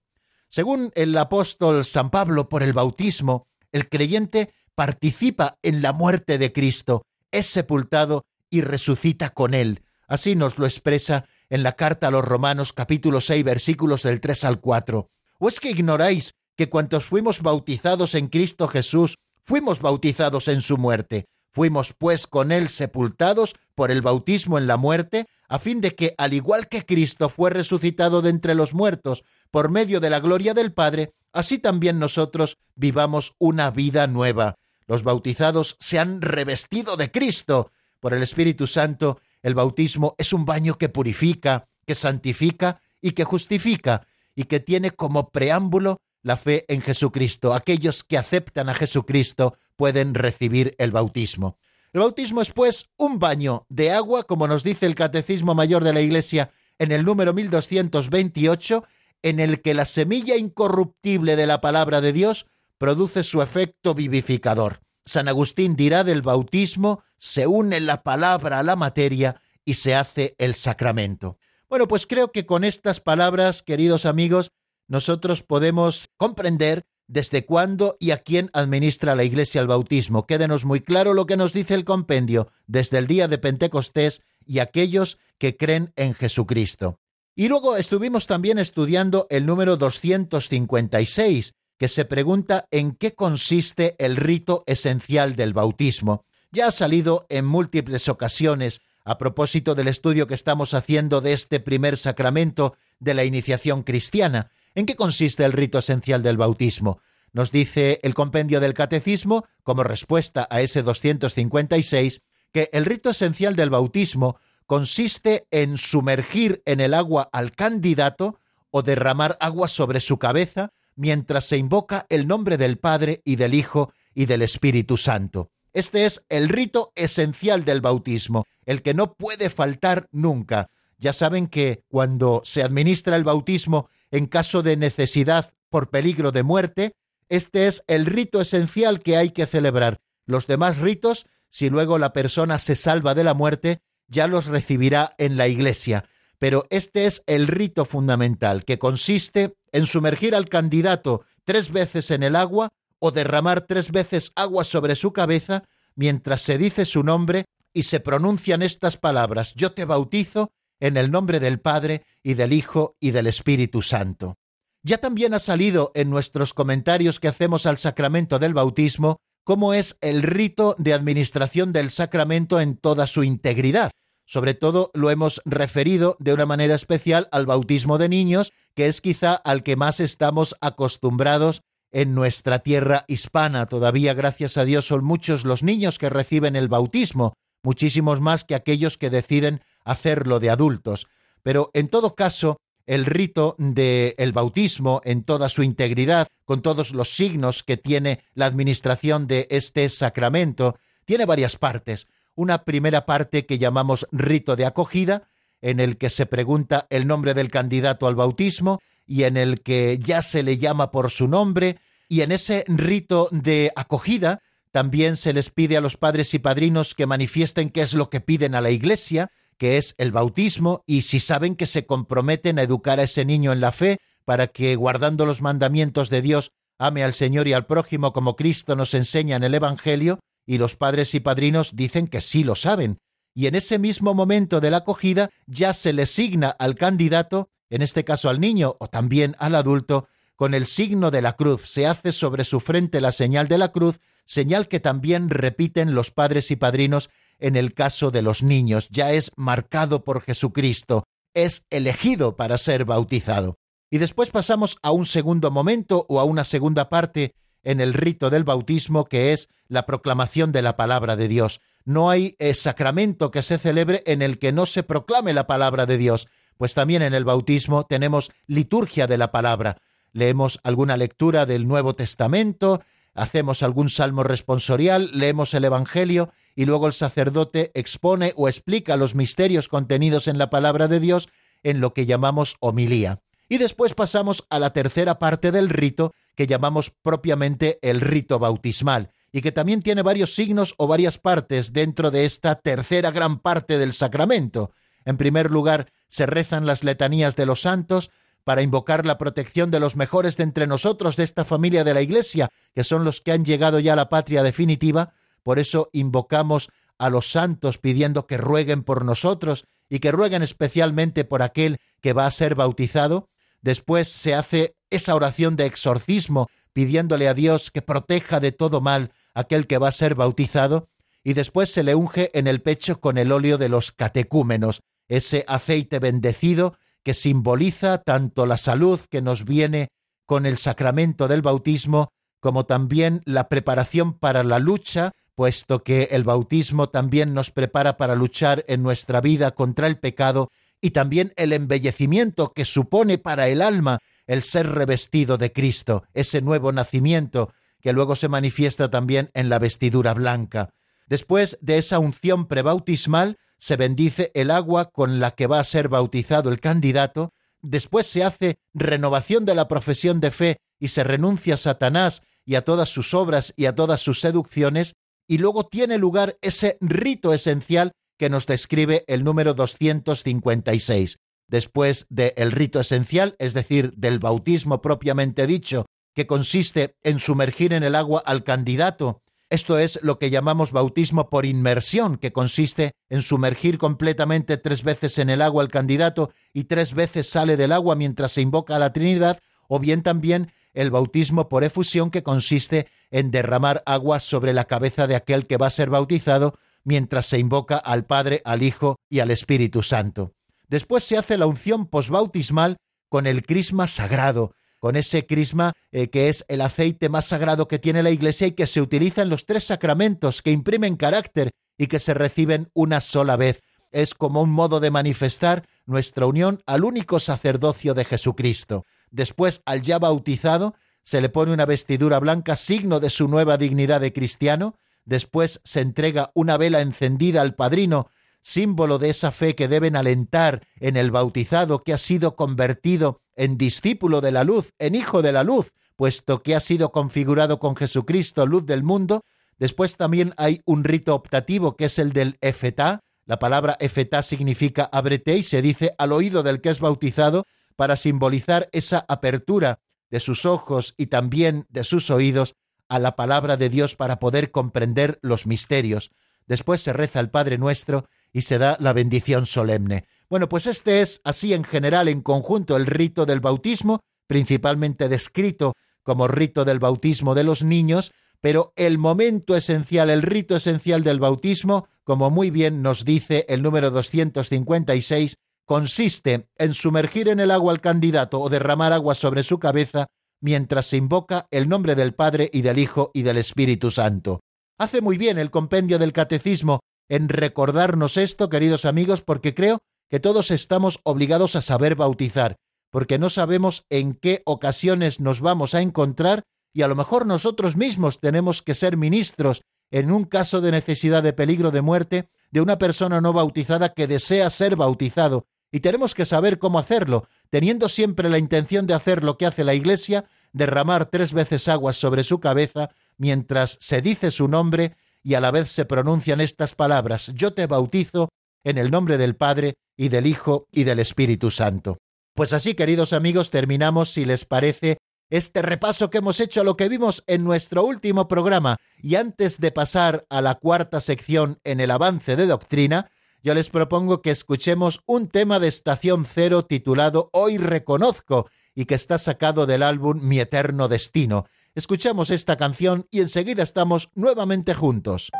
Según 0.49 0.91
el 0.95 1.15
apóstol 1.17 1.85
San 1.85 2.09
Pablo, 2.09 2.49
por 2.49 2.63
el 2.63 2.73
bautismo, 2.73 3.47
el 3.71 3.89
creyente 3.89 4.53
participa 4.73 5.57
en 5.61 5.81
la 5.81 5.93
muerte 5.93 6.37
de 6.37 6.53
Cristo, 6.53 7.03
es 7.31 7.47
sepultado 7.47 8.25
y 8.49 8.61
resucita 8.61 9.29
con 9.29 9.53
él. 9.53 9.83
Así 10.07 10.35
nos 10.35 10.57
lo 10.57 10.65
expresa 10.65 11.25
en 11.49 11.63
la 11.63 11.73
carta 11.73 12.07
a 12.07 12.11
los 12.11 12.25
Romanos 12.25 12.73
capítulo 12.73 13.21
6 13.21 13.43
versículos 13.43 14.03
del 14.03 14.21
3 14.21 14.43
al 14.45 14.59
4. 14.59 15.09
¿O 15.39 15.47
es 15.47 15.59
que 15.59 15.69
ignoráis 15.69 16.35
que 16.55 16.69
cuantos 16.69 17.05
fuimos 17.05 17.41
bautizados 17.41 18.15
en 18.15 18.27
Cristo 18.27 18.67
Jesús, 18.67 19.17
fuimos 19.41 19.81
bautizados 19.81 20.47
en 20.47 20.61
su 20.61 20.77
muerte? 20.77 21.25
Fuimos 21.51 21.93
pues 21.97 22.27
con 22.27 22.51
él 22.51 22.69
sepultados 22.69 23.55
por 23.73 23.91
el 23.91 24.01
bautismo 24.01 24.57
en 24.57 24.67
la 24.67 24.77
muerte, 24.77 25.25
a 25.47 25.57
fin 25.57 25.81
de 25.81 25.95
que, 25.95 26.13
al 26.17 26.33
igual 26.33 26.67
que 26.67 26.85
Cristo 26.85 27.29
fue 27.29 27.49
resucitado 27.49 28.21
de 28.21 28.29
entre 28.29 28.53
los 28.53 28.73
muertos 28.73 29.23
por 29.49 29.69
medio 29.69 29.99
de 29.99 30.11
la 30.11 30.19
gloria 30.19 30.53
del 30.53 30.73
Padre, 30.73 31.13
así 31.33 31.57
también 31.57 31.97
nosotros 31.97 32.57
vivamos 32.75 33.33
una 33.39 33.71
vida 33.71 34.05
nueva. 34.05 34.55
Los 34.89 35.03
bautizados 35.03 35.77
se 35.79 35.99
han 35.99 36.19
revestido 36.19 36.97
de 36.97 37.11
Cristo 37.11 37.71
por 37.99 38.15
el 38.15 38.23
Espíritu 38.23 38.65
Santo 38.65 39.21
el 39.43 39.53
bautismo 39.53 40.15
es 40.17 40.33
un 40.33 40.45
baño 40.45 40.79
que 40.79 40.89
purifica, 40.89 41.67
que 41.85 41.93
santifica 41.93 42.81
y 42.99 43.11
que 43.11 43.23
justifica, 43.23 44.07
y 44.33 44.45
que 44.45 44.59
tiene 44.59 44.89
como 44.89 45.29
preámbulo 45.29 46.01
la 46.23 46.37
fe 46.37 46.65
en 46.67 46.81
Jesucristo. 46.81 47.53
Aquellos 47.53 48.03
que 48.03 48.17
aceptan 48.17 48.67
a 48.67 48.73
Jesucristo 48.73 49.59
pueden 49.75 50.15
recibir 50.15 50.73
el 50.79 50.89
bautismo. 50.89 51.59
El 51.93 52.01
bautismo 52.01 52.41
es, 52.41 52.51
pues, 52.51 52.89
un 52.97 53.19
baño 53.19 53.67
de 53.69 53.91
agua, 53.91 54.23
como 54.23 54.47
nos 54.47 54.63
dice 54.63 54.87
el 54.87 54.95
Catecismo 54.95 55.53
Mayor 55.53 55.83
de 55.83 55.93
la 55.93 56.01
Iglesia 56.01 56.49
en 56.79 56.91
el 56.91 57.05
número 57.05 57.31
1228, 57.31 58.83
en 59.21 59.39
el 59.39 59.61
que 59.61 59.75
la 59.75 59.85
semilla 59.85 60.35
incorruptible 60.35 61.35
de 61.35 61.45
la 61.45 61.61
palabra 61.61 62.01
de 62.01 62.11
Dios 62.11 62.47
produce 62.79 63.23
su 63.23 63.43
efecto 63.43 63.93
vivificador. 63.93 64.81
San 65.05 65.27
Agustín 65.27 65.75
dirá 65.75 66.03
del 66.03 66.23
bautismo, 66.23 67.03
se 67.19 67.45
une 67.45 67.79
la 67.79 68.01
palabra 68.01 68.59
a 68.59 68.63
la 68.63 68.75
materia 68.75 69.41
y 69.63 69.75
se 69.75 69.93
hace 69.93 70.35
el 70.39 70.55
sacramento. 70.55 71.37
Bueno, 71.67 71.87
pues 71.87 72.07
creo 72.07 72.31
que 72.31 72.47
con 72.47 72.63
estas 72.63 72.99
palabras, 72.99 73.61
queridos 73.61 74.05
amigos, 74.07 74.51
nosotros 74.87 75.43
podemos 75.43 76.09
comprender 76.17 76.87
desde 77.07 77.45
cuándo 77.45 77.97
y 77.99 78.11
a 78.11 78.19
quién 78.19 78.49
administra 78.53 79.15
la 79.15 79.23
Iglesia 79.23 79.61
el 79.61 79.67
bautismo. 79.67 80.25
Quédenos 80.25 80.63
muy 80.63 80.79
claro 80.79 81.13
lo 81.13 81.25
que 81.25 81.37
nos 81.37 81.53
dice 81.53 81.73
el 81.75 81.85
compendio 81.85 82.51
desde 82.65 82.97
el 82.99 83.07
día 83.07 83.27
de 83.27 83.37
Pentecostés 83.37 84.21
y 84.45 84.59
aquellos 84.59 85.19
que 85.37 85.57
creen 85.57 85.91
en 85.95 86.13
Jesucristo. 86.13 86.99
Y 87.35 87.47
luego 87.47 87.77
estuvimos 87.77 88.27
también 88.27 88.59
estudiando 88.59 89.27
el 89.29 89.45
número 89.45 89.77
256, 89.77 91.55
que 91.79 91.87
se 91.87 92.03
pregunta 92.03 92.67
en 92.71 92.91
qué 92.91 93.15
consiste 93.15 93.95
el 93.99 94.17
rito 94.17 94.65
esencial 94.67 95.37
del 95.37 95.53
bautismo. 95.53 96.25
Ya 96.51 96.67
ha 96.67 96.71
salido 96.71 97.25
en 97.29 97.45
múltiples 97.45 98.09
ocasiones 98.09 98.81
a 99.05 99.17
propósito 99.17 99.75
del 99.75 99.87
estudio 99.87 100.27
que 100.27 100.33
estamos 100.33 100.73
haciendo 100.73 101.21
de 101.21 101.31
este 101.31 101.61
primer 101.61 101.95
sacramento 101.95 102.75
de 102.99 103.13
la 103.13 103.23
iniciación 103.23 103.83
cristiana. 103.83 104.51
¿En 104.75 104.85
qué 104.85 104.97
consiste 104.97 105.45
el 105.45 105.53
rito 105.53 105.79
esencial 105.79 106.21
del 106.21 106.35
bautismo? 106.35 106.99
Nos 107.31 107.49
dice 107.49 108.01
el 108.03 108.13
compendio 108.13 108.59
del 108.59 108.73
Catecismo, 108.73 109.45
como 109.63 109.83
respuesta 109.83 110.47
a 110.49 110.59
ese 110.59 110.83
256, 110.83 112.21
que 112.51 112.69
el 112.73 112.83
rito 112.83 113.09
esencial 113.11 113.55
del 113.55 113.69
bautismo 113.69 114.37
consiste 114.65 115.47
en 115.49 115.77
sumergir 115.77 116.61
en 116.65 116.81
el 116.81 116.93
agua 116.93 117.29
al 117.31 117.53
candidato 117.53 118.37
o 118.69 118.81
derramar 118.81 119.37
agua 119.39 119.69
sobre 119.69 120.01
su 120.01 120.19
cabeza 120.19 120.73
mientras 120.99 121.45
se 121.45 121.55
invoca 121.55 122.05
el 122.09 122.27
nombre 122.27 122.57
del 122.57 122.77
Padre 122.77 123.21
y 123.23 123.37
del 123.37 123.53
Hijo 123.53 123.93
y 124.13 124.25
del 124.25 124.41
Espíritu 124.41 124.97
Santo. 124.97 125.49
Este 125.71 126.05
es 126.05 126.25
el 126.27 126.49
rito 126.49 126.91
esencial 126.95 127.63
del 127.63 127.79
bautismo, 127.79 128.45
el 128.65 128.81
que 128.81 128.93
no 128.93 129.13
puede 129.13 129.49
faltar 129.49 130.09
nunca. 130.11 130.69
Ya 130.97 131.13
saben 131.13 131.47
que 131.47 131.85
cuando 131.87 132.41
se 132.43 132.63
administra 132.63 133.15
el 133.15 133.23
bautismo 133.23 133.87
en 134.11 134.25
caso 134.25 134.61
de 134.61 134.75
necesidad 134.75 135.53
por 135.69 135.89
peligro 135.89 136.33
de 136.33 136.43
muerte, 136.43 136.91
este 137.29 137.67
es 137.67 137.81
el 137.87 138.05
rito 138.05 138.41
esencial 138.41 138.99
que 138.99 139.15
hay 139.15 139.29
que 139.29 139.45
celebrar. 139.45 140.01
Los 140.25 140.47
demás 140.47 140.79
ritos, 140.79 141.27
si 141.49 141.69
luego 141.69 141.97
la 141.97 142.11
persona 142.11 142.59
se 142.59 142.75
salva 142.75 143.15
de 143.15 143.23
la 143.23 143.33
muerte, 143.33 143.79
ya 144.09 144.27
los 144.27 144.47
recibirá 144.47 145.15
en 145.17 145.37
la 145.37 145.47
iglesia. 145.47 146.09
Pero 146.39 146.65
este 146.69 147.05
es 147.05 147.23
el 147.25 147.47
rito 147.47 147.85
fundamental, 147.85 148.65
que 148.65 148.79
consiste 148.79 149.55
en 149.73 149.85
sumergir 149.85 150.35
al 150.35 150.49
candidato 150.49 151.25
tres 151.43 151.71
veces 151.71 152.11
en 152.11 152.23
el 152.23 152.35
agua 152.35 152.69
o 152.99 153.11
derramar 153.11 153.61
tres 153.61 153.91
veces 153.91 154.31
agua 154.35 154.63
sobre 154.63 154.95
su 154.95 155.13
cabeza 155.13 155.63
mientras 155.95 156.41
se 156.41 156.57
dice 156.57 156.85
su 156.85 157.03
nombre 157.03 157.45
y 157.73 157.83
se 157.83 157.99
pronuncian 157.99 158.61
estas 158.61 158.97
palabras, 158.97 159.53
yo 159.55 159.73
te 159.73 159.85
bautizo 159.85 160.51
en 160.79 160.97
el 160.97 161.11
nombre 161.11 161.39
del 161.39 161.59
Padre 161.59 162.03
y 162.23 162.33
del 162.33 162.53
Hijo 162.53 162.95
y 162.99 163.11
del 163.11 163.27
Espíritu 163.27 163.81
Santo. 163.81 164.37
Ya 164.81 164.97
también 164.97 165.33
ha 165.33 165.39
salido 165.39 165.91
en 165.93 166.09
nuestros 166.09 166.53
comentarios 166.53 167.19
que 167.19 167.27
hacemos 167.27 167.65
al 167.65 167.77
sacramento 167.77 168.39
del 168.39 168.53
bautismo 168.53 169.17
cómo 169.43 169.73
es 169.73 169.97
el 170.01 170.23
rito 170.23 170.75
de 170.77 170.93
administración 170.93 171.73
del 171.73 171.89
sacramento 171.89 172.59
en 172.59 172.77
toda 172.77 173.07
su 173.07 173.23
integridad. 173.23 173.91
Sobre 174.25 174.53
todo 174.53 174.91
lo 174.93 175.09
hemos 175.09 175.41
referido 175.43 176.15
de 176.19 176.33
una 176.33 176.45
manera 176.45 176.75
especial 176.75 177.27
al 177.31 177.45
bautismo 177.45 177.97
de 177.97 178.09
niños, 178.09 178.53
que 178.75 178.87
es 178.87 179.01
quizá 179.01 179.35
al 179.35 179.63
que 179.63 179.75
más 179.75 179.99
estamos 179.99 180.55
acostumbrados 180.61 181.61
en 181.91 182.13
nuestra 182.13 182.59
tierra 182.59 183.05
hispana. 183.07 183.65
Todavía, 183.65 184.13
gracias 184.13 184.57
a 184.57 184.65
Dios, 184.65 184.87
son 184.87 185.03
muchos 185.03 185.45
los 185.45 185.63
niños 185.63 185.97
que 185.97 186.09
reciben 186.09 186.55
el 186.55 186.67
bautismo, 186.67 187.33
muchísimos 187.63 188.21
más 188.21 188.43
que 188.43 188.55
aquellos 188.55 188.97
que 188.97 189.09
deciden 189.09 189.61
hacerlo 189.83 190.39
de 190.39 190.49
adultos. 190.49 191.07
Pero 191.41 191.71
en 191.73 191.87
todo 191.87 192.15
caso, 192.15 192.57
el 192.85 193.05
rito 193.05 193.55
del 193.57 194.13
el 194.17 194.31
bautismo 194.33 195.01
en 195.03 195.23
toda 195.23 195.49
su 195.49 195.63
integridad, 195.63 196.27
con 196.45 196.61
todos 196.61 196.91
los 196.93 197.09
signos 197.09 197.63
que 197.63 197.77
tiene 197.77 198.23
la 198.33 198.45
administración 198.45 199.27
de 199.27 199.47
este 199.49 199.89
sacramento, 199.89 200.77
tiene 201.05 201.25
varias 201.25 201.55
partes 201.55 202.07
una 202.39 202.63
primera 202.63 203.05
parte 203.05 203.45
que 203.45 203.59
llamamos 203.59 204.07
rito 204.13 204.55
de 204.55 204.65
acogida, 204.65 205.27
en 205.61 205.79
el 205.79 205.97
que 205.97 206.09
se 206.09 206.25
pregunta 206.25 206.87
el 206.89 207.07
nombre 207.07 207.33
del 207.33 207.49
candidato 207.49 208.07
al 208.07 208.15
bautismo 208.15 208.81
y 209.05 209.23
en 209.23 209.37
el 209.37 209.61
que 209.61 209.97
ya 209.97 210.21
se 210.21 210.43
le 210.43 210.57
llama 210.57 210.91
por 210.91 211.09
su 211.09 211.27
nombre, 211.27 211.77
y 212.07 212.21
en 212.21 212.31
ese 212.31 212.63
rito 212.67 213.27
de 213.31 213.71
acogida 213.75 214.41
también 214.71 215.15
se 215.15 215.33
les 215.33 215.49
pide 215.49 215.77
a 215.77 215.81
los 215.81 215.97
padres 215.97 216.33
y 216.33 216.39
padrinos 216.39 216.93
que 216.93 217.07
manifiesten 217.07 217.69
qué 217.69 217.81
es 217.81 217.93
lo 217.93 218.09
que 218.09 218.21
piden 218.21 218.53
a 218.53 218.61
la 218.61 218.69
Iglesia, 218.69 219.31
que 219.57 219.77
es 219.77 219.95
el 219.97 220.11
bautismo, 220.11 220.83
y 220.85 221.01
si 221.01 221.19
saben 221.19 221.55
que 221.55 221.65
se 221.65 221.85
comprometen 221.85 222.59
a 222.59 222.63
educar 222.63 222.99
a 222.99 223.03
ese 223.03 223.25
niño 223.25 223.51
en 223.51 223.61
la 223.61 223.71
fe, 223.71 223.99
para 224.25 224.47
que, 224.47 224.75
guardando 224.75 225.25
los 225.25 225.41
mandamientos 225.41 226.09
de 226.11 226.21
Dios, 226.21 226.51
ame 226.77 227.03
al 227.03 227.13
Señor 227.13 227.47
y 227.47 227.53
al 227.53 227.65
prójimo 227.65 228.13
como 228.13 228.35
Cristo 228.35 228.75
nos 228.75 228.93
enseña 228.93 229.35
en 229.35 229.43
el 229.43 229.55
Evangelio, 229.55 230.19
y 230.45 230.59
los 230.59 230.75
padres 230.75 231.13
y 231.15 231.19
padrinos 231.19 231.75
dicen 231.75 232.07
que 232.07 232.21
sí 232.21 232.43
lo 232.43 232.55
saben, 232.55 232.99
y 233.33 233.47
en 233.47 233.55
ese 233.55 233.79
mismo 233.79 234.13
momento 234.13 234.59
de 234.59 234.71
la 234.71 234.77
acogida 234.77 235.29
ya 235.45 235.73
se 235.73 235.93
le 235.93 236.05
signa 236.05 236.49
al 236.49 236.75
candidato, 236.75 237.49
en 237.69 237.81
este 237.81 238.03
caso 238.03 238.29
al 238.29 238.39
niño 238.39 238.75
o 238.79 238.87
también 238.87 239.35
al 239.39 239.55
adulto, 239.55 240.07
con 240.35 240.53
el 240.53 240.65
signo 240.65 241.11
de 241.11 241.21
la 241.21 241.35
cruz. 241.35 241.63
Se 241.69 241.85
hace 241.85 242.11
sobre 242.11 242.45
su 242.45 242.59
frente 242.59 243.01
la 243.01 243.11
señal 243.11 243.47
de 243.47 243.57
la 243.57 243.71
cruz, 243.71 243.99
señal 244.25 244.67
que 244.67 244.79
también 244.79 245.29
repiten 245.29 245.93
los 245.95 246.11
padres 246.11 246.51
y 246.51 246.55
padrinos 246.55 247.09
en 247.39 247.55
el 247.55 247.73
caso 247.73 248.11
de 248.11 248.21
los 248.21 248.43
niños. 248.43 248.87
Ya 248.89 249.11
es 249.11 249.31
marcado 249.35 250.03
por 250.03 250.21
Jesucristo, 250.21 251.03
es 251.33 251.65
elegido 251.69 252.35
para 252.35 252.57
ser 252.57 252.85
bautizado. 252.85 253.57
Y 253.89 253.97
después 253.97 254.29
pasamos 254.29 254.77
a 254.83 254.91
un 254.91 255.05
segundo 255.05 255.51
momento 255.51 256.05
o 256.09 256.19
a 256.19 256.23
una 256.23 256.43
segunda 256.45 256.89
parte 256.89 257.33
en 257.63 257.81
el 257.81 257.93
rito 257.93 258.29
del 258.29 258.43
bautismo 258.43 259.05
que 259.05 259.33
es 259.33 259.49
la 259.67 259.85
proclamación 259.85 260.51
de 260.51 260.61
la 260.61 260.77
palabra 260.77 261.15
de 261.15 261.27
Dios. 261.27 261.59
No 261.89 262.11
hay 262.11 262.35
eh, 262.37 262.53
sacramento 262.53 263.31
que 263.31 263.41
se 263.41 263.57
celebre 263.57 264.03
en 264.05 264.21
el 264.21 264.37
que 264.37 264.51
no 264.51 264.67
se 264.67 264.83
proclame 264.83 265.33
la 265.33 265.47
palabra 265.47 265.87
de 265.87 265.97
Dios, 265.97 266.27
pues 266.55 266.75
también 266.75 267.01
en 267.01 267.15
el 267.15 267.25
bautismo 267.25 267.87
tenemos 267.87 268.29
liturgia 268.45 269.07
de 269.07 269.17
la 269.17 269.31
palabra. 269.31 269.81
Leemos 270.13 270.59
alguna 270.61 270.97
lectura 270.97 271.47
del 271.47 271.67
Nuevo 271.67 271.95
Testamento, 271.95 272.83
hacemos 273.15 273.63
algún 273.63 273.89
salmo 273.89 274.21
responsorial, 274.21 275.09
leemos 275.15 275.55
el 275.55 275.65
Evangelio 275.65 276.31
y 276.55 276.65
luego 276.65 276.85
el 276.85 276.93
sacerdote 276.93 277.71
expone 277.73 278.33
o 278.35 278.47
explica 278.47 278.95
los 278.95 279.15
misterios 279.15 279.67
contenidos 279.67 280.27
en 280.27 280.37
la 280.37 280.51
palabra 280.51 280.87
de 280.89 280.99
Dios 280.99 281.27
en 281.63 281.81
lo 281.81 281.95
que 281.95 282.05
llamamos 282.05 282.55
homilía. 282.59 283.23
Y 283.49 283.57
después 283.57 283.95
pasamos 283.95 284.45
a 284.51 284.59
la 284.59 284.73
tercera 284.73 285.17
parte 285.17 285.51
del 285.51 285.69
rito 285.69 286.13
que 286.35 286.45
llamamos 286.45 286.91
propiamente 287.01 287.79
el 287.81 287.99
rito 287.99 288.37
bautismal, 288.37 289.09
y 289.31 289.41
que 289.41 289.51
también 289.51 289.81
tiene 289.81 290.01
varios 290.01 290.33
signos 290.35 290.73
o 290.77 290.87
varias 290.87 291.17
partes 291.17 291.73
dentro 291.73 292.11
de 292.11 292.25
esta 292.25 292.55
tercera 292.55 293.11
gran 293.11 293.39
parte 293.39 293.77
del 293.77 293.93
sacramento. 293.93 294.71
En 295.05 295.17
primer 295.17 295.51
lugar, 295.51 295.91
se 296.09 296.25
rezan 296.25 296.65
las 296.65 296.83
letanías 296.83 297.35
de 297.35 297.45
los 297.45 297.61
santos 297.61 298.09
para 298.43 298.61
invocar 298.61 299.05
la 299.05 299.17
protección 299.17 299.69
de 299.69 299.79
los 299.79 299.95
mejores 299.95 300.37
de 300.37 300.43
entre 300.43 300.65
nosotros, 300.65 301.15
de 301.15 301.23
esta 301.23 301.45
familia 301.45 301.83
de 301.83 301.93
la 301.93 302.01
Iglesia, 302.01 302.49
que 302.73 302.83
son 302.83 303.03
los 303.03 303.21
que 303.21 303.31
han 303.31 303.45
llegado 303.45 303.79
ya 303.79 303.93
a 303.93 303.95
la 303.95 304.09
patria 304.09 304.43
definitiva. 304.43 305.13
Por 305.43 305.59
eso 305.59 305.89
invocamos 305.93 306.69
a 306.97 307.09
los 307.09 307.29
santos 307.31 307.77
pidiendo 307.77 308.27
que 308.27 308.37
rueguen 308.37 308.83
por 308.83 309.05
nosotros 309.05 309.65
y 309.89 309.99
que 309.99 310.11
rueguen 310.11 310.41
especialmente 310.41 311.25
por 311.25 311.41
aquel 311.41 311.79
que 312.01 312.13
va 312.13 312.25
a 312.25 312.31
ser 312.31 312.55
bautizado. 312.55 313.29
Después 313.61 314.09
se 314.09 314.33
hace 314.33 314.75
esa 314.89 315.15
oración 315.15 315.55
de 315.55 315.65
exorcismo 315.65 316.49
pidiéndole 316.73 317.27
a 317.27 317.33
Dios 317.33 317.71
que 317.71 317.81
proteja 317.81 318.39
de 318.39 318.51
todo 318.51 318.81
mal 318.81 319.11
aquel 319.33 319.67
que 319.67 319.77
va 319.77 319.89
a 319.89 319.93
ser 319.93 320.15
bautizado, 320.15 320.89
y 321.23 321.33
después 321.33 321.71
se 321.71 321.83
le 321.83 321.95
unge 321.95 322.31
en 322.37 322.47
el 322.47 322.61
pecho 322.61 322.99
con 322.99 323.17
el 323.17 323.31
óleo 323.31 323.57
de 323.57 323.69
los 323.69 323.91
catecúmenos, 323.91 324.81
ese 325.07 325.43
aceite 325.47 325.99
bendecido 325.99 326.77
que 327.03 327.13
simboliza 327.13 327.99
tanto 327.99 328.45
la 328.45 328.57
salud 328.57 328.99
que 329.09 329.21
nos 329.21 329.45
viene 329.45 329.89
con 330.25 330.45
el 330.45 330.57
sacramento 330.57 331.27
del 331.27 331.41
bautismo, 331.41 332.11
como 332.39 332.65
también 332.65 333.21
la 333.25 333.49
preparación 333.49 334.13
para 334.13 334.43
la 334.43 334.59
lucha, 334.59 335.11
puesto 335.35 335.83
que 335.83 336.09
el 336.11 336.23
bautismo 336.23 336.89
también 336.89 337.33
nos 337.33 337.51
prepara 337.51 337.97
para 337.97 338.15
luchar 338.15 338.63
en 338.67 338.83
nuestra 338.83 339.21
vida 339.21 339.51
contra 339.51 339.87
el 339.87 339.97
pecado, 339.97 340.51
y 340.81 340.91
también 340.91 341.33
el 341.35 341.53
embellecimiento 341.53 342.53
que 342.53 342.65
supone 342.65 343.17
para 343.17 343.49
el 343.49 343.61
alma 343.61 343.99
el 344.29 344.43
ser 344.43 344.69
revestido 344.69 345.39
de 345.39 345.51
Cristo, 345.51 346.03
ese 346.13 346.39
nuevo 346.41 346.71
nacimiento 346.71 347.51
que 347.81 347.93
luego 347.93 348.15
se 348.15 348.27
manifiesta 348.29 348.91
también 348.91 349.31
en 349.33 349.49
la 349.49 349.57
vestidura 349.57 350.13
blanca. 350.13 350.69
Después 351.07 351.57
de 351.61 351.79
esa 351.79 351.97
unción 351.97 352.47
prebautismal, 352.47 353.37
se 353.57 353.75
bendice 353.75 354.31
el 354.35 354.51
agua 354.51 354.91
con 354.91 355.19
la 355.19 355.31
que 355.31 355.47
va 355.47 355.59
a 355.59 355.63
ser 355.63 355.89
bautizado 355.89 356.51
el 356.51 356.59
candidato, 356.59 357.33
después 357.63 358.05
se 358.05 358.23
hace 358.23 358.59
renovación 358.75 359.45
de 359.45 359.55
la 359.55 359.67
profesión 359.67 360.19
de 360.19 360.29
fe 360.29 360.61
y 360.77 360.89
se 360.89 361.03
renuncia 361.03 361.55
a 361.55 361.57
Satanás 361.57 362.21
y 362.45 362.53
a 362.53 362.63
todas 362.63 362.89
sus 362.89 363.15
obras 363.15 363.51
y 363.57 363.65
a 363.65 363.73
todas 363.73 363.99
sus 363.99 364.19
seducciones, 364.19 364.93
y 365.27 365.39
luego 365.39 365.65
tiene 365.65 365.97
lugar 365.97 366.37
ese 366.41 366.77
rito 366.81 367.33
esencial 367.33 367.93
que 368.19 368.29
nos 368.29 368.45
describe 368.45 369.05
el 369.07 369.23
número 369.23 369.55
256. 369.55 371.17
Después 371.49 372.05
del 372.09 372.51
rito 372.51 372.79
esencial, 372.79 373.35
es 373.39 373.53
decir, 373.53 373.91
del 373.97 374.19
bautismo 374.19 374.81
propiamente 374.81 375.47
dicho, 375.47 375.87
que 376.13 376.27
consiste 376.27 376.95
en 377.01 377.19
sumergir 377.19 377.73
en 377.73 377.83
el 377.83 377.95
agua 377.95 378.21
al 378.23 378.43
candidato. 378.43 379.23
Esto 379.49 379.79
es 379.79 379.99
lo 380.03 380.19
que 380.19 380.29
llamamos 380.29 380.71
bautismo 380.71 381.27
por 381.31 381.47
inmersión, 381.47 382.17
que 382.17 382.31
consiste 382.31 382.91
en 383.09 383.23
sumergir 383.23 383.79
completamente 383.79 384.57
tres 384.57 384.83
veces 384.83 385.17
en 385.17 385.31
el 385.31 385.41
agua 385.41 385.63
al 385.63 385.69
candidato 385.69 386.31
y 386.53 386.65
tres 386.65 386.93
veces 386.93 387.27
sale 387.27 387.57
del 387.57 387.71
agua 387.71 387.95
mientras 387.95 388.33
se 388.33 388.41
invoca 388.41 388.75
a 388.75 388.79
la 388.79 388.93
Trinidad, 388.93 389.39
o 389.67 389.79
bien 389.79 390.03
también 390.03 390.51
el 390.73 390.91
bautismo 390.91 391.49
por 391.49 391.63
efusión, 391.63 392.11
que 392.11 392.21
consiste 392.21 392.85
en 393.09 393.31
derramar 393.31 393.81
agua 393.87 394.19
sobre 394.19 394.53
la 394.53 394.65
cabeza 394.65 395.07
de 395.07 395.15
aquel 395.15 395.47
que 395.47 395.57
va 395.57 395.65
a 395.65 395.71
ser 395.71 395.89
bautizado 395.89 396.59
mientras 396.83 397.25
se 397.25 397.39
invoca 397.39 397.77
al 397.77 398.05
Padre, 398.05 398.43
al 398.45 398.61
Hijo 398.61 398.99
y 399.09 399.19
al 399.19 399.31
Espíritu 399.31 399.81
Santo. 399.81 400.35
Después 400.69 401.03
se 401.03 401.17
hace 401.17 401.37
la 401.37 401.47
unción 401.47 401.87
posbautismal 401.87 402.77
con 403.09 403.27
el 403.27 403.43
crisma 403.43 403.87
sagrado, 403.87 404.53
con 404.79 404.95
ese 404.95 405.25
crisma 405.25 405.73
eh, 405.91 406.09
que 406.09 406.29
es 406.29 406.45
el 406.47 406.61
aceite 406.61 407.09
más 407.09 407.25
sagrado 407.25 407.67
que 407.67 407.79
tiene 407.79 408.03
la 408.03 408.11
Iglesia 408.11 408.47
y 408.47 408.51
que 408.53 408.67
se 408.67 408.81
utiliza 408.81 409.21
en 409.21 409.29
los 409.29 409.45
tres 409.45 409.65
sacramentos, 409.65 410.41
que 410.41 410.51
imprimen 410.51 410.95
carácter 410.95 411.51
y 411.77 411.87
que 411.87 411.99
se 411.99 412.13
reciben 412.13 412.69
una 412.73 413.01
sola 413.01 413.35
vez. 413.35 413.61
Es 413.91 414.13
como 414.13 414.41
un 414.41 414.51
modo 414.51 414.79
de 414.79 414.91
manifestar 414.91 415.65
nuestra 415.85 416.27
unión 416.27 416.61
al 416.67 416.83
único 416.83 417.19
sacerdocio 417.19 417.93
de 417.95 418.05
Jesucristo. 418.05 418.85
Después, 419.09 419.61
al 419.65 419.81
ya 419.81 419.97
bautizado, 419.97 420.75
se 421.03 421.21
le 421.21 421.29
pone 421.29 421.51
una 421.51 421.65
vestidura 421.65 422.19
blanca, 422.19 422.55
signo 422.55 422.99
de 422.99 423.09
su 423.09 423.27
nueva 423.27 423.57
dignidad 423.57 424.01
de 424.01 424.13
cristiano. 424.13 424.75
Después 425.05 425.59
se 425.63 425.81
entrega 425.81 426.31
una 426.35 426.57
vela 426.57 426.81
encendida 426.81 427.41
al 427.41 427.55
padrino, 427.55 428.11
símbolo 428.41 428.97
de 428.97 429.09
esa 429.09 429.31
fe 429.31 429.55
que 429.55 429.67
deben 429.67 429.95
alentar 429.95 430.67
en 430.79 430.97
el 430.97 431.11
bautizado 431.11 431.83
que 431.83 431.93
ha 431.93 431.97
sido 431.97 432.35
convertido 432.35 433.21
en 433.35 433.57
discípulo 433.57 434.21
de 434.21 434.31
la 434.31 434.43
luz, 434.43 434.73
en 434.79 434.95
hijo 434.95 435.21
de 435.21 435.31
la 435.31 435.43
luz, 435.43 435.73
puesto 435.95 436.43
que 436.43 436.55
ha 436.55 436.59
sido 436.59 436.91
configurado 436.91 437.59
con 437.59 437.75
Jesucristo, 437.75 438.45
luz 438.45 438.65
del 438.65 438.83
mundo. 438.83 439.25
Después 439.57 439.97
también 439.97 440.33
hay 440.37 440.61
un 440.65 440.83
rito 440.83 441.13
optativo 441.13 441.75
que 441.75 441.85
es 441.85 441.99
el 441.99 442.13
del 442.13 442.37
efetá. 442.41 443.01
La 443.25 443.39
palabra 443.39 443.75
efetá 443.79 444.23
significa 444.23 444.89
ábrete 444.91 445.37
y 445.37 445.43
se 445.43 445.61
dice 445.61 445.93
al 445.97 446.11
oído 446.11 446.41
del 446.43 446.61
que 446.61 446.69
es 446.69 446.79
bautizado 446.79 447.45
para 447.75 447.95
simbolizar 447.95 448.69
esa 448.71 449.05
apertura 449.07 449.79
de 450.09 450.19
sus 450.19 450.45
ojos 450.45 450.95
y 450.97 451.07
también 451.07 451.65
de 451.69 451.83
sus 451.83 452.09
oídos 452.09 452.55
a 452.87 452.99
la 452.99 453.15
palabra 453.15 453.55
de 453.55 453.69
Dios 453.69 453.95
para 453.95 454.19
poder 454.19 454.51
comprender 454.51 455.19
los 455.21 455.45
misterios. 455.45 456.11
Después 456.47 456.81
se 456.81 456.93
reza 456.93 457.19
el 457.19 457.29
Padre 457.29 457.57
Nuestro 457.57 458.09
y 458.33 458.41
se 458.41 458.57
da 458.57 458.77
la 458.79 458.93
bendición 458.93 459.45
solemne. 459.45 460.05
Bueno, 460.29 460.47
pues 460.47 460.67
este 460.67 461.01
es 461.01 461.21
así 461.23 461.53
en 461.53 461.63
general, 461.63 462.07
en 462.07 462.21
conjunto, 462.21 462.75
el 462.77 462.85
rito 462.85 463.25
del 463.25 463.39
bautismo, 463.39 463.99
principalmente 464.27 465.09
descrito 465.09 465.73
como 466.03 466.27
rito 466.27 466.65
del 466.65 466.79
bautismo 466.79 467.35
de 467.35 467.43
los 467.43 467.63
niños, 467.63 468.11
pero 468.41 468.73
el 468.75 468.97
momento 468.97 469.55
esencial, 469.55 470.09
el 470.09 470.21
rito 470.21 470.55
esencial 470.55 471.03
del 471.03 471.19
bautismo, 471.19 471.87
como 472.03 472.29
muy 472.29 472.51
bien 472.51 472.81
nos 472.81 473.05
dice 473.05 473.45
el 473.49 473.61
número 473.61 473.91
256, 473.91 475.35
consiste 475.65 476.47
en 476.57 476.73
sumergir 476.73 477.27
en 477.27 477.39
el 477.39 477.51
agua 477.51 477.73
al 477.73 477.81
candidato 477.81 478.39
o 478.39 478.49
derramar 478.49 478.93
agua 478.93 479.13
sobre 479.13 479.43
su 479.43 479.59
cabeza 479.59 480.07
mientras 480.41 480.87
se 480.87 480.97
invoca 480.97 481.47
el 481.51 481.67
nombre 481.67 481.95
del 481.95 482.13
Padre 482.13 482.49
y 482.51 482.61
del 482.61 482.79
Hijo 482.79 483.11
y 483.13 483.23
del 483.23 483.37
Espíritu 483.37 483.91
Santo. 483.91 484.39
Hace 484.77 485.01
muy 485.01 485.17
bien 485.17 485.37
el 485.37 485.51
compendio 485.51 485.99
del 485.99 486.13
Catecismo 486.13 486.79
en 487.09 487.27
recordarnos 487.27 488.17
esto, 488.17 488.49
queridos 488.49 488.85
amigos, 488.85 489.21
porque 489.21 489.53
creo 489.53 489.79
que 490.09 490.19
todos 490.19 490.51
estamos 490.51 490.99
obligados 491.03 491.55
a 491.55 491.61
saber 491.61 491.95
bautizar, 491.95 492.57
porque 492.91 493.19
no 493.19 493.29
sabemos 493.29 493.85
en 493.89 494.13
qué 494.13 494.41
ocasiones 494.45 495.19
nos 495.19 495.41
vamos 495.41 495.75
a 495.75 495.81
encontrar 495.81 496.43
y 496.71 496.83
a 496.83 496.87
lo 496.87 496.95
mejor 496.95 497.25
nosotros 497.25 497.75
mismos 497.75 498.19
tenemos 498.19 498.61
que 498.61 498.75
ser 498.75 498.95
ministros 498.95 499.63
en 499.91 500.11
un 500.11 500.23
caso 500.23 500.61
de 500.61 500.71
necesidad 500.71 501.23
de 501.23 501.33
peligro 501.33 501.71
de 501.71 501.81
muerte 501.81 502.29
de 502.51 502.61
una 502.61 502.77
persona 502.77 503.21
no 503.21 503.33
bautizada 503.33 503.93
que 503.93 504.07
desea 504.07 504.49
ser 504.49 504.75
bautizado, 504.75 505.47
y 505.71 505.81
tenemos 505.81 506.15
que 506.15 506.25
saber 506.25 506.57
cómo 506.57 506.79
hacerlo, 506.79 507.27
teniendo 507.49 507.89
siempre 507.89 508.29
la 508.29 508.39
intención 508.39 508.87
de 508.87 508.95
hacer 508.95 509.23
lo 509.23 509.37
que 509.37 509.45
hace 509.45 509.63
la 509.63 509.75
Iglesia, 509.75 510.25
derramar 510.51 511.05
tres 511.05 511.31
veces 511.31 511.67
aguas 511.67 511.97
sobre 511.97 512.23
su 512.23 512.39
cabeza 512.39 512.89
mientras 513.17 513.77
se 513.79 514.01
dice 514.01 514.31
su 514.31 514.47
nombre 514.47 514.95
y 515.23 515.33
a 515.33 515.39
la 515.39 515.51
vez 515.51 515.71
se 515.71 515.85
pronuncian 515.85 516.41
estas 516.41 516.75
palabras, 516.75 517.31
yo 517.33 517.53
te 517.53 517.67
bautizo 517.67 518.29
en 518.63 518.77
el 518.77 518.91
nombre 518.91 519.17
del 519.17 519.35
Padre 519.35 519.75
y 519.97 520.09
del 520.09 520.25
Hijo 520.25 520.67
y 520.71 520.83
del 520.83 520.99
Espíritu 520.99 521.51
Santo. 521.51 521.97
Pues 522.35 522.53
así, 522.53 522.73
queridos 522.73 523.13
amigos, 523.13 523.49
terminamos, 523.49 524.11
si 524.11 524.25
les 524.25 524.45
parece, 524.45 524.97
este 525.29 525.61
repaso 525.61 526.09
que 526.09 526.19
hemos 526.19 526.39
hecho 526.39 526.61
a 526.61 526.63
lo 526.63 526.75
que 526.75 526.89
vimos 526.89 527.23
en 527.27 527.43
nuestro 527.43 527.83
último 527.85 528.27
programa 528.27 528.77
y 529.01 529.15
antes 529.15 529.59
de 529.59 529.71
pasar 529.71 530.25
a 530.29 530.41
la 530.41 530.55
cuarta 530.55 531.01
sección 531.01 531.59
en 531.63 531.79
el 531.79 531.91
avance 531.91 532.35
de 532.35 532.47
doctrina, 532.47 533.11
yo 533.43 533.53
les 533.53 533.69
propongo 533.69 534.21
que 534.21 534.31
escuchemos 534.31 535.01
un 535.05 535.29
tema 535.29 535.59
de 535.59 535.67
Estación 535.67 536.25
Cero 536.25 536.63
titulado 536.63 537.29
Hoy 537.31 537.57
Reconozco 537.57 538.49
y 538.75 538.85
que 538.85 538.95
está 538.95 539.17
sacado 539.17 539.65
del 539.65 539.83
álbum 539.83 540.19
Mi 540.21 540.39
Eterno 540.39 540.87
Destino. 540.87 541.45
Escuchamos 541.79 542.29
esta 542.29 542.57
canción 542.57 543.07
y 543.09 543.21
enseguida 543.21 543.63
estamos 543.63 544.09
nuevamente 544.13 544.73
juntos. 544.73 545.31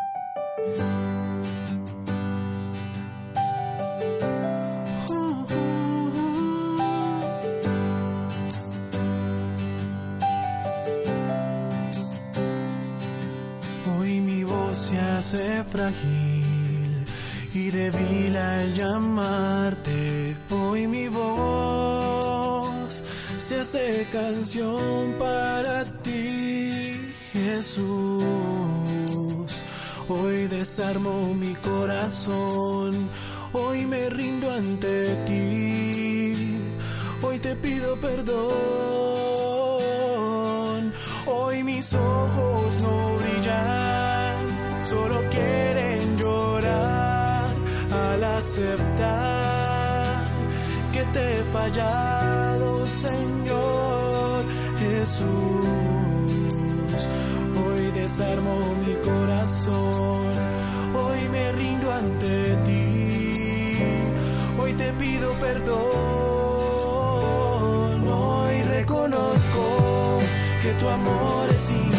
Hoy 13.99 14.21
mi 14.21 14.45
voz 14.45 14.77
se 14.77 14.97
hace 14.97 15.61
frágil 15.65 17.03
y 17.53 17.69
débil 17.69 18.37
al 18.37 18.73
llamarte. 18.73 20.37
Hoy 20.51 20.87
mi 20.87 21.09
voz 21.09 23.03
se 23.37 23.61
hace 23.61 24.07
canción 24.11 25.15
para 25.17 25.83
ti, 25.83 25.98
Jesús. 27.55 28.25
Hoy 30.07 30.47
desarmo 30.47 31.33
mi 31.33 31.53
corazón, 31.55 33.09
hoy 33.53 33.85
me 33.85 34.09
rindo 34.09 34.51
ante 34.51 35.15
ti, 35.27 36.57
hoy 37.21 37.39
te 37.39 37.55
pido 37.55 37.95
perdón, 37.97 38.43
hoy 41.27 41.63
mis 41.63 41.93
ojos 41.93 42.81
no 42.81 43.15
brillan, 43.19 44.35
solo 44.83 45.17
quieren 45.29 46.17
llorar 46.17 47.53
al 48.07 48.23
aceptar 48.23 49.47
que 50.93 51.03
te 51.13 51.39
he 51.39 51.43
fallado, 51.53 52.85
Señor 52.85 54.45
Jesús. 54.79 55.89
Hoy 58.09 58.15
desarmo 58.15 58.73
mi 58.83 58.95
corazón, 59.07 60.31
hoy 60.95 61.29
me 61.31 61.51
rindo 61.51 61.91
ante 61.93 62.55
ti, 62.65 63.77
hoy 64.59 64.73
te 64.73 64.91
pido 64.93 65.31
perdón, 65.33 65.77
hoy 68.09 68.63
reconozco 68.63 70.19
que 70.59 70.71
tu 70.79 70.89
amor 70.89 71.49
es 71.53 71.71
infinito, 71.71 71.98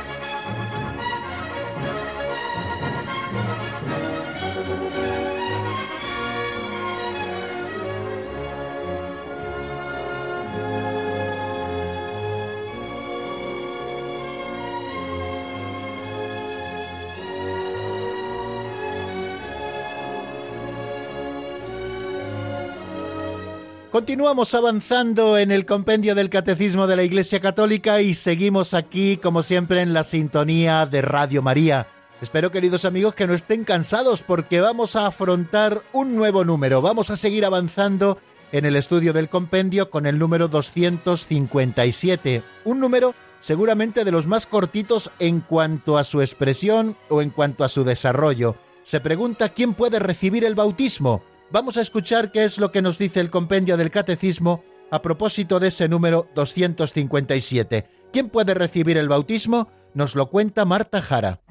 Continuamos 23.91 24.53
avanzando 24.55 25.37
en 25.37 25.51
el 25.51 25.65
compendio 25.65 26.15
del 26.15 26.29
Catecismo 26.29 26.87
de 26.87 26.95
la 26.95 27.03
Iglesia 27.03 27.41
Católica 27.41 28.01
y 28.01 28.13
seguimos 28.13 28.73
aquí, 28.73 29.17
como 29.17 29.43
siempre, 29.43 29.81
en 29.81 29.93
la 29.93 30.05
sintonía 30.05 30.85
de 30.85 31.01
Radio 31.01 31.41
María. 31.41 31.87
Espero, 32.21 32.51
queridos 32.51 32.85
amigos, 32.85 33.15
que 33.15 33.27
no 33.27 33.33
estén 33.33 33.65
cansados 33.65 34.21
porque 34.21 34.61
vamos 34.61 34.95
a 34.95 35.07
afrontar 35.07 35.81
un 35.91 36.15
nuevo 36.15 36.45
número. 36.45 36.81
Vamos 36.81 37.09
a 37.09 37.17
seguir 37.17 37.43
avanzando 37.43 38.17
en 38.53 38.63
el 38.63 38.77
estudio 38.77 39.11
del 39.11 39.27
compendio 39.27 39.89
con 39.89 40.05
el 40.05 40.17
número 40.17 40.47
257. 40.47 42.43
Un 42.63 42.79
número 42.79 43.13
seguramente 43.41 44.05
de 44.05 44.11
los 44.11 44.25
más 44.25 44.45
cortitos 44.45 45.11
en 45.19 45.41
cuanto 45.41 45.97
a 45.97 46.05
su 46.05 46.21
expresión 46.21 46.95
o 47.09 47.21
en 47.21 47.29
cuanto 47.29 47.65
a 47.65 47.69
su 47.69 47.83
desarrollo. 47.83 48.55
Se 48.83 49.01
pregunta 49.01 49.49
quién 49.49 49.73
puede 49.73 49.99
recibir 49.99 50.45
el 50.45 50.55
bautismo. 50.55 51.23
Vamos 51.51 51.75
a 51.75 51.81
escuchar 51.81 52.31
qué 52.31 52.45
es 52.45 52.57
lo 52.57 52.71
que 52.71 52.81
nos 52.81 52.97
dice 52.97 53.19
el 53.19 53.29
compendio 53.29 53.75
del 53.75 53.91
catecismo 53.91 54.63
a 54.89 55.01
propósito 55.01 55.59
de 55.59 55.67
ese 55.67 55.89
número 55.89 56.27
257. 56.33 57.87
¿Quién 58.13 58.29
puede 58.29 58.53
recibir 58.53 58.97
el 58.97 59.09
bautismo? 59.09 59.67
Nos 59.93 60.15
lo 60.15 60.29
cuenta 60.29 60.63
Marta 60.63 61.01
Jara. 61.01 61.41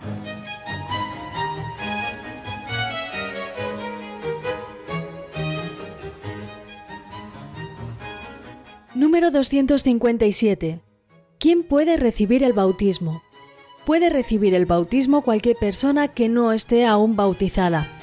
Número 8.95 9.31
257. 9.31 10.81
¿Quién 11.39 11.63
puede 11.63 11.99
recibir 11.99 12.43
el 12.43 12.55
bautismo? 12.55 13.23
Puede 13.85 14.09
recibir 14.09 14.55
el 14.55 14.65
bautismo 14.65 15.23
cualquier 15.23 15.57
persona 15.57 16.09
que 16.09 16.31
no 16.31 16.53
esté 16.53 16.87
aún 16.87 17.17
bautizada. 17.17 18.00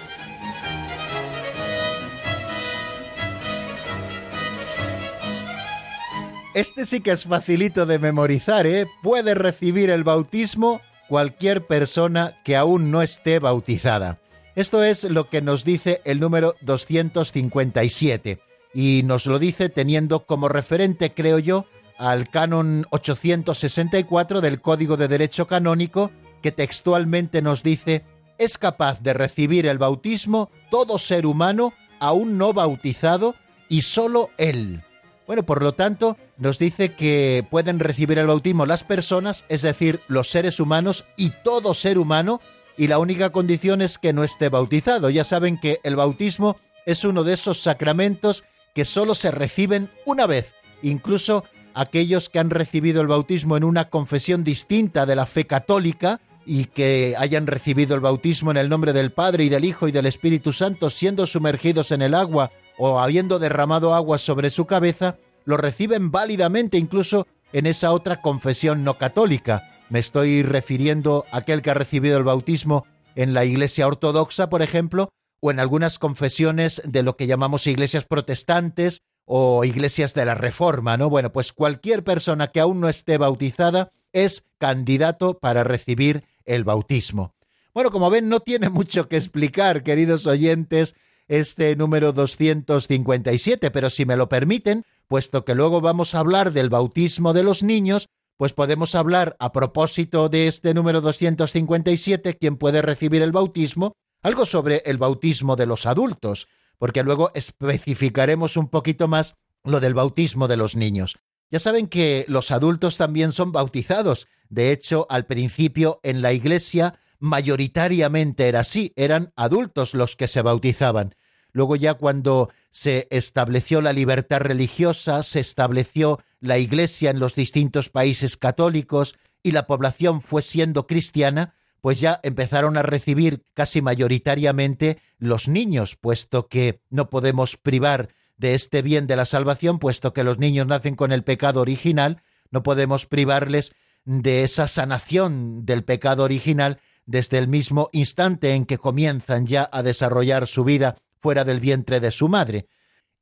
Este 6.57 6.87
sí 6.87 7.01
que 7.01 7.11
es 7.11 7.25
facilito 7.25 7.85
de 7.85 7.99
memorizar, 7.99 8.65
¿eh? 8.65 8.87
Puede 9.03 9.35
recibir 9.35 9.91
el 9.91 10.03
bautismo 10.03 10.81
cualquier 11.07 11.67
persona 11.67 12.41
que 12.43 12.55
aún 12.55 12.89
no 12.89 13.03
esté 13.03 13.37
bautizada. 13.37 14.17
Esto 14.55 14.83
es 14.83 15.03
lo 15.03 15.29
que 15.29 15.43
nos 15.43 15.63
dice 15.63 16.01
el 16.03 16.19
número 16.19 16.55
257 16.61 18.39
y 18.73 19.03
nos 19.05 19.27
lo 19.27 19.37
dice 19.37 19.69
teniendo 19.69 20.25
como 20.25 20.49
referente, 20.49 21.13
creo 21.13 21.37
yo, 21.37 21.67
al 21.99 22.27
canon 22.27 22.87
864 22.89 24.41
del 24.41 24.59
Código 24.59 24.97
de 24.97 25.07
Derecho 25.07 25.45
Canónico, 25.45 26.09
que 26.41 26.51
textualmente 26.51 27.43
nos 27.43 27.61
dice, 27.61 28.03
es 28.39 28.57
capaz 28.57 28.99
de 29.03 29.13
recibir 29.13 29.67
el 29.67 29.77
bautismo 29.77 30.49
todo 30.71 30.97
ser 30.97 31.27
humano 31.27 31.73
aún 31.99 32.39
no 32.39 32.51
bautizado 32.51 33.35
y 33.69 33.83
solo 33.83 34.31
él. 34.39 34.81
Bueno, 35.27 35.43
por 35.43 35.61
lo 35.61 35.73
tanto, 35.73 36.15
nos 36.37 36.57
dice 36.57 36.93
que 36.93 37.45
pueden 37.51 37.79
recibir 37.79 38.17
el 38.17 38.27
bautismo 38.27 38.65
las 38.65 38.85
personas, 38.85 39.43
es 39.49 39.61
decir, 39.61 39.99
los 40.07 40.29
seres 40.29 40.61
humanos 40.61 41.03
y 41.17 41.31
todo 41.43 41.73
ser 41.73 41.97
humano, 41.97 42.39
y 42.77 42.87
la 42.87 42.97
única 42.97 43.31
condición 43.31 43.81
es 43.81 43.97
que 43.97 44.13
no 44.13 44.23
esté 44.23 44.47
bautizado. 44.47 45.09
Ya 45.09 45.25
saben 45.25 45.59
que 45.59 45.79
el 45.83 45.97
bautismo 45.97 46.55
es 46.85 47.03
uno 47.03 47.25
de 47.25 47.33
esos 47.33 47.59
sacramentos 47.59 48.45
que 48.73 48.85
solo 48.85 49.15
se 49.15 49.31
reciben 49.31 49.89
una 50.05 50.27
vez. 50.27 50.53
Incluso 50.81 51.43
aquellos 51.73 52.29
que 52.29 52.39
han 52.39 52.49
recibido 52.49 53.01
el 53.01 53.07
bautismo 53.07 53.57
en 53.57 53.65
una 53.65 53.89
confesión 53.89 54.45
distinta 54.45 55.05
de 55.05 55.15
la 55.17 55.25
fe 55.25 55.45
católica 55.45 56.21
y 56.45 56.65
que 56.65 57.15
hayan 57.17 57.47
recibido 57.47 57.95
el 57.95 58.01
bautismo 58.01 58.51
en 58.51 58.57
el 58.57 58.69
nombre 58.69 58.93
del 58.93 59.11
Padre 59.11 59.43
y 59.43 59.49
del 59.49 59.65
Hijo 59.65 59.89
y 59.89 59.91
del 59.91 60.05
Espíritu 60.05 60.53
Santo 60.53 60.89
siendo 60.89 61.27
sumergidos 61.27 61.91
en 61.91 62.01
el 62.01 62.13
agua 62.13 62.51
o 62.77 62.99
habiendo 62.99 63.39
derramado 63.39 63.93
agua 63.93 64.17
sobre 64.17 64.49
su 64.49 64.65
cabeza, 64.65 65.17
lo 65.45 65.57
reciben 65.57 66.11
válidamente 66.11 66.77
incluso 66.77 67.27
en 67.53 67.65
esa 67.65 67.91
otra 67.91 68.21
confesión 68.21 68.83
no 68.83 68.95
católica. 68.97 69.63
Me 69.89 69.99
estoy 69.99 70.43
refiriendo 70.43 71.25
a 71.31 71.37
aquel 71.37 71.61
que 71.61 71.71
ha 71.71 71.73
recibido 71.73 72.17
el 72.17 72.23
bautismo 72.23 72.85
en 73.15 73.33
la 73.33 73.45
Iglesia 73.45 73.87
Ortodoxa, 73.87 74.49
por 74.49 74.61
ejemplo, 74.61 75.09
o 75.39 75.51
en 75.51 75.59
algunas 75.59 75.99
confesiones 75.99 76.81
de 76.83 77.03
lo 77.03 77.15
que 77.15 77.27
llamamos 77.27 77.67
iglesias 77.67 78.05
protestantes 78.05 79.01
o 79.25 79.63
iglesias 79.63 80.13
de 80.13 80.25
la 80.25 80.35
Reforma, 80.35 80.97
¿no? 80.97 81.09
Bueno, 81.09 81.31
pues 81.31 81.53
cualquier 81.53 82.03
persona 82.03 82.47
que 82.47 82.59
aún 82.59 82.79
no 82.79 82.89
esté 82.89 83.17
bautizada 83.17 83.91
es 84.13 84.43
candidato 84.57 85.37
para 85.37 85.63
recibir 85.63 86.23
el 86.45 86.63
bautismo. 86.63 87.35
Bueno, 87.73 87.91
como 87.91 88.09
ven, 88.09 88.29
no 88.29 88.39
tiene 88.39 88.69
mucho 88.71 89.07
que 89.07 89.17
explicar, 89.17 89.83
queridos 89.83 90.25
oyentes, 90.27 90.95
este 91.27 91.75
número 91.75 92.13
257, 92.13 93.71
pero 93.71 93.89
si 93.89 94.05
me 94.05 94.17
lo 94.17 94.29
permiten, 94.29 94.83
puesto 95.07 95.45
que 95.45 95.55
luego 95.55 95.81
vamos 95.81 96.15
a 96.15 96.19
hablar 96.19 96.53
del 96.53 96.69
bautismo 96.69 97.33
de 97.33 97.43
los 97.43 97.63
niños, 97.63 98.09
pues 98.37 98.53
podemos 98.53 98.95
hablar 98.95 99.35
a 99.39 99.51
propósito 99.51 100.29
de 100.29 100.47
este 100.47 100.73
número 100.73 101.01
257, 101.01 102.37
quien 102.37 102.57
puede 102.57 102.81
recibir 102.81 103.21
el 103.21 103.31
bautismo, 103.31 103.93
algo 104.21 104.45
sobre 104.45 104.83
el 104.85 104.97
bautismo 104.97 105.55
de 105.55 105.65
los 105.65 105.85
adultos, 105.85 106.47
porque 106.77 107.03
luego 107.03 107.31
especificaremos 107.33 108.57
un 108.57 108.69
poquito 108.69 109.07
más 109.07 109.35
lo 109.63 109.79
del 109.79 109.93
bautismo 109.93 110.47
de 110.47 110.57
los 110.57 110.75
niños. 110.75 111.17
Ya 111.49 111.59
saben 111.59 111.87
que 111.87 112.25
los 112.27 112.51
adultos 112.51 112.97
también 112.97 113.31
son 113.31 113.51
bautizados. 113.51 114.27
De 114.49 114.71
hecho, 114.71 115.07
al 115.09 115.25
principio 115.25 115.99
en 116.03 116.21
la 116.21 116.33
Iglesia 116.33 116.99
mayoritariamente 117.19 118.47
era 118.47 118.61
así, 118.61 118.93
eran 118.95 119.33
adultos 119.35 119.93
los 119.93 120.15
que 120.15 120.27
se 120.27 120.41
bautizaban. 120.41 121.15
Luego 121.51 121.75
ya 121.75 121.95
cuando 121.95 122.49
se 122.71 123.07
estableció 123.09 123.81
la 123.81 123.93
libertad 123.93 124.41
religiosa, 124.41 125.23
se 125.23 125.39
estableció 125.39 126.19
la 126.39 126.57
Iglesia 126.57 127.09
en 127.09 127.19
los 127.19 127.33
distintos 127.35 127.89
países 127.89 128.37
católicos 128.37 129.15
y 129.41 129.51
la 129.51 129.65
población 129.65 130.21
fue 130.21 130.41
siendo 130.41 130.85
cristiana, 130.85 131.55
pues 131.81 131.99
ya 131.99 132.19
empezaron 132.23 132.77
a 132.77 132.83
recibir 132.83 133.43
casi 133.53 133.81
mayoritariamente 133.81 134.99
los 135.17 135.47
niños, 135.47 135.95
puesto 135.95 136.47
que 136.47 136.81
no 136.89 137.09
podemos 137.09 137.57
privar 137.57 138.09
de 138.37 138.53
este 138.53 138.81
bien 138.81 139.07
de 139.07 139.15
la 139.15 139.25
salvación, 139.25 139.79
puesto 139.79 140.13
que 140.13 140.23
los 140.23 140.37
niños 140.37 140.67
nacen 140.67 140.95
con 140.95 141.11
el 141.11 141.23
pecado 141.23 141.61
original, 141.61 142.21
no 142.51 142.61
podemos 142.61 143.05
privarles 143.05 143.73
de 144.05 144.43
esa 144.43 144.67
sanación 144.67 145.65
del 145.65 145.83
pecado 145.83 146.23
original 146.23 146.79
desde 147.07 147.39
el 147.39 147.47
mismo 147.47 147.89
instante 147.93 148.53
en 148.53 148.65
que 148.65 148.77
comienzan 148.77 149.47
ya 149.47 149.67
a 149.71 149.81
desarrollar 149.81 150.45
su 150.45 150.63
vida 150.63 150.97
fuera 151.17 151.43
del 151.43 151.59
vientre 151.59 151.99
de 151.99 152.11
su 152.11 152.29
madre. 152.29 152.67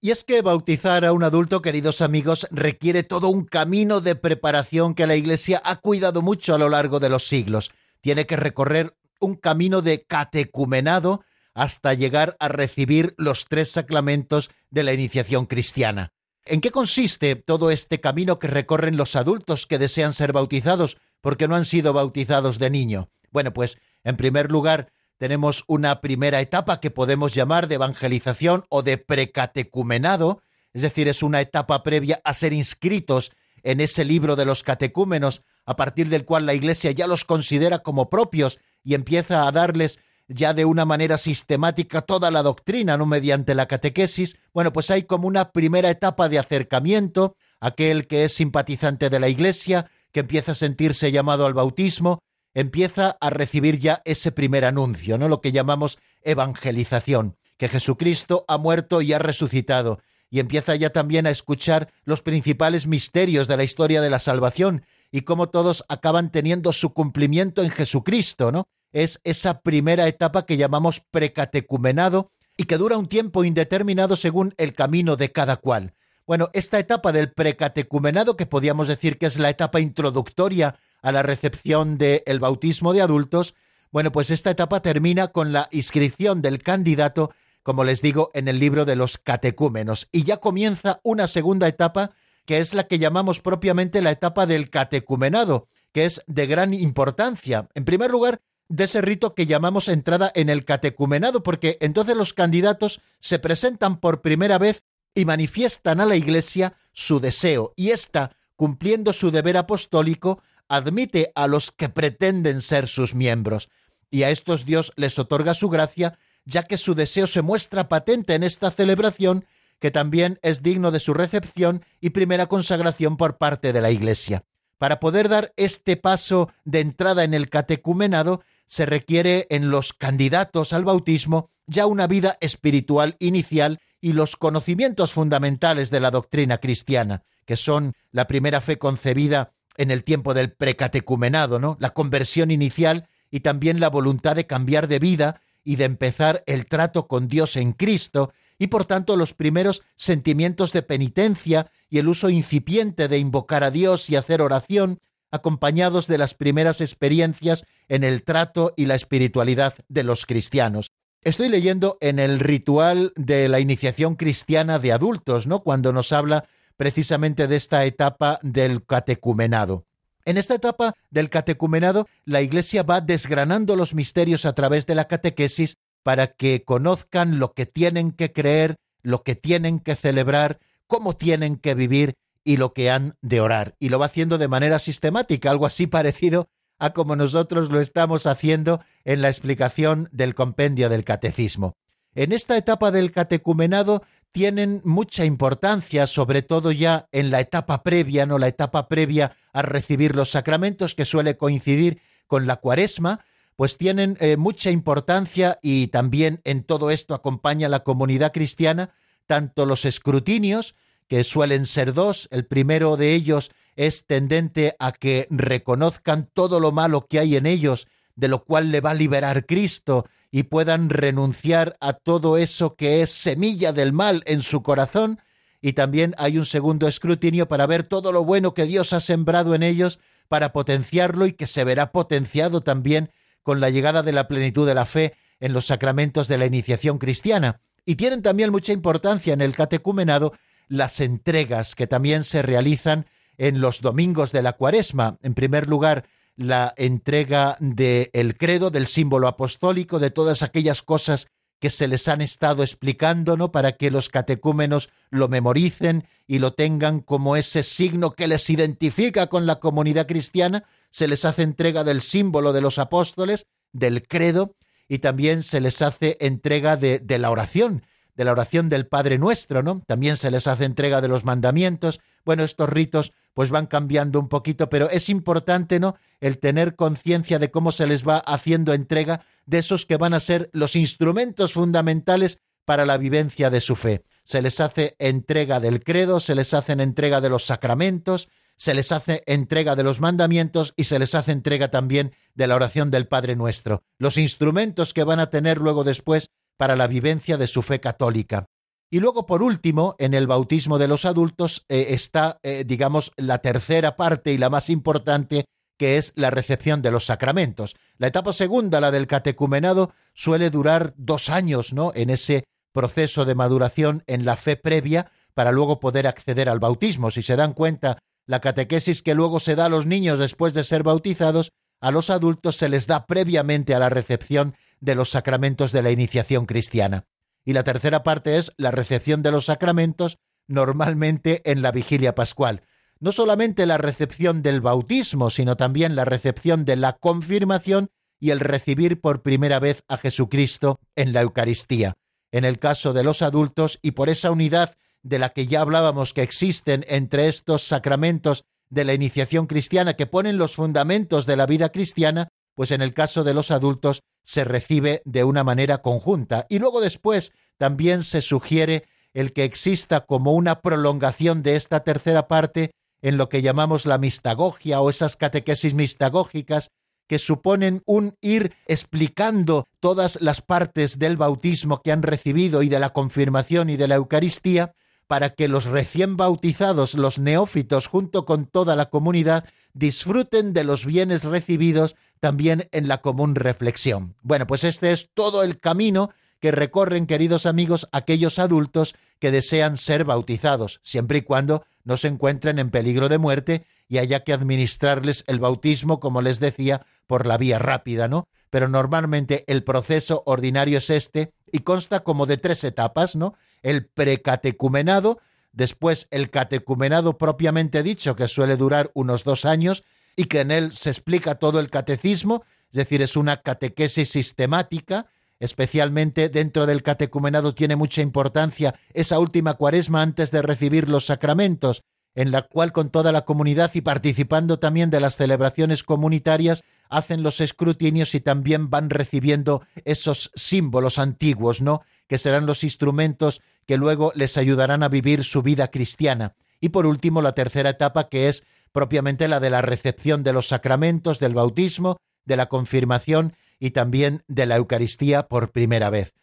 Y 0.02 0.12
es 0.12 0.24
que 0.24 0.42
bautizar 0.42 1.06
a 1.06 1.14
un 1.14 1.24
adulto, 1.24 1.62
queridos 1.62 2.02
amigos, 2.02 2.48
requiere 2.52 3.04
todo 3.04 3.30
un 3.30 3.46
camino 3.46 4.02
de 4.02 4.16
preparación 4.16 4.94
que 4.94 5.08
la 5.08 5.16
Iglesia 5.16 5.62
ha 5.64 5.78
cuidado 5.78 6.22
mucho 6.22 6.54
a 6.54 6.58
lo 6.58 6.68
largo 6.68 7.00
de 7.00 7.10
los 7.10 7.28
siglos. 7.28 7.72
Tiene 8.02 8.26
que 8.26 8.36
recorrer 8.36 8.96
un 9.20 9.36
camino 9.36 9.82
de 9.82 10.04
catecumenado 10.04 11.24
hasta 11.54 11.94
llegar 11.94 12.36
a 12.40 12.50
recibir 12.50 13.16
los 13.18 13.46
tres 13.46 13.72
sacramentos 13.72 14.52
de 14.70 14.84
la 14.84 14.94
iniciación 14.94 15.46
cristiana. 15.46 16.12
¿En 16.44 16.62
qué 16.62 16.70
consiste 16.70 17.36
todo 17.36 17.72
este 17.72 18.00
camino 18.00 18.38
que 18.38 18.48
recorren 18.48 18.98
los 18.98 19.16
adultos 19.16 19.66
que 19.66 19.80
desean 19.80 20.14
ser 20.14 20.34
bautizados 20.34 20.98
porque 21.22 21.48
no 21.48 21.56
han 21.56 21.66
sido 21.66 21.94
bautizados 21.94 22.60
de 22.60 22.70
niño? 22.70 23.10
Bueno, 23.36 23.52
pues 23.52 23.78
en 24.06 24.16
primer 24.16 24.50
lugar 24.50 24.94
tenemos 25.18 25.66
una 25.68 26.00
primera 26.00 26.40
etapa 26.40 26.80
que 26.80 26.90
podemos 26.90 27.34
llamar 27.34 27.68
de 27.68 27.76
evangelización 27.76 28.64
o 28.70 28.82
de 28.82 28.98
precatecumenado, 28.98 30.42
es 30.72 30.84
decir, 30.84 31.10
es 31.10 31.22
una 31.22 31.42
etapa 31.42 31.84
previa 31.84 32.22
a 32.24 32.34
ser 32.34 32.54
inscritos 32.54 33.34
en 33.62 33.82
ese 33.82 34.06
libro 34.06 34.38
de 34.38 34.46
los 34.46 34.64
catecúmenos, 34.64 35.42
a 35.66 35.76
partir 35.76 36.08
del 36.08 36.24
cual 36.24 36.46
la 36.46 36.54
Iglesia 36.54 36.92
ya 36.92 37.08
los 37.08 37.26
considera 37.26 37.80
como 37.80 38.10
propios 38.10 38.58
y 38.86 38.94
empieza 38.94 39.46
a 39.46 39.52
darles 39.52 40.00
ya 40.30 40.54
de 40.54 40.64
una 40.64 40.86
manera 40.86 41.18
sistemática 41.18 42.04
toda 42.04 42.32
la 42.32 42.42
doctrina, 42.42 42.96
no 42.96 43.06
mediante 43.06 43.54
la 43.54 43.68
catequesis. 43.68 44.38
Bueno, 44.54 44.72
pues 44.72 44.90
hay 44.92 45.04
como 45.04 45.28
una 45.28 45.52
primera 45.52 45.90
etapa 45.90 46.30
de 46.30 46.40
acercamiento, 46.40 47.36
aquel 47.60 48.08
que 48.08 48.24
es 48.24 48.34
simpatizante 48.34 49.10
de 49.10 49.20
la 49.20 49.28
Iglesia, 49.28 49.92
que 50.14 50.22
empieza 50.22 50.54
a 50.54 50.56
sentirse 50.56 51.12
llamado 51.12 51.46
al 51.46 51.54
bautismo, 51.54 52.20
empieza 52.56 53.18
a 53.22 53.30
recibir 53.30 53.78
ya 53.78 54.02
ese 54.06 54.32
primer 54.32 54.66
anuncio, 54.66 55.20
¿no? 55.20 55.30
Lo 55.30 55.42
que 55.42 55.52
llamamos 55.52 56.00
evangelización, 56.24 57.38
que 57.58 57.70
Jesucristo 57.70 58.46
ha 58.48 58.58
muerto 58.58 59.02
y 59.02 59.14
ha 59.14 59.20
resucitado, 59.20 60.00
y 60.32 60.40
empieza 60.40 60.76
ya 60.76 60.90
también 60.90 61.28
a 61.28 61.30
escuchar 61.30 61.92
los 62.04 62.22
principales 62.22 62.88
misterios 62.88 63.48
de 63.48 63.58
la 63.58 63.64
historia 63.64 64.02
de 64.02 64.10
la 64.10 64.20
salvación 64.20 64.84
y 65.12 65.22
cómo 65.22 65.50
todos 65.50 65.86
acaban 65.88 66.32
teniendo 66.32 66.74
su 66.74 66.94
cumplimiento 66.94 67.62
en 67.62 67.70
Jesucristo, 67.70 68.52
¿no? 68.52 68.68
Es 68.92 69.20
esa 69.24 69.60
primera 69.60 70.08
etapa 70.08 70.46
que 70.46 70.58
llamamos 70.58 71.02
precatecumenado 71.12 72.32
y 72.58 72.64
que 72.66 72.78
dura 72.78 72.98
un 72.98 73.08
tiempo 73.08 73.44
indeterminado 73.44 74.16
según 74.16 74.54
el 74.58 74.74
camino 74.74 75.18
de 75.18 75.32
cada 75.32 75.58
cual. 75.58 75.94
Bueno, 76.26 76.50
esta 76.54 76.80
etapa 76.80 77.12
del 77.12 77.32
precatecumenado, 77.32 78.36
que 78.36 78.46
podríamos 78.46 78.88
decir 78.88 79.18
que 79.18 79.28
es 79.28 79.38
la 79.38 79.50
etapa 79.50 79.80
introductoria 79.80 80.80
a 81.06 81.12
la 81.12 81.22
recepción 81.22 82.00
del 82.00 82.40
bautismo 82.40 82.92
de 82.92 83.04
adultos, 83.04 83.54
bueno, 83.92 84.12
pues 84.12 84.32
esta 84.32 84.50
etapa 84.50 84.82
termina 84.82 85.28
con 85.28 85.54
la 85.54 85.70
inscripción 85.72 86.42
del 86.42 86.64
candidato, 86.64 87.32
como 87.62 87.84
les 87.84 88.02
digo, 88.02 88.32
en 88.34 88.48
el 88.48 88.58
libro 88.58 88.86
de 88.86 88.96
los 88.96 89.20
catecúmenos. 89.20 90.10
Y 90.12 90.24
ya 90.24 90.38
comienza 90.38 91.02
una 91.04 91.28
segunda 91.28 91.68
etapa, 91.68 92.12
que 92.46 92.58
es 92.58 92.74
la 92.74 92.88
que 92.88 92.98
llamamos 92.98 93.40
propiamente 93.40 94.02
la 94.02 94.10
etapa 94.10 94.48
del 94.48 94.72
catecumenado, 94.72 95.68
que 95.94 96.06
es 96.06 96.24
de 96.26 96.48
gran 96.48 96.74
importancia. 96.74 97.70
En 97.76 97.86
primer 97.86 98.10
lugar, 98.10 98.42
de 98.68 98.86
ese 98.86 99.00
rito 99.02 99.36
que 99.36 99.46
llamamos 99.46 99.88
entrada 99.88 100.32
en 100.34 100.50
el 100.50 100.66
catecumenado, 100.66 101.44
porque 101.44 101.78
entonces 101.82 102.18
los 102.18 102.34
candidatos 102.34 103.00
se 103.20 103.38
presentan 103.38 104.00
por 104.00 104.22
primera 104.22 104.58
vez 104.58 104.82
y 105.14 105.26
manifiestan 105.26 106.02
a 106.02 106.06
la 106.08 106.16
Iglesia 106.16 106.74
su 106.94 107.20
deseo, 107.20 107.74
y 107.76 107.92
ésta, 107.92 108.36
cumpliendo 108.56 109.14
su 109.14 109.30
deber 109.30 109.56
apostólico, 109.56 110.42
admite 110.70 111.32
a 111.36 111.48
los 111.48 111.72
que 111.72 111.90
pretenden 111.90 112.62
ser 112.62 112.88
sus 112.88 113.14
miembros, 113.14 113.70
y 114.10 114.24
a 114.24 114.30
estos 114.30 114.66
Dios 114.66 114.94
les 114.96 115.20
otorga 115.20 115.54
su 115.54 115.70
gracia, 115.70 116.18
ya 116.46 116.64
que 116.64 116.78
su 116.78 116.96
deseo 116.96 117.28
se 117.28 117.42
muestra 117.42 117.90
patente 117.90 118.36
en 118.36 118.44
esta 118.44 118.72
celebración 118.72 119.46
que 119.80 119.92
también 119.92 120.40
es 120.42 120.64
digno 120.64 120.92
de 120.92 121.00
su 121.00 121.14
recepción 121.14 121.84
y 122.00 122.12
primera 122.12 122.48
consagración 122.48 123.18
por 123.18 123.38
parte 123.38 123.74
de 123.74 123.82
la 123.82 123.92
Iglesia. 123.92 124.44
Para 124.78 125.00
poder 125.00 125.30
dar 125.30 125.54
este 125.58 125.98
paso 125.98 126.50
de 126.64 126.82
entrada 126.82 127.24
en 127.24 127.34
el 127.34 127.50
catecumenado, 127.50 128.42
se 128.68 128.86
requiere 128.86 129.48
en 129.50 129.70
los 129.70 129.94
candidatos 129.94 130.74
al 130.74 130.86
bautismo 130.86 131.50
ya 131.68 131.86
una 131.86 132.08
vida 132.08 132.38
espiritual 132.42 133.16
inicial 133.20 133.80
y 134.02 134.14
los 134.14 134.36
conocimientos 134.36 135.14
fundamentales 135.14 135.90
de 135.90 136.00
la 136.00 136.12
doctrina 136.12 136.60
cristiana, 136.60 137.24
que 137.46 137.58
son 137.58 137.94
la 138.12 138.28
primera 138.28 138.62
fe 138.62 138.78
concebida 138.78 139.54
en 139.78 139.92
el 139.92 140.04
tiempo 140.04 140.34
del 140.34 140.52
precatecumenado, 140.52 141.60
¿no? 141.60 141.78
La 141.80 141.92
conversión 141.92 142.52
inicial 142.52 143.08
y 143.32 143.42
también 143.42 143.80
la 143.80 143.90
voluntad 143.90 144.36
de 144.36 144.48
cambiar 144.48 144.88
de 144.88 145.00
vida 145.00 145.42
y 145.64 145.76
de 145.76 145.86
empezar 145.86 146.44
el 146.46 146.68
trato 146.68 147.08
con 147.08 147.28
Dios 147.28 147.56
en 147.56 147.74
Cristo, 147.74 148.32
y 148.58 148.68
por 148.68 148.86
tanto 148.86 149.18
los 149.18 149.34
primeros 149.34 149.82
sentimientos 149.98 150.72
de 150.72 150.82
penitencia 150.82 151.72
y 151.90 151.98
el 151.98 152.08
uso 152.08 152.30
incipiente 152.30 153.08
de 153.08 153.18
invocar 153.18 153.64
a 153.64 153.72
Dios 153.72 154.10
y 154.10 154.16
hacer 154.16 154.42
oración, 154.42 155.00
acompañados 155.32 156.08
de 156.08 156.18
las 156.18 156.34
primeras 156.34 156.80
experiencias 156.80 157.66
en 157.90 158.04
el 158.04 158.24
trato 158.24 158.74
y 158.78 158.86
la 158.86 158.96
espiritualidad 158.96 159.74
de 159.90 160.04
los 160.04 160.26
cristianos. 160.26 160.92
Estoy 161.22 161.50
leyendo 161.50 161.98
en 162.02 162.20
el 162.20 162.40
ritual 162.40 163.12
de 163.16 163.50
la 163.50 163.60
iniciación 163.60 164.16
cristiana 164.16 164.80
de 164.80 164.92
adultos, 164.92 165.48
¿no? 165.48 165.62
Cuando 165.62 165.92
nos 165.92 166.12
habla 166.12 166.46
precisamente 166.78 167.48
de 167.48 167.56
esta 167.56 167.86
etapa 167.86 168.40
del 168.42 168.86
catecumenado. 168.86 169.86
En 170.26 170.38
esta 170.38 170.56
etapa 170.56 170.96
del 171.12 171.30
catecumenado, 171.30 172.08
la 172.26 172.42
Iglesia 172.42 172.84
va 172.84 173.02
desgranando 173.02 173.76
los 173.76 173.94
misterios 173.94 174.46
a 174.46 174.54
través 174.54 174.86
de 174.88 174.96
la 174.96 175.08
catequesis 175.08 175.78
para 176.02 176.28
que 176.28 176.64
conozcan 176.64 177.40
lo 177.40 177.54
que 177.54 177.66
tienen 177.66 178.12
que 178.12 178.32
creer, 178.32 178.78
lo 179.04 179.24
que 179.24 179.36
tienen 179.36 179.80
que 179.80 179.96
celebrar, 179.96 180.60
cómo 180.88 181.16
tienen 181.16 181.58
que 181.58 181.76
vivir 181.76 182.16
y 182.44 182.58
lo 182.58 182.74
que 182.74 182.90
han 182.90 183.16
de 183.22 183.42
orar. 183.42 183.76
Y 183.80 183.90
lo 183.90 184.00
va 184.00 184.08
haciendo 184.08 184.38
de 184.38 184.48
manera 184.48 184.80
sistemática, 184.80 185.52
algo 185.52 185.66
así 185.66 185.88
parecido 185.88 186.48
a 186.78 186.92
como 186.92 187.16
nosotros 187.16 187.70
lo 187.70 187.80
estamos 187.80 188.26
haciendo 188.26 188.82
en 189.06 189.22
la 189.22 189.30
explicación 189.30 190.10
del 190.12 190.36
compendio 190.36 190.90
del 190.90 191.04
catecismo. 191.04 191.76
En 192.16 192.32
esta 192.32 192.58
etapa 192.58 192.92
del 192.92 193.12
catecumenado 193.12 194.04
tienen 194.36 194.82
mucha 194.84 195.24
importancia, 195.24 196.08
sobre 196.08 196.42
todo 196.42 196.74
ya 196.74 197.08
en 197.14 197.32
la 197.32 197.40
etapa 197.40 197.84
previa, 197.84 198.26
no 198.26 198.38
la 198.38 198.50
etapa 198.50 198.90
previa 198.90 199.38
a 199.54 199.62
recibir 199.62 200.14
los 200.14 200.32
sacramentos, 200.32 200.94
que 200.94 201.06
suele 201.06 201.38
coincidir 201.38 202.02
con 202.28 202.46
la 202.46 202.58
cuaresma, 202.58 203.24
pues 203.56 203.78
tienen 203.78 204.18
eh, 204.20 204.36
mucha 204.36 204.72
importancia 204.72 205.58
y 205.62 205.88
también 205.88 206.42
en 206.44 206.64
todo 206.64 206.92
esto 206.92 207.16
acompaña 207.16 207.70
la 207.70 207.86
comunidad 207.86 208.34
cristiana, 208.34 208.94
tanto 209.26 209.66
los 209.66 209.86
escrutinios, 209.86 210.76
que 211.08 211.24
suelen 211.24 211.66
ser 211.66 211.94
dos, 211.94 212.28
el 212.30 212.46
primero 212.46 212.98
de 212.98 213.14
ellos 213.14 213.52
es 213.78 214.06
tendente 214.06 214.76
a 214.80 214.92
que 214.92 215.28
reconozcan 215.30 216.30
todo 216.34 216.60
lo 216.60 216.74
malo 216.74 217.08
que 217.08 217.20
hay 217.20 217.38
en 217.38 217.46
ellos, 217.46 217.88
de 218.18 218.28
lo 218.28 218.44
cual 218.44 218.70
le 218.70 218.82
va 218.82 218.92
a 218.92 218.96
liberar 218.96 219.46
Cristo, 219.46 220.06
y 220.36 220.44
puedan 220.44 220.90
renunciar 220.90 221.78
a 221.80 221.94
todo 221.94 222.36
eso 222.36 222.76
que 222.76 223.02
es 223.02 223.10
semilla 223.10 223.72
del 223.72 223.94
mal 223.94 224.22
en 224.26 224.42
su 224.42 224.64
corazón, 224.64 225.22
y 225.62 225.72
también 225.72 226.14
hay 226.18 226.38
un 226.38 226.46
segundo 226.46 226.90
escrutinio 226.90 227.48
para 227.48 227.66
ver 227.66 227.84
todo 227.84 228.12
lo 228.12 228.26
bueno 228.26 228.54
que 228.54 228.66
Dios 228.66 228.92
ha 228.92 229.00
sembrado 229.00 229.56
en 229.56 229.64
ellos, 229.64 229.98
para 230.28 230.52
potenciarlo 230.52 231.26
y 231.26 231.32
que 231.32 231.48
se 231.48 231.64
verá 231.64 231.94
potenciado 231.94 232.60
también 232.60 233.12
con 233.44 233.62
la 233.62 233.70
llegada 233.70 234.04
de 234.04 234.12
la 234.12 234.28
plenitud 234.28 234.68
de 234.68 234.76
la 234.76 234.86
fe 234.86 235.14
en 235.40 235.54
los 235.54 235.68
sacramentos 235.68 236.28
de 236.28 236.38
la 236.38 236.48
iniciación 236.48 236.98
cristiana. 236.98 237.62
Y 237.86 237.96
tienen 237.96 238.22
también 238.22 238.52
mucha 238.52 238.74
importancia 238.74 239.32
en 239.34 239.40
el 239.40 239.56
catecumenado 239.56 240.34
las 240.68 241.00
entregas 241.00 241.76
que 241.76 241.88
también 241.88 242.26
se 242.26 242.42
realizan 242.42 243.06
en 243.38 243.62
los 243.62 243.80
domingos 243.80 244.34
de 244.34 244.42
la 244.42 244.52
cuaresma. 244.52 245.18
En 245.22 245.34
primer 245.34 245.70
lugar, 245.70 246.04
la 246.36 246.74
entrega 246.78 247.58
del 247.60 248.10
el 248.14 248.38
credo, 248.38 248.70
del 248.70 248.88
símbolo 248.88 249.28
apostólico, 249.28 250.00
de 250.00 250.12
todas 250.12 250.44
aquellas 250.44 250.82
cosas 250.82 251.28
que 251.60 251.70
se 251.70 251.88
les 251.88 252.08
han 252.08 252.22
estado 252.22 252.64
explicando, 252.64 253.38
¿no? 253.38 253.52
Para 253.52 253.74
que 253.78 253.90
los 253.90 254.10
catecúmenos 254.10 254.90
lo 255.10 255.30
memoricen 255.30 256.08
y 256.28 256.40
lo 256.40 256.54
tengan 256.54 257.00
como 257.00 257.36
ese 257.38 257.64
signo 257.64 258.12
que 258.12 258.28
les 258.28 258.50
identifica 258.50 259.28
con 259.28 259.46
la 259.46 259.60
comunidad 259.60 260.08
cristiana, 260.08 260.66
se 260.92 261.08
les 261.08 261.26
hace 261.26 261.44
entrega 261.44 261.84
del 261.84 262.02
símbolo 262.02 262.54
de 262.54 262.62
los 262.62 262.78
apóstoles, 262.78 263.48
del 263.72 264.08
credo, 264.08 264.56
y 264.88 265.00
también 265.00 265.44
se 265.44 265.62
les 265.62 265.82
hace 265.82 266.18
entrega 266.20 266.78
de, 266.78 267.00
de 267.00 267.18
la 267.18 267.32
oración, 267.32 267.84
de 268.16 268.26
la 268.26 268.32
oración 268.32 268.70
del 268.70 268.88
Padre 268.88 269.18
Nuestro, 269.18 269.64
¿no? 269.64 269.82
También 269.88 270.18
se 270.18 270.32
les 270.32 270.48
hace 270.48 270.66
entrega 270.66 271.02
de 271.02 271.08
los 271.08 271.26
mandamientos. 271.26 272.00
Bueno, 272.24 272.44
estos 272.44 272.70
ritos 272.70 273.14
pues 273.34 273.50
van 273.50 273.68
cambiando 273.68 274.20
un 274.20 274.30
poquito, 274.30 274.70
pero 274.70 274.90
es 274.90 275.10
importante, 275.10 275.80
¿no? 275.80 275.96
El 276.22 276.40
tener 276.40 276.76
conciencia 276.76 277.38
de 277.38 277.52
cómo 277.52 277.72
se 277.72 277.86
les 277.86 278.08
va 278.08 278.18
haciendo 278.18 278.74
entrega 278.74 279.26
de 279.46 279.60
esos 279.60 279.86
que 279.86 279.98
van 279.98 280.14
a 280.14 280.20
ser 280.20 280.50
los 280.54 280.76
instrumentos 280.76 281.54
fundamentales 281.54 282.40
para 282.64 282.86
la 282.86 282.98
vivencia 282.98 283.50
de 283.50 283.62
su 283.62 283.76
fe. 283.76 284.04
Se 284.24 284.42
les 284.42 284.60
hace 284.60 284.96
entrega 284.98 285.60
del 285.60 285.84
credo, 285.84 286.20
se 286.20 286.34
les 286.34 286.54
hace 286.54 286.74
entrega 286.74 287.22
de 287.22 287.30
los 287.30 287.46
sacramentos, 287.46 288.30
se 288.58 288.74
les 288.74 288.92
hace 288.92 289.24
entrega 289.28 289.76
de 289.76 289.84
los 289.84 290.00
mandamientos 290.00 290.74
y 290.76 290.86
se 290.86 290.98
les 290.98 291.14
hace 291.14 291.32
entrega 291.32 291.70
también 291.70 292.14
de 292.34 292.48
la 292.48 292.56
oración 292.56 292.90
del 292.90 293.08
Padre 293.08 293.36
Nuestro, 293.36 293.84
los 293.98 294.18
instrumentos 294.18 294.94
que 294.94 295.04
van 295.04 295.20
a 295.20 295.30
tener 295.30 295.58
luego 295.58 295.84
después 295.84 296.32
para 296.58 296.76
la 296.76 296.88
vivencia 296.88 297.38
de 297.38 297.48
su 297.48 297.62
fe 297.62 297.80
católica. 297.80 298.46
Y 298.90 299.00
luego, 299.00 299.26
por 299.26 299.44
último, 299.44 299.96
en 299.98 300.14
el 300.14 300.28
bautismo 300.28 300.78
de 300.78 300.88
los 300.88 301.06
adultos 301.06 301.66
eh, 301.70 301.88
está, 301.90 302.40
eh, 302.44 302.64
digamos, 302.66 303.12
la 303.18 303.40
tercera 303.40 303.98
parte 303.98 304.32
y 304.32 304.38
la 304.38 304.50
más 304.50 304.70
importante, 304.70 305.46
que 305.78 305.98
es 305.98 306.14
la 306.16 306.30
recepción 306.30 306.82
de 306.82 306.92
los 306.92 307.06
sacramentos. 307.06 307.76
La 307.98 308.08
etapa 308.08 308.32
segunda, 308.32 308.80
la 308.80 308.92
del 308.92 309.08
catecumenado, 309.08 309.92
suele 310.14 310.50
durar 310.50 310.94
dos 310.98 311.30
años, 311.30 311.74
¿no? 311.74 311.92
En 311.96 312.10
ese 312.10 312.46
proceso 312.72 313.26
de 313.26 313.36
maduración 313.36 314.04
en 314.08 314.26
la 314.26 314.38
fe 314.38 314.56
previa 314.56 315.12
para 315.34 315.52
luego 315.52 315.80
poder 315.80 316.08
acceder 316.08 316.48
al 316.48 316.60
bautismo. 316.60 317.12
Si 317.12 317.24
se 317.24 317.36
dan 317.36 317.54
cuenta, 317.54 317.98
la 318.28 318.40
catequesis 318.40 319.02
que 319.02 319.16
luego 319.16 319.40
se 319.40 319.56
da 319.56 319.66
a 319.66 319.70
los 319.70 319.86
niños 319.86 320.20
después 320.20 320.54
de 320.54 320.64
ser 320.64 320.84
bautizados, 320.84 321.52
a 321.82 321.92
los 321.92 322.10
adultos 322.10 322.56
se 322.56 322.70
les 322.70 322.88
da 322.88 323.06
previamente 323.06 323.76
a 323.76 323.80
la 323.80 323.90
recepción 323.90 324.56
de 324.80 324.96
los 324.96 325.10
sacramentos 325.10 325.72
de 325.72 325.82
la 325.82 325.92
iniciación 325.92 326.46
cristiana. 326.46 327.06
Y 327.44 327.54
la 327.54 327.64
tercera 327.64 328.04
parte 328.04 328.38
es 328.38 328.52
la 328.58 328.72
recepción 328.72 329.22
de 329.22 329.32
los 329.32 329.46
sacramentos, 329.46 330.18
normalmente 330.48 331.42
en 331.50 331.62
la 331.62 331.72
vigilia 331.72 332.16
pascual. 332.16 332.64
No 333.00 333.12
solamente 333.12 333.66
la 333.66 333.78
recepción 333.78 334.42
del 334.42 334.62
bautismo, 334.62 335.30
sino 335.30 335.58
también 335.58 335.96
la 335.96 336.06
recepción 336.06 336.66
de 336.66 336.76
la 336.76 336.94
confirmación 336.94 337.90
y 338.20 338.32
el 338.32 338.40
recibir 338.40 339.02
por 339.02 339.22
primera 339.22 339.60
vez 339.60 339.84
a 339.88 339.98
Jesucristo 339.98 340.80
en 340.96 341.14
la 341.14 341.22
Eucaristía. 341.22 341.96
En 342.32 342.46
el 342.46 342.60
caso 342.60 342.94
de 342.94 343.04
los 343.04 343.22
adultos, 343.22 343.80
y 343.82 343.92
por 343.92 344.10
esa 344.10 344.32
unidad 344.32 344.76
de 345.04 345.20
la 345.20 345.30
que 345.30 345.46
ya 345.46 345.62
hablábamos 345.62 346.14
que 346.14 346.24
existen 346.24 346.84
entre 346.88 347.28
estos 347.28 347.68
sacramentos 347.68 348.44
de 348.70 348.86
la 348.86 348.94
iniciación 348.94 349.46
cristiana 349.46 349.96
que 349.96 350.08
ponen 350.08 350.38
los 350.38 350.56
fundamentos 350.56 351.26
de 351.28 351.36
la 351.36 351.46
vida 351.46 351.70
cristiana, 351.70 352.30
pues 352.56 352.72
en 352.72 352.82
el 352.82 352.94
caso 352.94 353.24
de 353.24 353.34
los 353.34 353.52
adultos 353.52 354.02
se 354.24 354.44
recibe 354.44 355.02
de 355.06 355.24
una 355.24 355.44
manera 355.44 355.82
conjunta. 355.82 356.46
Y 356.50 356.60
luego 356.60 356.82
después 356.82 357.32
también 357.58 358.04
se 358.04 358.22
sugiere 358.22 358.86
el 359.14 359.32
que 359.32 359.44
exista 359.44 360.06
como 360.06 360.34
una 360.34 360.62
prolongación 360.62 361.44
de 361.44 361.56
esta 361.56 361.82
tercera 361.82 362.28
parte 362.28 362.72
en 363.02 363.18
lo 363.18 363.30
que 363.30 363.42
llamamos 363.42 363.86
la 363.86 363.98
mistagogia 363.98 364.82
o 364.82 364.90
esas 364.90 365.16
catequesis 365.16 365.74
mistagógicas 365.74 366.72
que 367.08 367.20
suponen 367.20 367.84
un 367.86 368.16
ir 368.22 368.56
explicando 368.68 369.68
todas 369.80 370.20
las 370.22 370.42
partes 370.42 370.98
del 370.98 371.18
bautismo 371.18 371.82
que 371.82 371.92
han 371.92 372.02
recibido 372.02 372.64
y 372.64 372.70
de 372.70 372.80
la 372.80 372.94
confirmación 372.94 373.70
y 373.70 373.78
de 373.78 373.88
la 373.88 373.96
Eucaristía, 373.96 374.74
para 375.08 375.34
que 375.34 375.48
los 375.48 375.66
recién 375.66 376.18
bautizados, 376.18 376.96
los 376.96 377.20
neófitos, 377.20 377.88
junto 377.88 378.26
con 378.26 378.48
toda 378.48 378.76
la 378.76 378.90
comunidad, 378.90 379.46
disfruten 379.74 380.54
de 380.54 380.64
los 380.64 380.84
bienes 380.86 381.24
recibidos 381.24 381.96
también 382.20 382.68
en 382.72 382.88
la 382.88 383.02
común 383.02 383.36
reflexión. 383.36 384.16
Bueno, 384.22 384.48
pues 384.48 384.64
este 384.64 384.92
es 384.92 385.10
todo 385.14 385.44
el 385.44 385.60
camino 385.60 386.12
que 386.40 386.52
recorren, 386.52 387.08
queridos 387.08 387.46
amigos, 387.46 387.88
aquellos 387.92 388.40
adultos 388.40 388.96
que 389.20 389.32
desean 389.32 389.78
ser 389.78 390.04
bautizados, 390.04 390.80
siempre 390.84 391.20
y 391.20 391.22
cuando 391.22 391.66
no 391.84 391.98
se 391.98 392.08
encuentren 392.08 392.60
en 392.60 392.72
peligro 392.72 393.10
de 393.10 393.18
muerte 393.18 393.66
y 393.88 394.00
haya 394.00 394.24
que 394.24 394.34
administrarles 394.34 395.24
el 395.28 395.40
bautismo, 395.40 396.00
como 396.00 396.22
les 396.22 396.40
decía, 396.40 396.86
por 397.08 397.26
la 397.26 397.38
vía 397.38 397.60
rápida, 397.60 398.08
¿no? 398.08 398.28
Pero 398.50 398.68
normalmente 398.68 399.44
el 399.48 399.64
proceso 399.64 400.24
ordinario 400.26 400.80
es 400.80 400.90
este 400.90 401.32
y 401.52 401.60
consta 401.60 402.02
como 402.02 402.26
de 402.26 402.38
tres 402.38 402.64
etapas, 402.64 403.16
¿no? 403.16 403.36
El 403.62 403.86
precatecumenado, 403.86 405.20
después 405.52 406.08
el 406.12 406.30
catecumenado 406.30 407.18
propiamente 407.18 407.84
dicho, 407.84 408.16
que 408.16 408.28
suele 408.28 408.58
durar 408.58 408.92
unos 408.94 409.24
dos 409.24 409.46
años 409.46 409.84
y 410.16 410.26
que 410.26 410.42
en 410.42 410.52
él 410.52 410.72
se 410.72 410.90
explica 410.90 411.36
todo 411.36 411.60
el 411.60 411.70
catecismo, 411.70 412.44
es 412.72 412.78
decir, 412.78 413.02
es 413.02 413.16
una 413.16 413.42
catequesis 413.42 414.10
sistemática 414.10 415.08
especialmente 415.40 416.30
dentro 416.30 416.66
del 416.66 416.84
catecumenado 416.84 417.54
tiene 417.54 417.76
mucha 417.76 418.02
importancia 418.02 418.76
esa 418.94 419.20
última 419.20 419.56
cuaresma 419.56 420.02
antes 420.02 420.32
de 420.32 420.42
recibir 420.42 420.90
los 420.90 421.06
sacramentos, 421.06 421.84
en 422.14 422.32
la 422.32 422.44
cual 422.44 422.72
con 422.72 422.90
toda 422.90 423.12
la 423.12 423.26
comunidad 423.26 423.72
y 423.74 423.82
participando 423.82 424.60
también 424.60 424.90
de 424.90 425.02
las 425.02 425.18
celebraciones 425.18 425.84
comunitarias 425.84 426.64
hacen 426.90 427.24
los 427.24 427.42
escrutinios 427.42 428.16
y 428.16 428.22
también 428.22 428.70
van 428.70 428.90
recibiendo 428.90 429.64
esos 429.84 430.32
símbolos 430.36 430.98
antiguos, 430.98 431.62
¿no? 431.62 431.82
que 432.08 432.18
serán 432.18 432.46
los 432.46 432.64
instrumentos 432.64 433.42
que 433.66 433.78
luego 433.78 434.14
les 434.16 434.38
ayudarán 434.38 434.84
a 434.84 434.90
vivir 434.90 435.24
su 435.24 435.42
vida 435.42 435.70
cristiana. 435.70 436.36
Y 436.62 436.70
por 436.70 436.86
último, 436.86 437.22
la 437.22 437.34
tercera 437.34 437.72
etapa, 437.72 438.08
que 438.08 438.30
es 438.30 438.44
propiamente 438.76 439.30
la 439.30 439.40
de 439.40 439.50
la 439.50 439.62
recepción 439.62 440.22
de 440.26 440.34
los 440.34 440.50
sacramentos, 440.50 441.20
del 441.20 441.34
bautismo, 441.34 441.96
de 442.26 442.36
la 442.36 442.50
confirmación 442.50 443.34
y 443.58 443.72
también 443.72 444.24
de 444.28 444.46
la 444.46 444.58
Eucaristía 444.58 445.30
por 445.30 445.54
primera 445.54 445.90
vez. 445.90 446.14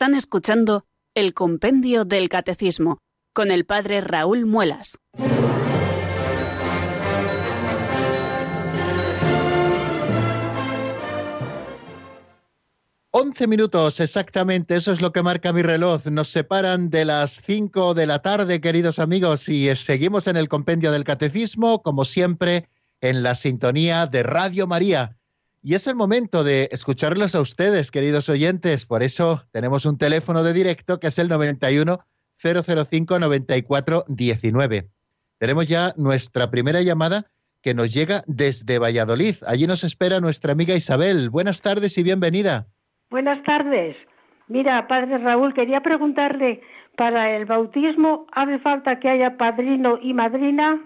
Están 0.00 0.14
escuchando 0.14 0.86
el 1.14 1.34
Compendio 1.34 2.06
del 2.06 2.30
Catecismo 2.30 3.00
con 3.34 3.50
el 3.50 3.66
Padre 3.66 4.00
Raúl 4.00 4.46
Muelas. 4.46 4.96
Once 13.10 13.46
minutos 13.46 14.00
exactamente, 14.00 14.76
eso 14.76 14.90
es 14.90 15.02
lo 15.02 15.12
que 15.12 15.22
marca 15.22 15.52
mi 15.52 15.60
reloj. 15.60 16.06
Nos 16.06 16.28
separan 16.28 16.88
de 16.88 17.04
las 17.04 17.42
cinco 17.44 17.92
de 17.92 18.06
la 18.06 18.22
tarde, 18.22 18.62
queridos 18.62 18.98
amigos, 19.00 19.50
y 19.50 19.76
seguimos 19.76 20.26
en 20.28 20.38
el 20.38 20.48
Compendio 20.48 20.92
del 20.92 21.04
Catecismo, 21.04 21.82
como 21.82 22.06
siempre, 22.06 22.70
en 23.02 23.22
la 23.22 23.34
sintonía 23.34 24.06
de 24.06 24.22
Radio 24.22 24.66
María 24.66 25.19
y 25.62 25.74
es 25.74 25.86
el 25.86 25.94
momento 25.94 26.42
de 26.42 26.68
escucharlos 26.72 27.34
a 27.34 27.40
ustedes, 27.40 27.90
queridos 27.90 28.28
oyentes. 28.28 28.86
Por 28.86 29.02
eso 29.02 29.42
tenemos 29.52 29.84
un 29.84 29.98
teléfono 29.98 30.42
de 30.42 30.52
directo 30.52 30.98
que 31.00 31.08
es 31.08 31.18
el 31.18 31.28
91 31.28 32.00
005 32.38 33.18
94 33.18 34.04
19. 34.08 34.88
Tenemos 35.38 35.68
ya 35.68 35.92
nuestra 35.96 36.50
primera 36.50 36.82
llamada 36.82 37.26
que 37.62 37.74
nos 37.74 37.92
llega 37.92 38.22
desde 38.26 38.78
Valladolid. 38.78 39.36
Allí 39.46 39.66
nos 39.66 39.84
espera 39.84 40.20
nuestra 40.20 40.52
amiga 40.52 40.74
Isabel. 40.74 41.28
Buenas 41.28 41.60
tardes 41.60 41.98
y 41.98 42.02
bienvenida. 42.02 42.66
Buenas 43.10 43.42
tardes. 43.42 43.96
Mira, 44.48 44.88
padre 44.88 45.18
Raúl, 45.18 45.52
quería 45.52 45.80
preguntarle, 45.80 46.62
¿para 46.96 47.36
el 47.36 47.44
bautismo 47.44 48.26
hace 48.32 48.58
falta 48.60 48.98
que 48.98 49.08
haya 49.08 49.36
padrino 49.36 49.98
y 50.00 50.14
madrina? 50.14 50.80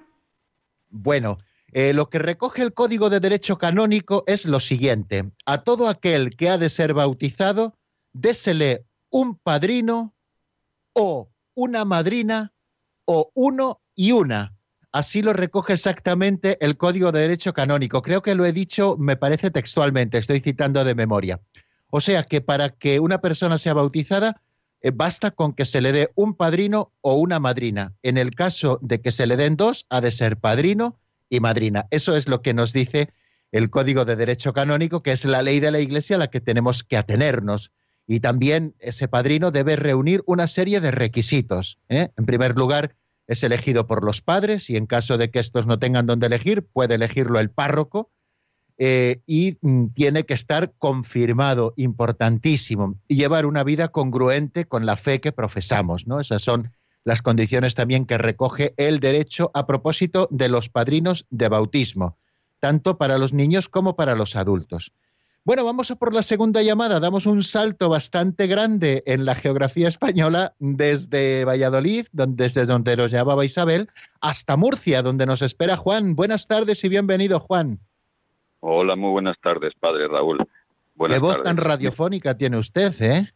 Bueno, 0.91 1.39
eh, 1.75 1.93
lo 1.93 2.09
que 2.09 2.20
recoge 2.20 2.62
el 2.62 2.72
Código 2.72 3.11
de 3.11 3.18
Derecho 3.18 3.59
Canónico 3.59 4.22
es 4.29 4.47
lo 4.47 4.61
siguiente. 4.61 5.33
A 5.45 5.64
todo 5.64 5.89
aquel 5.89 6.37
que 6.37 6.49
ha 6.49 6.57
de 6.57 6.68
ser 6.68 6.95
bautizado, 6.95 7.77
désele 8.12 8.87
un 9.11 9.37
padrino 9.37 10.14
o 10.93 11.29
una 11.55 11.85
madrina 11.85 12.53
o 13.07 13.33
uno 13.35 13.81
y 13.97 14.12
una. 14.12 14.57
Así 14.93 15.20
lo 15.20 15.33
recoge 15.33 15.72
exactamente 15.72 16.59
el 16.64 16.77
Código 16.77 17.11
de 17.11 17.22
Derecho 17.22 17.53
Canónico. 17.53 18.03
Creo 18.03 18.22
que 18.22 18.37
lo 18.37 18.47
he 18.47 18.53
dicho, 18.53 18.97
me 18.97 19.16
parece 19.16 19.51
textualmente, 19.51 20.18
estoy 20.18 20.39
citando 20.39 20.85
de 20.85 20.95
memoria. 20.95 21.41
O 21.91 22.01
sea 22.01 22.22
que 22.22 22.41
para 22.41 22.70
que 22.70 23.01
una 23.01 23.18
persona 23.18 23.59
sea 23.59 23.75
bautizada, 23.75 24.41
eh, 24.81 24.93
basta 24.95 25.33
con 25.33 25.53
que 25.53 25.64
se 25.64 25.81
le 25.81 25.91
dé 25.91 26.12
un 26.14 26.35
padrino 26.35 26.93
o 27.01 27.16
una 27.16 27.41
madrina. 27.41 27.95
En 28.05 28.16
el 28.16 28.37
caso 28.37 28.79
de 28.81 29.01
que 29.01 29.11
se 29.11 29.27
le 29.27 29.37
den 29.37 29.57
dos, 29.57 29.87
ha 29.91 30.01
de 30.01 30.12
ser 30.12 30.37
padrino 30.37 31.01
y 31.29 31.41
madrina. 31.41 31.87
Eso 31.91 32.16
es 32.16 32.29
lo 32.29 32.43
que 32.43 32.55
nos 32.55 32.72
dice 32.72 33.12
el 33.53 33.70
Código 33.70 34.05
de 34.05 34.16
Derecho 34.16 34.53
Canónico, 34.53 35.01
que 35.01 35.12
es 35.12 35.25
la 35.25 35.43
ley 35.43 35.61
de 35.61 35.70
la 35.70 35.81
Iglesia 35.81 36.16
a 36.16 36.18
la 36.18 36.29
que 36.29 36.41
tenemos 36.41 36.83
que 36.83 36.97
atenernos. 36.97 37.72
Y 38.07 38.20
también 38.20 38.75
ese 38.81 39.09
padrino 39.09 39.51
debe 39.51 39.77
reunir 39.77 40.22
una 40.27 40.49
serie 40.49 40.81
de 40.81 40.91
requisitos. 40.91 41.79
¿eh? 41.89 42.11
En 42.16 42.27
primer 42.27 42.57
lugar, 42.57 42.97
es 43.27 43.43
elegido 43.43 43.87
por 43.87 44.05
los 44.05 44.20
padres 44.20 44.68
y 44.70 44.77
en 44.77 44.87
caso 44.87 45.18
de 45.18 45.31
que 45.31 45.39
estos 45.39 45.66
no 45.66 45.79
tengan 45.79 46.07
dónde 46.07 46.27
elegir, 46.27 46.66
puede 46.66 46.97
elegirlo 46.97 47.41
el 47.41 47.51
párroco. 47.51 48.11
Eh, 48.77 49.20
y 49.25 49.57
mm, 49.61 49.91
tiene 49.95 50.25
que 50.25 50.35
estar 50.35 50.72
confirmado, 50.79 51.75
importantísimo, 51.77 52.99
y 53.07 53.14
llevar 53.14 53.47
una 53.47 53.62
vida 53.62 53.89
congruente 53.89 54.64
con 54.64 54.85
la 54.85 54.97
fe 54.97 55.20
que 55.20 55.31
profesamos. 55.31 56.09
¿no? 56.09 56.20
Esas 56.20 56.43
son 56.43 56.72
las 57.05 57.22
condiciones 57.22 57.74
también 57.74 58.07
que 58.07 58.18
recoge 58.18 58.74
el 58.76 58.98
derecho 58.98 59.50
a 59.55 59.66
propósito 59.66 60.28
de 60.30 60.48
los 60.48 60.68
padrinos 60.68 61.26
de 61.30 61.48
bautismo, 61.48 62.16
tanto 62.61 62.98
para 62.98 63.18
los 63.18 63.32
niños 63.32 63.68
como 63.68 63.94
para 63.94 64.14
los 64.14 64.36
adultos. 64.36 64.92
Bueno, 65.46 65.62
vamos 65.62 65.90
a 65.90 65.96
por 65.96 66.14
la 66.14 66.22
segunda 66.22 66.62
llamada. 66.62 67.00
Damos 67.00 67.26
un 67.26 67.42
salto 67.42 67.90
bastante 67.90 68.46
grande 68.46 69.02
en 69.05 69.26
la 69.26 69.34
geografía 69.34 69.88
española 69.88 70.55
desde 70.59 71.44
Valladolid, 71.44 72.07
donde, 72.12 72.44
desde 72.44 72.64
donde 72.64 72.96
nos 72.96 73.11
llamaba 73.11 73.44
Isabel, 73.44 73.90
hasta 74.22 74.57
Murcia, 74.57 75.02
donde 75.02 75.26
nos 75.26 75.42
espera 75.42 75.76
Juan. 75.76 76.16
Buenas 76.16 76.46
tardes 76.46 76.82
y 76.84 76.88
bienvenido, 76.88 77.40
Juan. 77.40 77.78
Hola, 78.61 78.96
muy 78.96 79.11
buenas 79.11 79.36
tardes, 79.42 79.74
padre 79.78 80.09
Raúl. 80.09 80.38
Buenas 80.94 81.16
Qué 81.16 81.20
voz 81.20 81.42
tan 81.42 81.59
radiofónica 81.59 82.38
tiene 82.38 82.57
usted, 82.57 82.94
¿eh? 83.02 83.30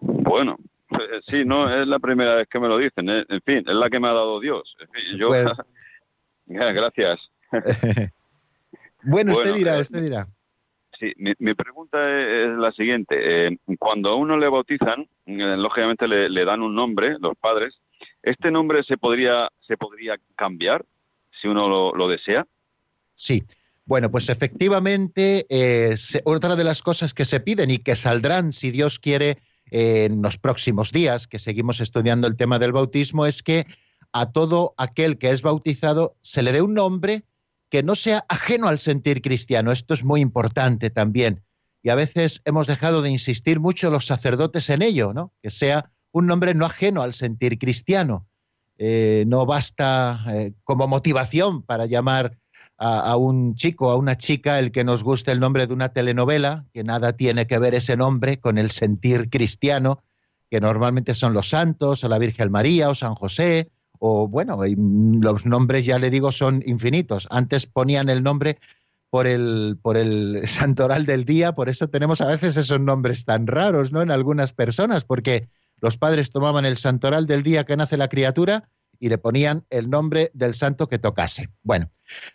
Bueno, 0.00 0.56
eh, 1.04 1.20
sí, 1.26 1.44
no, 1.44 1.72
es 1.72 1.86
la 1.86 1.98
primera 1.98 2.36
vez 2.36 2.48
que 2.48 2.58
me 2.58 2.68
lo 2.68 2.78
dicen. 2.78 3.08
¿eh? 3.08 3.24
En 3.28 3.40
fin, 3.42 3.58
es 3.58 3.74
la 3.74 3.90
que 3.90 4.00
me 4.00 4.08
ha 4.08 4.12
dado 4.12 4.40
Dios. 4.40 4.76
yo... 5.16 5.28
Pues 5.28 5.52
Gracias. 6.46 7.20
bueno, 9.02 9.32
usted 9.32 9.54
dirá, 9.54 9.78
eh, 9.78 9.80
usted 9.80 10.02
dirá. 10.02 10.28
Sí, 10.98 11.12
mi, 11.16 11.54
pregunta 11.54 11.98
es, 11.98 12.50
la 12.50 12.70
siguiente. 12.72 13.58
cuando 13.78 14.10
a 14.10 14.16
uno 14.16 14.36
le 14.36 14.48
bautizan, 14.48 15.08
lógicamente 15.26 16.06
le, 16.06 16.44
dan 16.44 16.60
un 16.60 16.74
nombre, 16.74 17.16
los 17.18 17.36
padres. 17.36 17.80
¿Este 18.22 18.50
nombre 18.50 18.82
se 18.84 18.96
podría, 18.96 19.50
se 19.66 19.76
podría 19.76 20.16
cambiar 20.36 20.84
si 21.40 21.48
uno 21.48 21.92
lo, 21.92 22.08
desea? 22.08 22.46
Sí. 23.14 23.42
Bueno, 23.86 24.10
pues 24.10 24.28
efectivamente, 24.28 25.46
otra 26.24 26.54
de 26.54 26.64
las 26.64 26.80
cosas 26.82 27.12
que 27.12 27.24
se 27.24 27.40
piden 27.40 27.70
y 27.70 27.78
que 27.78 27.96
saldrán, 27.96 28.52
si 28.52 28.70
Dios 28.70 28.98
quiere, 28.98 29.38
en 29.70 30.22
los 30.22 30.38
próximos 30.38 30.92
días, 30.92 31.26
que 31.26 31.38
seguimos 31.38 31.80
estudiando 31.80 32.26
el 32.26 32.36
tema 32.36 32.58
del 32.58 32.72
bautismo, 32.72 33.26
es 33.26 33.42
que 33.42 33.66
a 34.12 34.30
todo 34.30 34.74
aquel 34.76 35.18
que 35.18 35.30
es 35.30 35.42
bautizado 35.42 36.16
se 36.22 36.42
le 36.42 36.52
dé 36.52 36.62
un 36.62 36.74
nombre 36.74 37.24
que 37.68 37.82
no 37.82 37.96
sea 37.96 38.24
ajeno 38.28 38.68
al 38.68 38.78
sentir 38.78 39.20
cristiano. 39.20 39.72
Esto 39.72 39.94
es 39.94 40.04
muy 40.04 40.20
importante 40.20 40.90
también. 40.90 41.42
Y 41.82 41.88
a 41.88 41.96
veces 41.96 42.40
hemos 42.44 42.66
dejado 42.66 43.02
de 43.02 43.10
insistir 43.10 43.58
mucho 43.58 43.90
los 43.90 44.06
sacerdotes 44.06 44.70
en 44.70 44.82
ello, 44.82 45.12
¿no? 45.12 45.32
Que 45.42 45.50
sea 45.50 45.90
un 46.12 46.26
nombre 46.26 46.54
no 46.54 46.64
ajeno 46.64 47.02
al 47.02 47.12
sentir 47.12 47.58
cristiano. 47.58 48.28
Eh, 48.78 49.24
no 49.26 49.46
basta 49.46 50.24
eh, 50.28 50.52
como 50.62 50.86
motivación 50.86 51.62
para 51.62 51.86
llamar 51.86 52.38
a, 52.86 53.16
un 53.16 53.54
chico, 53.54 53.90
a 53.90 53.96
una 53.96 54.18
chica, 54.18 54.58
el 54.58 54.70
que 54.70 54.84
nos 54.84 55.02
guste 55.02 55.32
el 55.32 55.40
nombre 55.40 55.66
de 55.66 55.72
una 55.72 55.88
telenovela, 55.88 56.66
que 56.74 56.84
nada 56.84 57.14
tiene 57.14 57.46
que 57.46 57.58
ver 57.58 57.74
ese 57.74 57.96
nombre 57.96 58.38
con 58.38 58.58
el 58.58 58.70
sentir 58.70 59.30
cristiano, 59.30 60.02
que 60.50 60.60
normalmente 60.60 61.14
son 61.14 61.32
los 61.32 61.48
santos, 61.48 62.04
o 62.04 62.08
la 62.08 62.18
Virgen 62.18 62.52
María, 62.52 62.90
o 62.90 62.94
San 62.94 63.14
José, 63.14 63.70
o 63.98 64.28
bueno, 64.28 64.60
los 64.66 65.46
nombres 65.46 65.86
ya 65.86 65.98
le 65.98 66.10
digo 66.10 66.30
son 66.30 66.62
infinitos. 66.66 67.26
Antes 67.30 67.64
ponían 67.64 68.10
el 68.10 68.22
nombre 68.22 68.58
por 69.08 69.26
el, 69.26 69.78
por 69.80 69.96
el 69.96 70.42
santoral 70.46 71.06
del 71.06 71.24
día, 71.24 71.54
por 71.54 71.70
eso 71.70 71.88
tenemos 71.88 72.20
a 72.20 72.26
veces 72.26 72.54
esos 72.58 72.80
nombres 72.80 73.24
tan 73.24 73.46
raros, 73.46 73.92
¿no? 73.92 74.02
En 74.02 74.10
algunas 74.10 74.52
personas, 74.52 75.04
porque 75.04 75.48
los 75.80 75.96
padres 75.96 76.30
tomaban 76.30 76.66
el 76.66 76.76
santoral 76.76 77.26
del 77.26 77.42
día 77.42 77.64
que 77.64 77.78
nace 77.78 77.96
la 77.96 78.08
criatura 78.08 78.68
y 79.04 79.10
le 79.10 79.18
ponían 79.18 79.66
el 79.68 79.90
nombre 79.90 80.30
del 80.32 80.54
santo 80.54 80.88
que 80.88 80.98
tocase. 80.98 81.50
Bueno, 81.62 81.90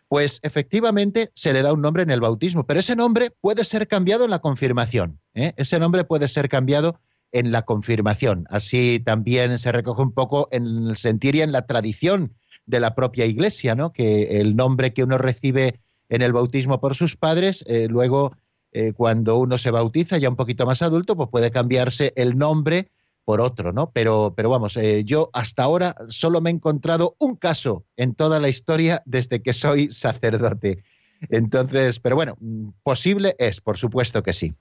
pues 0.08 0.40
efectivamente 0.44 1.32
se 1.34 1.52
le 1.52 1.64
da 1.64 1.74
un 1.74 1.82
nombre 1.82 2.04
en 2.04 2.12
el 2.12 2.22
bautismo, 2.22 2.68
pero 2.68 2.80
ese 2.80 2.96
nombre 2.96 3.32
puede 3.32 3.66
ser 3.66 3.88
cambiado 3.88 4.26
en 4.26 4.30
la 4.30 4.38
confirmación. 4.38 5.20
¿eh? 5.34 5.54
Ese 5.58 5.80
nombre 5.80 6.04
puede 6.04 6.28
ser 6.28 6.48
cambiado 6.48 7.00
en 7.32 7.52
la 7.52 7.64
confirmación. 7.64 8.46
Así 8.52 9.02
también 9.04 9.58
se 9.58 9.72
recoge 9.72 10.04
un 10.04 10.14
poco 10.14 10.48
en 10.52 10.90
el 10.90 10.96
sentir 10.96 11.34
y 11.34 11.42
en 11.42 11.52
la 11.52 11.66
tradición 11.66 12.36
de 12.68 12.80
la 12.80 12.94
propia 12.94 13.26
Iglesia, 13.26 13.74
¿no? 13.74 13.92
Que 13.92 14.40
el 14.40 14.56
nombre 14.56 14.94
que 14.94 15.02
uno 15.02 15.18
recibe 15.18 15.80
en 16.08 16.22
el 16.22 16.34
bautismo 16.34 16.80
por 16.80 16.94
sus 16.94 17.16
padres, 17.16 17.64
eh, 17.66 17.88
luego 17.90 18.38
eh, 18.74 18.94
cuando 18.94 19.40
uno 19.40 19.58
se 19.58 19.72
bautiza 19.72 20.20
ya 20.20 20.30
un 20.30 20.36
poquito 20.36 20.68
más 20.68 20.84
adulto, 20.84 21.18
pues 21.18 21.30
puede 21.32 21.50
cambiarse 21.50 22.14
el 22.16 22.38
nombre 22.38 22.92
por 23.30 23.42
otro, 23.42 23.72
¿no? 23.72 23.92
Pero, 23.92 24.34
pero 24.36 24.50
vamos, 24.50 24.76
eh, 24.76 25.04
yo 25.06 25.30
hasta 25.34 25.62
ahora 25.62 25.96
solo 26.08 26.42
me 26.42 26.50
he 26.50 26.54
encontrado 26.54 27.16
un 27.20 27.36
caso 27.36 27.86
en 27.96 28.16
toda 28.16 28.40
la 28.40 28.50
historia 28.50 29.04
desde 29.06 29.44
que 29.44 29.54
soy 29.54 29.92
sacerdote. 29.92 30.84
Entonces, 31.30 32.00
pero 32.00 32.16
bueno, 32.16 32.40
posible 32.82 33.36
es, 33.38 33.62
por 33.62 33.78
supuesto 33.78 34.24
que 34.24 34.34
sí. 34.34 34.56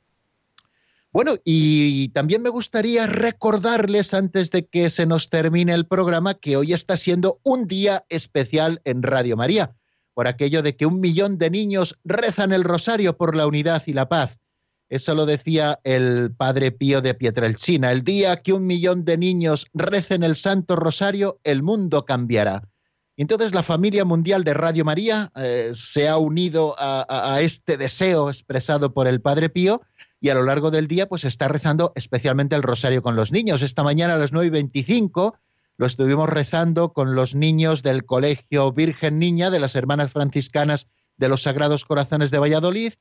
Bueno, 1.13 1.37
y 1.45 2.11
también 2.11 2.43
me 2.43 2.51
gustaría 2.51 3.07
recordarles 3.07 4.13
antes 4.13 4.51
de 4.51 4.67
que 4.67 4.91
se 4.91 5.07
nos 5.07 5.31
termine 5.31 5.73
el 5.73 5.87
programa 5.87 6.35
que 6.35 6.59
hoy 6.59 6.75
está 6.75 6.99
siendo 6.99 7.41
un 7.45 7.69
día 7.69 8.05
especial 8.11 8.83
en 8.85 9.03
Radio 9.03 9.35
María, 9.35 9.77
por 10.13 10.29
aquello 10.29 10.61
de 10.61 10.77
que 10.77 10.85
un 10.85 11.01
millón 11.01 11.39
de 11.39 11.49
niños 11.49 11.99
rezan 12.05 12.53
el 12.53 12.65
rosario 12.65 13.17
por 13.17 13.35
la 13.35 13.47
unidad 13.47 13.83
y 13.87 13.95
la 13.95 14.11
paz. 14.11 14.37
Eso 14.89 15.15
lo 15.15 15.27
decía 15.27 15.79
el 15.85 16.33
padre 16.35 16.73
Pío 16.73 17.03
de 17.03 17.15
Pietrelcina. 17.15 17.93
El 17.93 18.05
día 18.05 18.43
que 18.43 18.55
un 18.55 18.67
millón 18.67 19.05
de 19.05 19.19
niños 19.19 19.67
recen 19.75 20.23
el 20.23 20.35
Santo 20.35 20.77
Rosario, 20.77 21.41
el 21.45 21.63
mundo 21.63 22.07
cambiará. 22.07 22.63
Entonces 23.19 23.53
la 23.53 23.65
familia 23.65 24.05
mundial 24.05 24.45
de 24.45 24.55
Radio 24.55 24.85
María 24.85 25.33
eh, 25.35 25.73
se 25.75 26.09
ha 26.09 26.17
unido 26.19 26.77
a, 26.79 27.41
este 27.41 27.77
deseo 27.77 28.31
expresado 28.31 28.95
por 28.95 29.09
el 29.09 29.21
Padre 29.21 29.49
Pío 29.49 29.83
y 30.21 30.29
a 30.29 30.35
lo 30.35 30.45
largo 30.45 30.71
del 30.71 30.87
día 30.87 31.09
pues 31.09 31.25
está 31.25 31.49
rezando 31.49 31.93
especialmente 31.97 32.55
el 32.55 32.63
rosario 32.63 33.03
con 33.03 33.17
los 33.17 33.33
niños. 33.33 33.61
Esta 33.61 33.83
mañana 33.83 34.15
a 34.15 34.19
las 34.19 34.33
9 34.33 34.47
y 34.47 34.51
25 34.51 35.37
lo 35.77 35.87
estuvimos 35.87 36.29
rezando 36.29 36.93
con 36.93 37.17
los 37.17 37.35
niños 37.35 37.83
del 37.83 38.05
Colegio 38.07 38.73
Virgen 38.73 39.19
Niña 39.19 39.51
de 39.51 39.61
las 39.61 39.75
Hermanas 39.75 40.13
Franciscanas 40.13 40.87
de 41.17 41.29
los 41.29 41.43
Sagrados 41.43 41.85
Corazones 41.85 42.31
de 42.31 42.39
Valladolid 42.39 42.93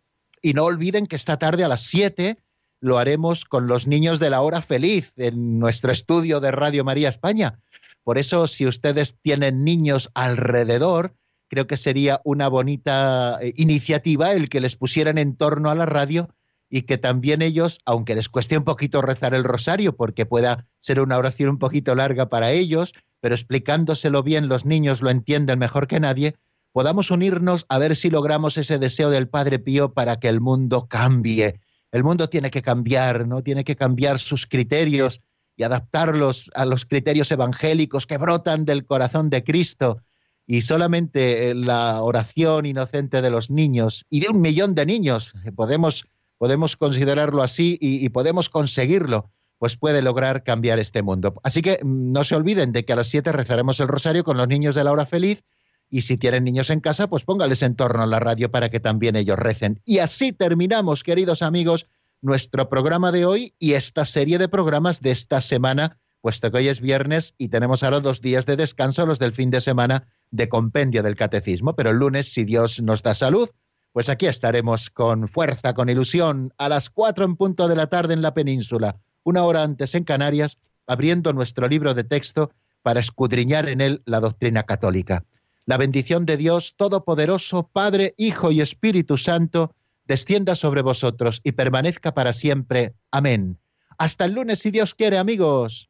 y 0.42 0.54
no 0.54 0.66
olviden 0.66 1.08
que 1.08 1.16
esta 1.16 1.38
tarde 1.38 1.64
a 1.64 1.68
las 1.68 1.84
7 1.84 2.38
lo 2.80 2.98
haremos 2.98 3.46
con 3.46 3.68
los 3.68 3.88
niños 3.88 4.20
de 4.20 4.30
la 4.30 4.42
hora 4.42 4.62
feliz 4.62 5.14
en 5.16 5.60
nuestro 5.60 5.92
estudio 5.92 6.40
de 6.40 6.52
Radio 6.52 6.84
María 6.84 7.10
España. 7.10 7.60
Por 8.04 8.18
eso, 8.18 8.48
si 8.48 8.66
ustedes 8.66 9.18
tienen 9.22 9.64
niños 9.64 10.10
alrededor, 10.14 11.16
creo 11.50 11.68
que 11.68 11.78
sería 11.78 12.22
una 12.24 12.48
bonita 12.48 13.40
eh, 13.42 13.54
iniciativa 13.58 14.32
el 14.32 14.50
que 14.50 14.62
les 14.62 14.76
pusieran 14.76 15.18
en 15.18 15.36
torno 15.36 15.70
a 15.70 15.76
la 15.76 15.86
radio 15.86 16.30
y 16.70 16.84
que 16.84 16.98
también 16.98 17.42
ellos, 17.42 17.80
aunque 17.86 18.16
les 18.16 18.30
cueste 18.30 18.58
un 18.58 18.64
poquito 18.64 19.02
rezar 19.02 19.34
el 19.34 19.44
rosario, 19.44 19.96
porque 19.96 20.26
pueda 20.26 20.68
ser 20.80 21.00
una 21.00 21.18
oración 21.18 21.50
un 21.50 21.60
poquito 21.60 21.96
larga 21.96 22.30
para 22.30 22.52
ellos, 22.52 22.94
pero 23.22 23.36
explicándoselo 23.36 24.22
bien 24.22 24.48
los 24.48 24.66
niños 24.66 25.02
lo 25.02 25.10
entienden 25.10 25.60
mejor 25.60 25.88
que 25.88 26.00
nadie, 26.00 26.36
podamos 26.78 27.10
unirnos 27.10 27.66
a 27.70 27.80
ver 27.80 27.96
si 27.96 28.12
logramos 28.12 28.56
ese 28.56 28.78
deseo 28.78 29.10
del 29.10 29.28
Padre 29.28 29.58
Pío 29.58 29.96
para 29.96 30.20
que 30.20 30.28
el 30.28 30.40
mundo 30.40 30.88
cambie. 30.88 31.60
El 31.92 32.04
mundo 32.04 32.30
tiene 32.30 32.52
que 32.52 32.62
cambiar, 32.62 33.28
¿no? 33.28 33.42
Tiene 33.42 33.64
que 33.64 33.76
cambiar 33.76 34.20
sus 34.20 34.46
criterios 34.46 35.22
y 35.56 35.64
adaptarlos 35.64 36.52
a 36.54 36.66
los 36.66 36.86
criterios 36.86 37.32
evangélicos 37.32 38.06
que 38.06 38.20
brotan 38.20 38.64
del 38.64 38.86
corazón 38.86 39.32
de 39.32 39.44
Cristo. 39.44 40.04
y 40.46 40.62
solamente 40.62 41.56
la 41.56 42.04
oración 42.04 42.68
inocente 42.68 43.24
de 43.24 43.32
los 43.32 43.50
niños 43.50 44.06
y 44.12 44.20
de 44.20 44.30
un 44.30 44.40
millón 44.40 44.76
de 44.76 44.86
niños, 44.86 45.34
podemos, 45.56 46.06
podemos 46.38 46.78
considerarlo 46.78 47.42
así 47.42 47.80
y, 47.82 48.08
podemos 48.10 48.50
conseguirlo, 48.50 49.32
pues 49.58 49.78
puede 49.78 50.04
lograr 50.04 50.44
cambiar 50.44 50.78
este 50.78 51.02
mundo. 51.02 51.34
Así 51.42 51.64
que 51.64 51.80
mm, 51.82 52.12
no 52.12 52.24
se 52.24 52.36
olviden 52.36 52.72
de 52.72 52.86
que 52.86 52.94
a 52.94 52.98
las 52.98 53.08
7 53.08 53.32
rezaremos 53.32 53.80
el 53.80 53.88
rosario 53.88 54.24
con 54.24 54.38
los 54.38 54.48
niños 54.48 54.76
de 54.76 54.84
la 54.84 54.92
hora 54.92 55.08
feliz 55.08 55.44
y 55.90 56.02
si 56.02 56.18
tienen 56.18 56.44
niños 56.44 56.70
en 56.70 56.80
casa, 56.80 57.08
pues 57.08 57.24
póngales 57.24 57.62
en 57.62 57.76
torno 57.76 58.04
a 58.04 58.08
la 58.08 58.20
radio 58.20 58.52
para 58.52 58.70
que 58.70 58.80
también 58.80 59.16
ellos 59.16 59.38
recen. 59.38 59.82
Y 59.86 60.00
así 60.00 60.34
terminamos, 60.34 61.04
queridos 61.04 61.42
amigos, 61.42 61.88
nuestro 62.22 62.70
programa 62.70 63.12
de 63.12 63.26
hoy 63.26 63.54
y 63.60 63.74
esta 63.74 64.06
serie 64.06 64.38
de 64.38 64.50
programas 64.50 65.02
de 65.02 65.12
esta 65.12 65.42
semana, 65.42 66.00
puesto 66.22 66.52
que 66.52 66.58
hoy 66.58 66.68
es 66.68 66.82
viernes 66.82 67.34
y 67.38 67.50
tenemos 67.50 67.84
ahora 67.84 68.00
dos 68.00 68.22
días 68.22 68.46
de 68.46 68.56
descanso, 68.56 69.06
los 69.06 69.20
del 69.20 69.34
fin 69.34 69.52
de 69.52 69.62
semana 69.62 70.08
de 70.32 70.50
compendio 70.50 71.04
del 71.04 71.16
catecismo, 71.16 71.76
pero 71.76 71.92
el 71.92 71.98
lunes, 71.98 72.34
si 72.34 72.44
Dios 72.44 72.82
nos 72.82 73.04
da 73.04 73.16
salud, 73.16 73.50
pues 73.94 74.10
aquí 74.10 74.26
estaremos 74.26 74.90
con 74.90 75.28
fuerza, 75.28 75.74
con 75.74 75.90
ilusión, 75.90 76.54
a 76.58 76.70
las 76.70 76.90
cuatro 76.90 77.26
en 77.26 77.36
punto 77.36 77.68
de 77.68 77.76
la 77.76 77.88
tarde 77.88 78.14
en 78.14 78.22
la 78.22 78.34
península, 78.34 78.98
una 79.24 79.44
hora 79.44 79.64
antes 79.64 79.96
en 79.96 80.04
Canarias, 80.04 80.58
abriendo 80.86 81.34
nuestro 81.34 81.68
libro 81.68 81.94
de 81.94 82.04
texto 82.04 82.52
para 82.82 83.00
escudriñar 83.00 83.68
en 83.70 83.82
él 83.82 84.02
la 84.06 84.20
doctrina 84.20 84.64
católica. 84.64 85.24
La 85.68 85.76
bendición 85.76 86.26
de 86.26 86.38
Dios 86.38 86.76
Todopoderoso, 86.78 87.70
Padre, 87.74 88.16
Hijo 88.16 88.52
y 88.52 88.62
Espíritu 88.62 89.18
Santo, 89.18 89.76
descienda 90.06 90.56
sobre 90.56 90.82
vosotros 90.82 91.42
y 91.44 91.52
permanezca 91.52 92.14
para 92.14 92.32
siempre. 92.32 92.94
Amén. 93.12 93.60
Hasta 93.98 94.24
el 94.24 94.36
lunes, 94.36 94.60
si 94.60 94.72
Dios 94.72 94.96
quiere, 94.96 95.18
amigos. 95.18 95.90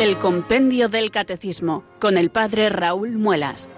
El 0.00 0.16
Compendio 0.16 0.88
del 0.88 1.10
Catecismo 1.10 1.84
con 1.98 2.16
el 2.16 2.30
Padre 2.30 2.70
Raúl 2.70 3.18
Muelas. 3.18 3.68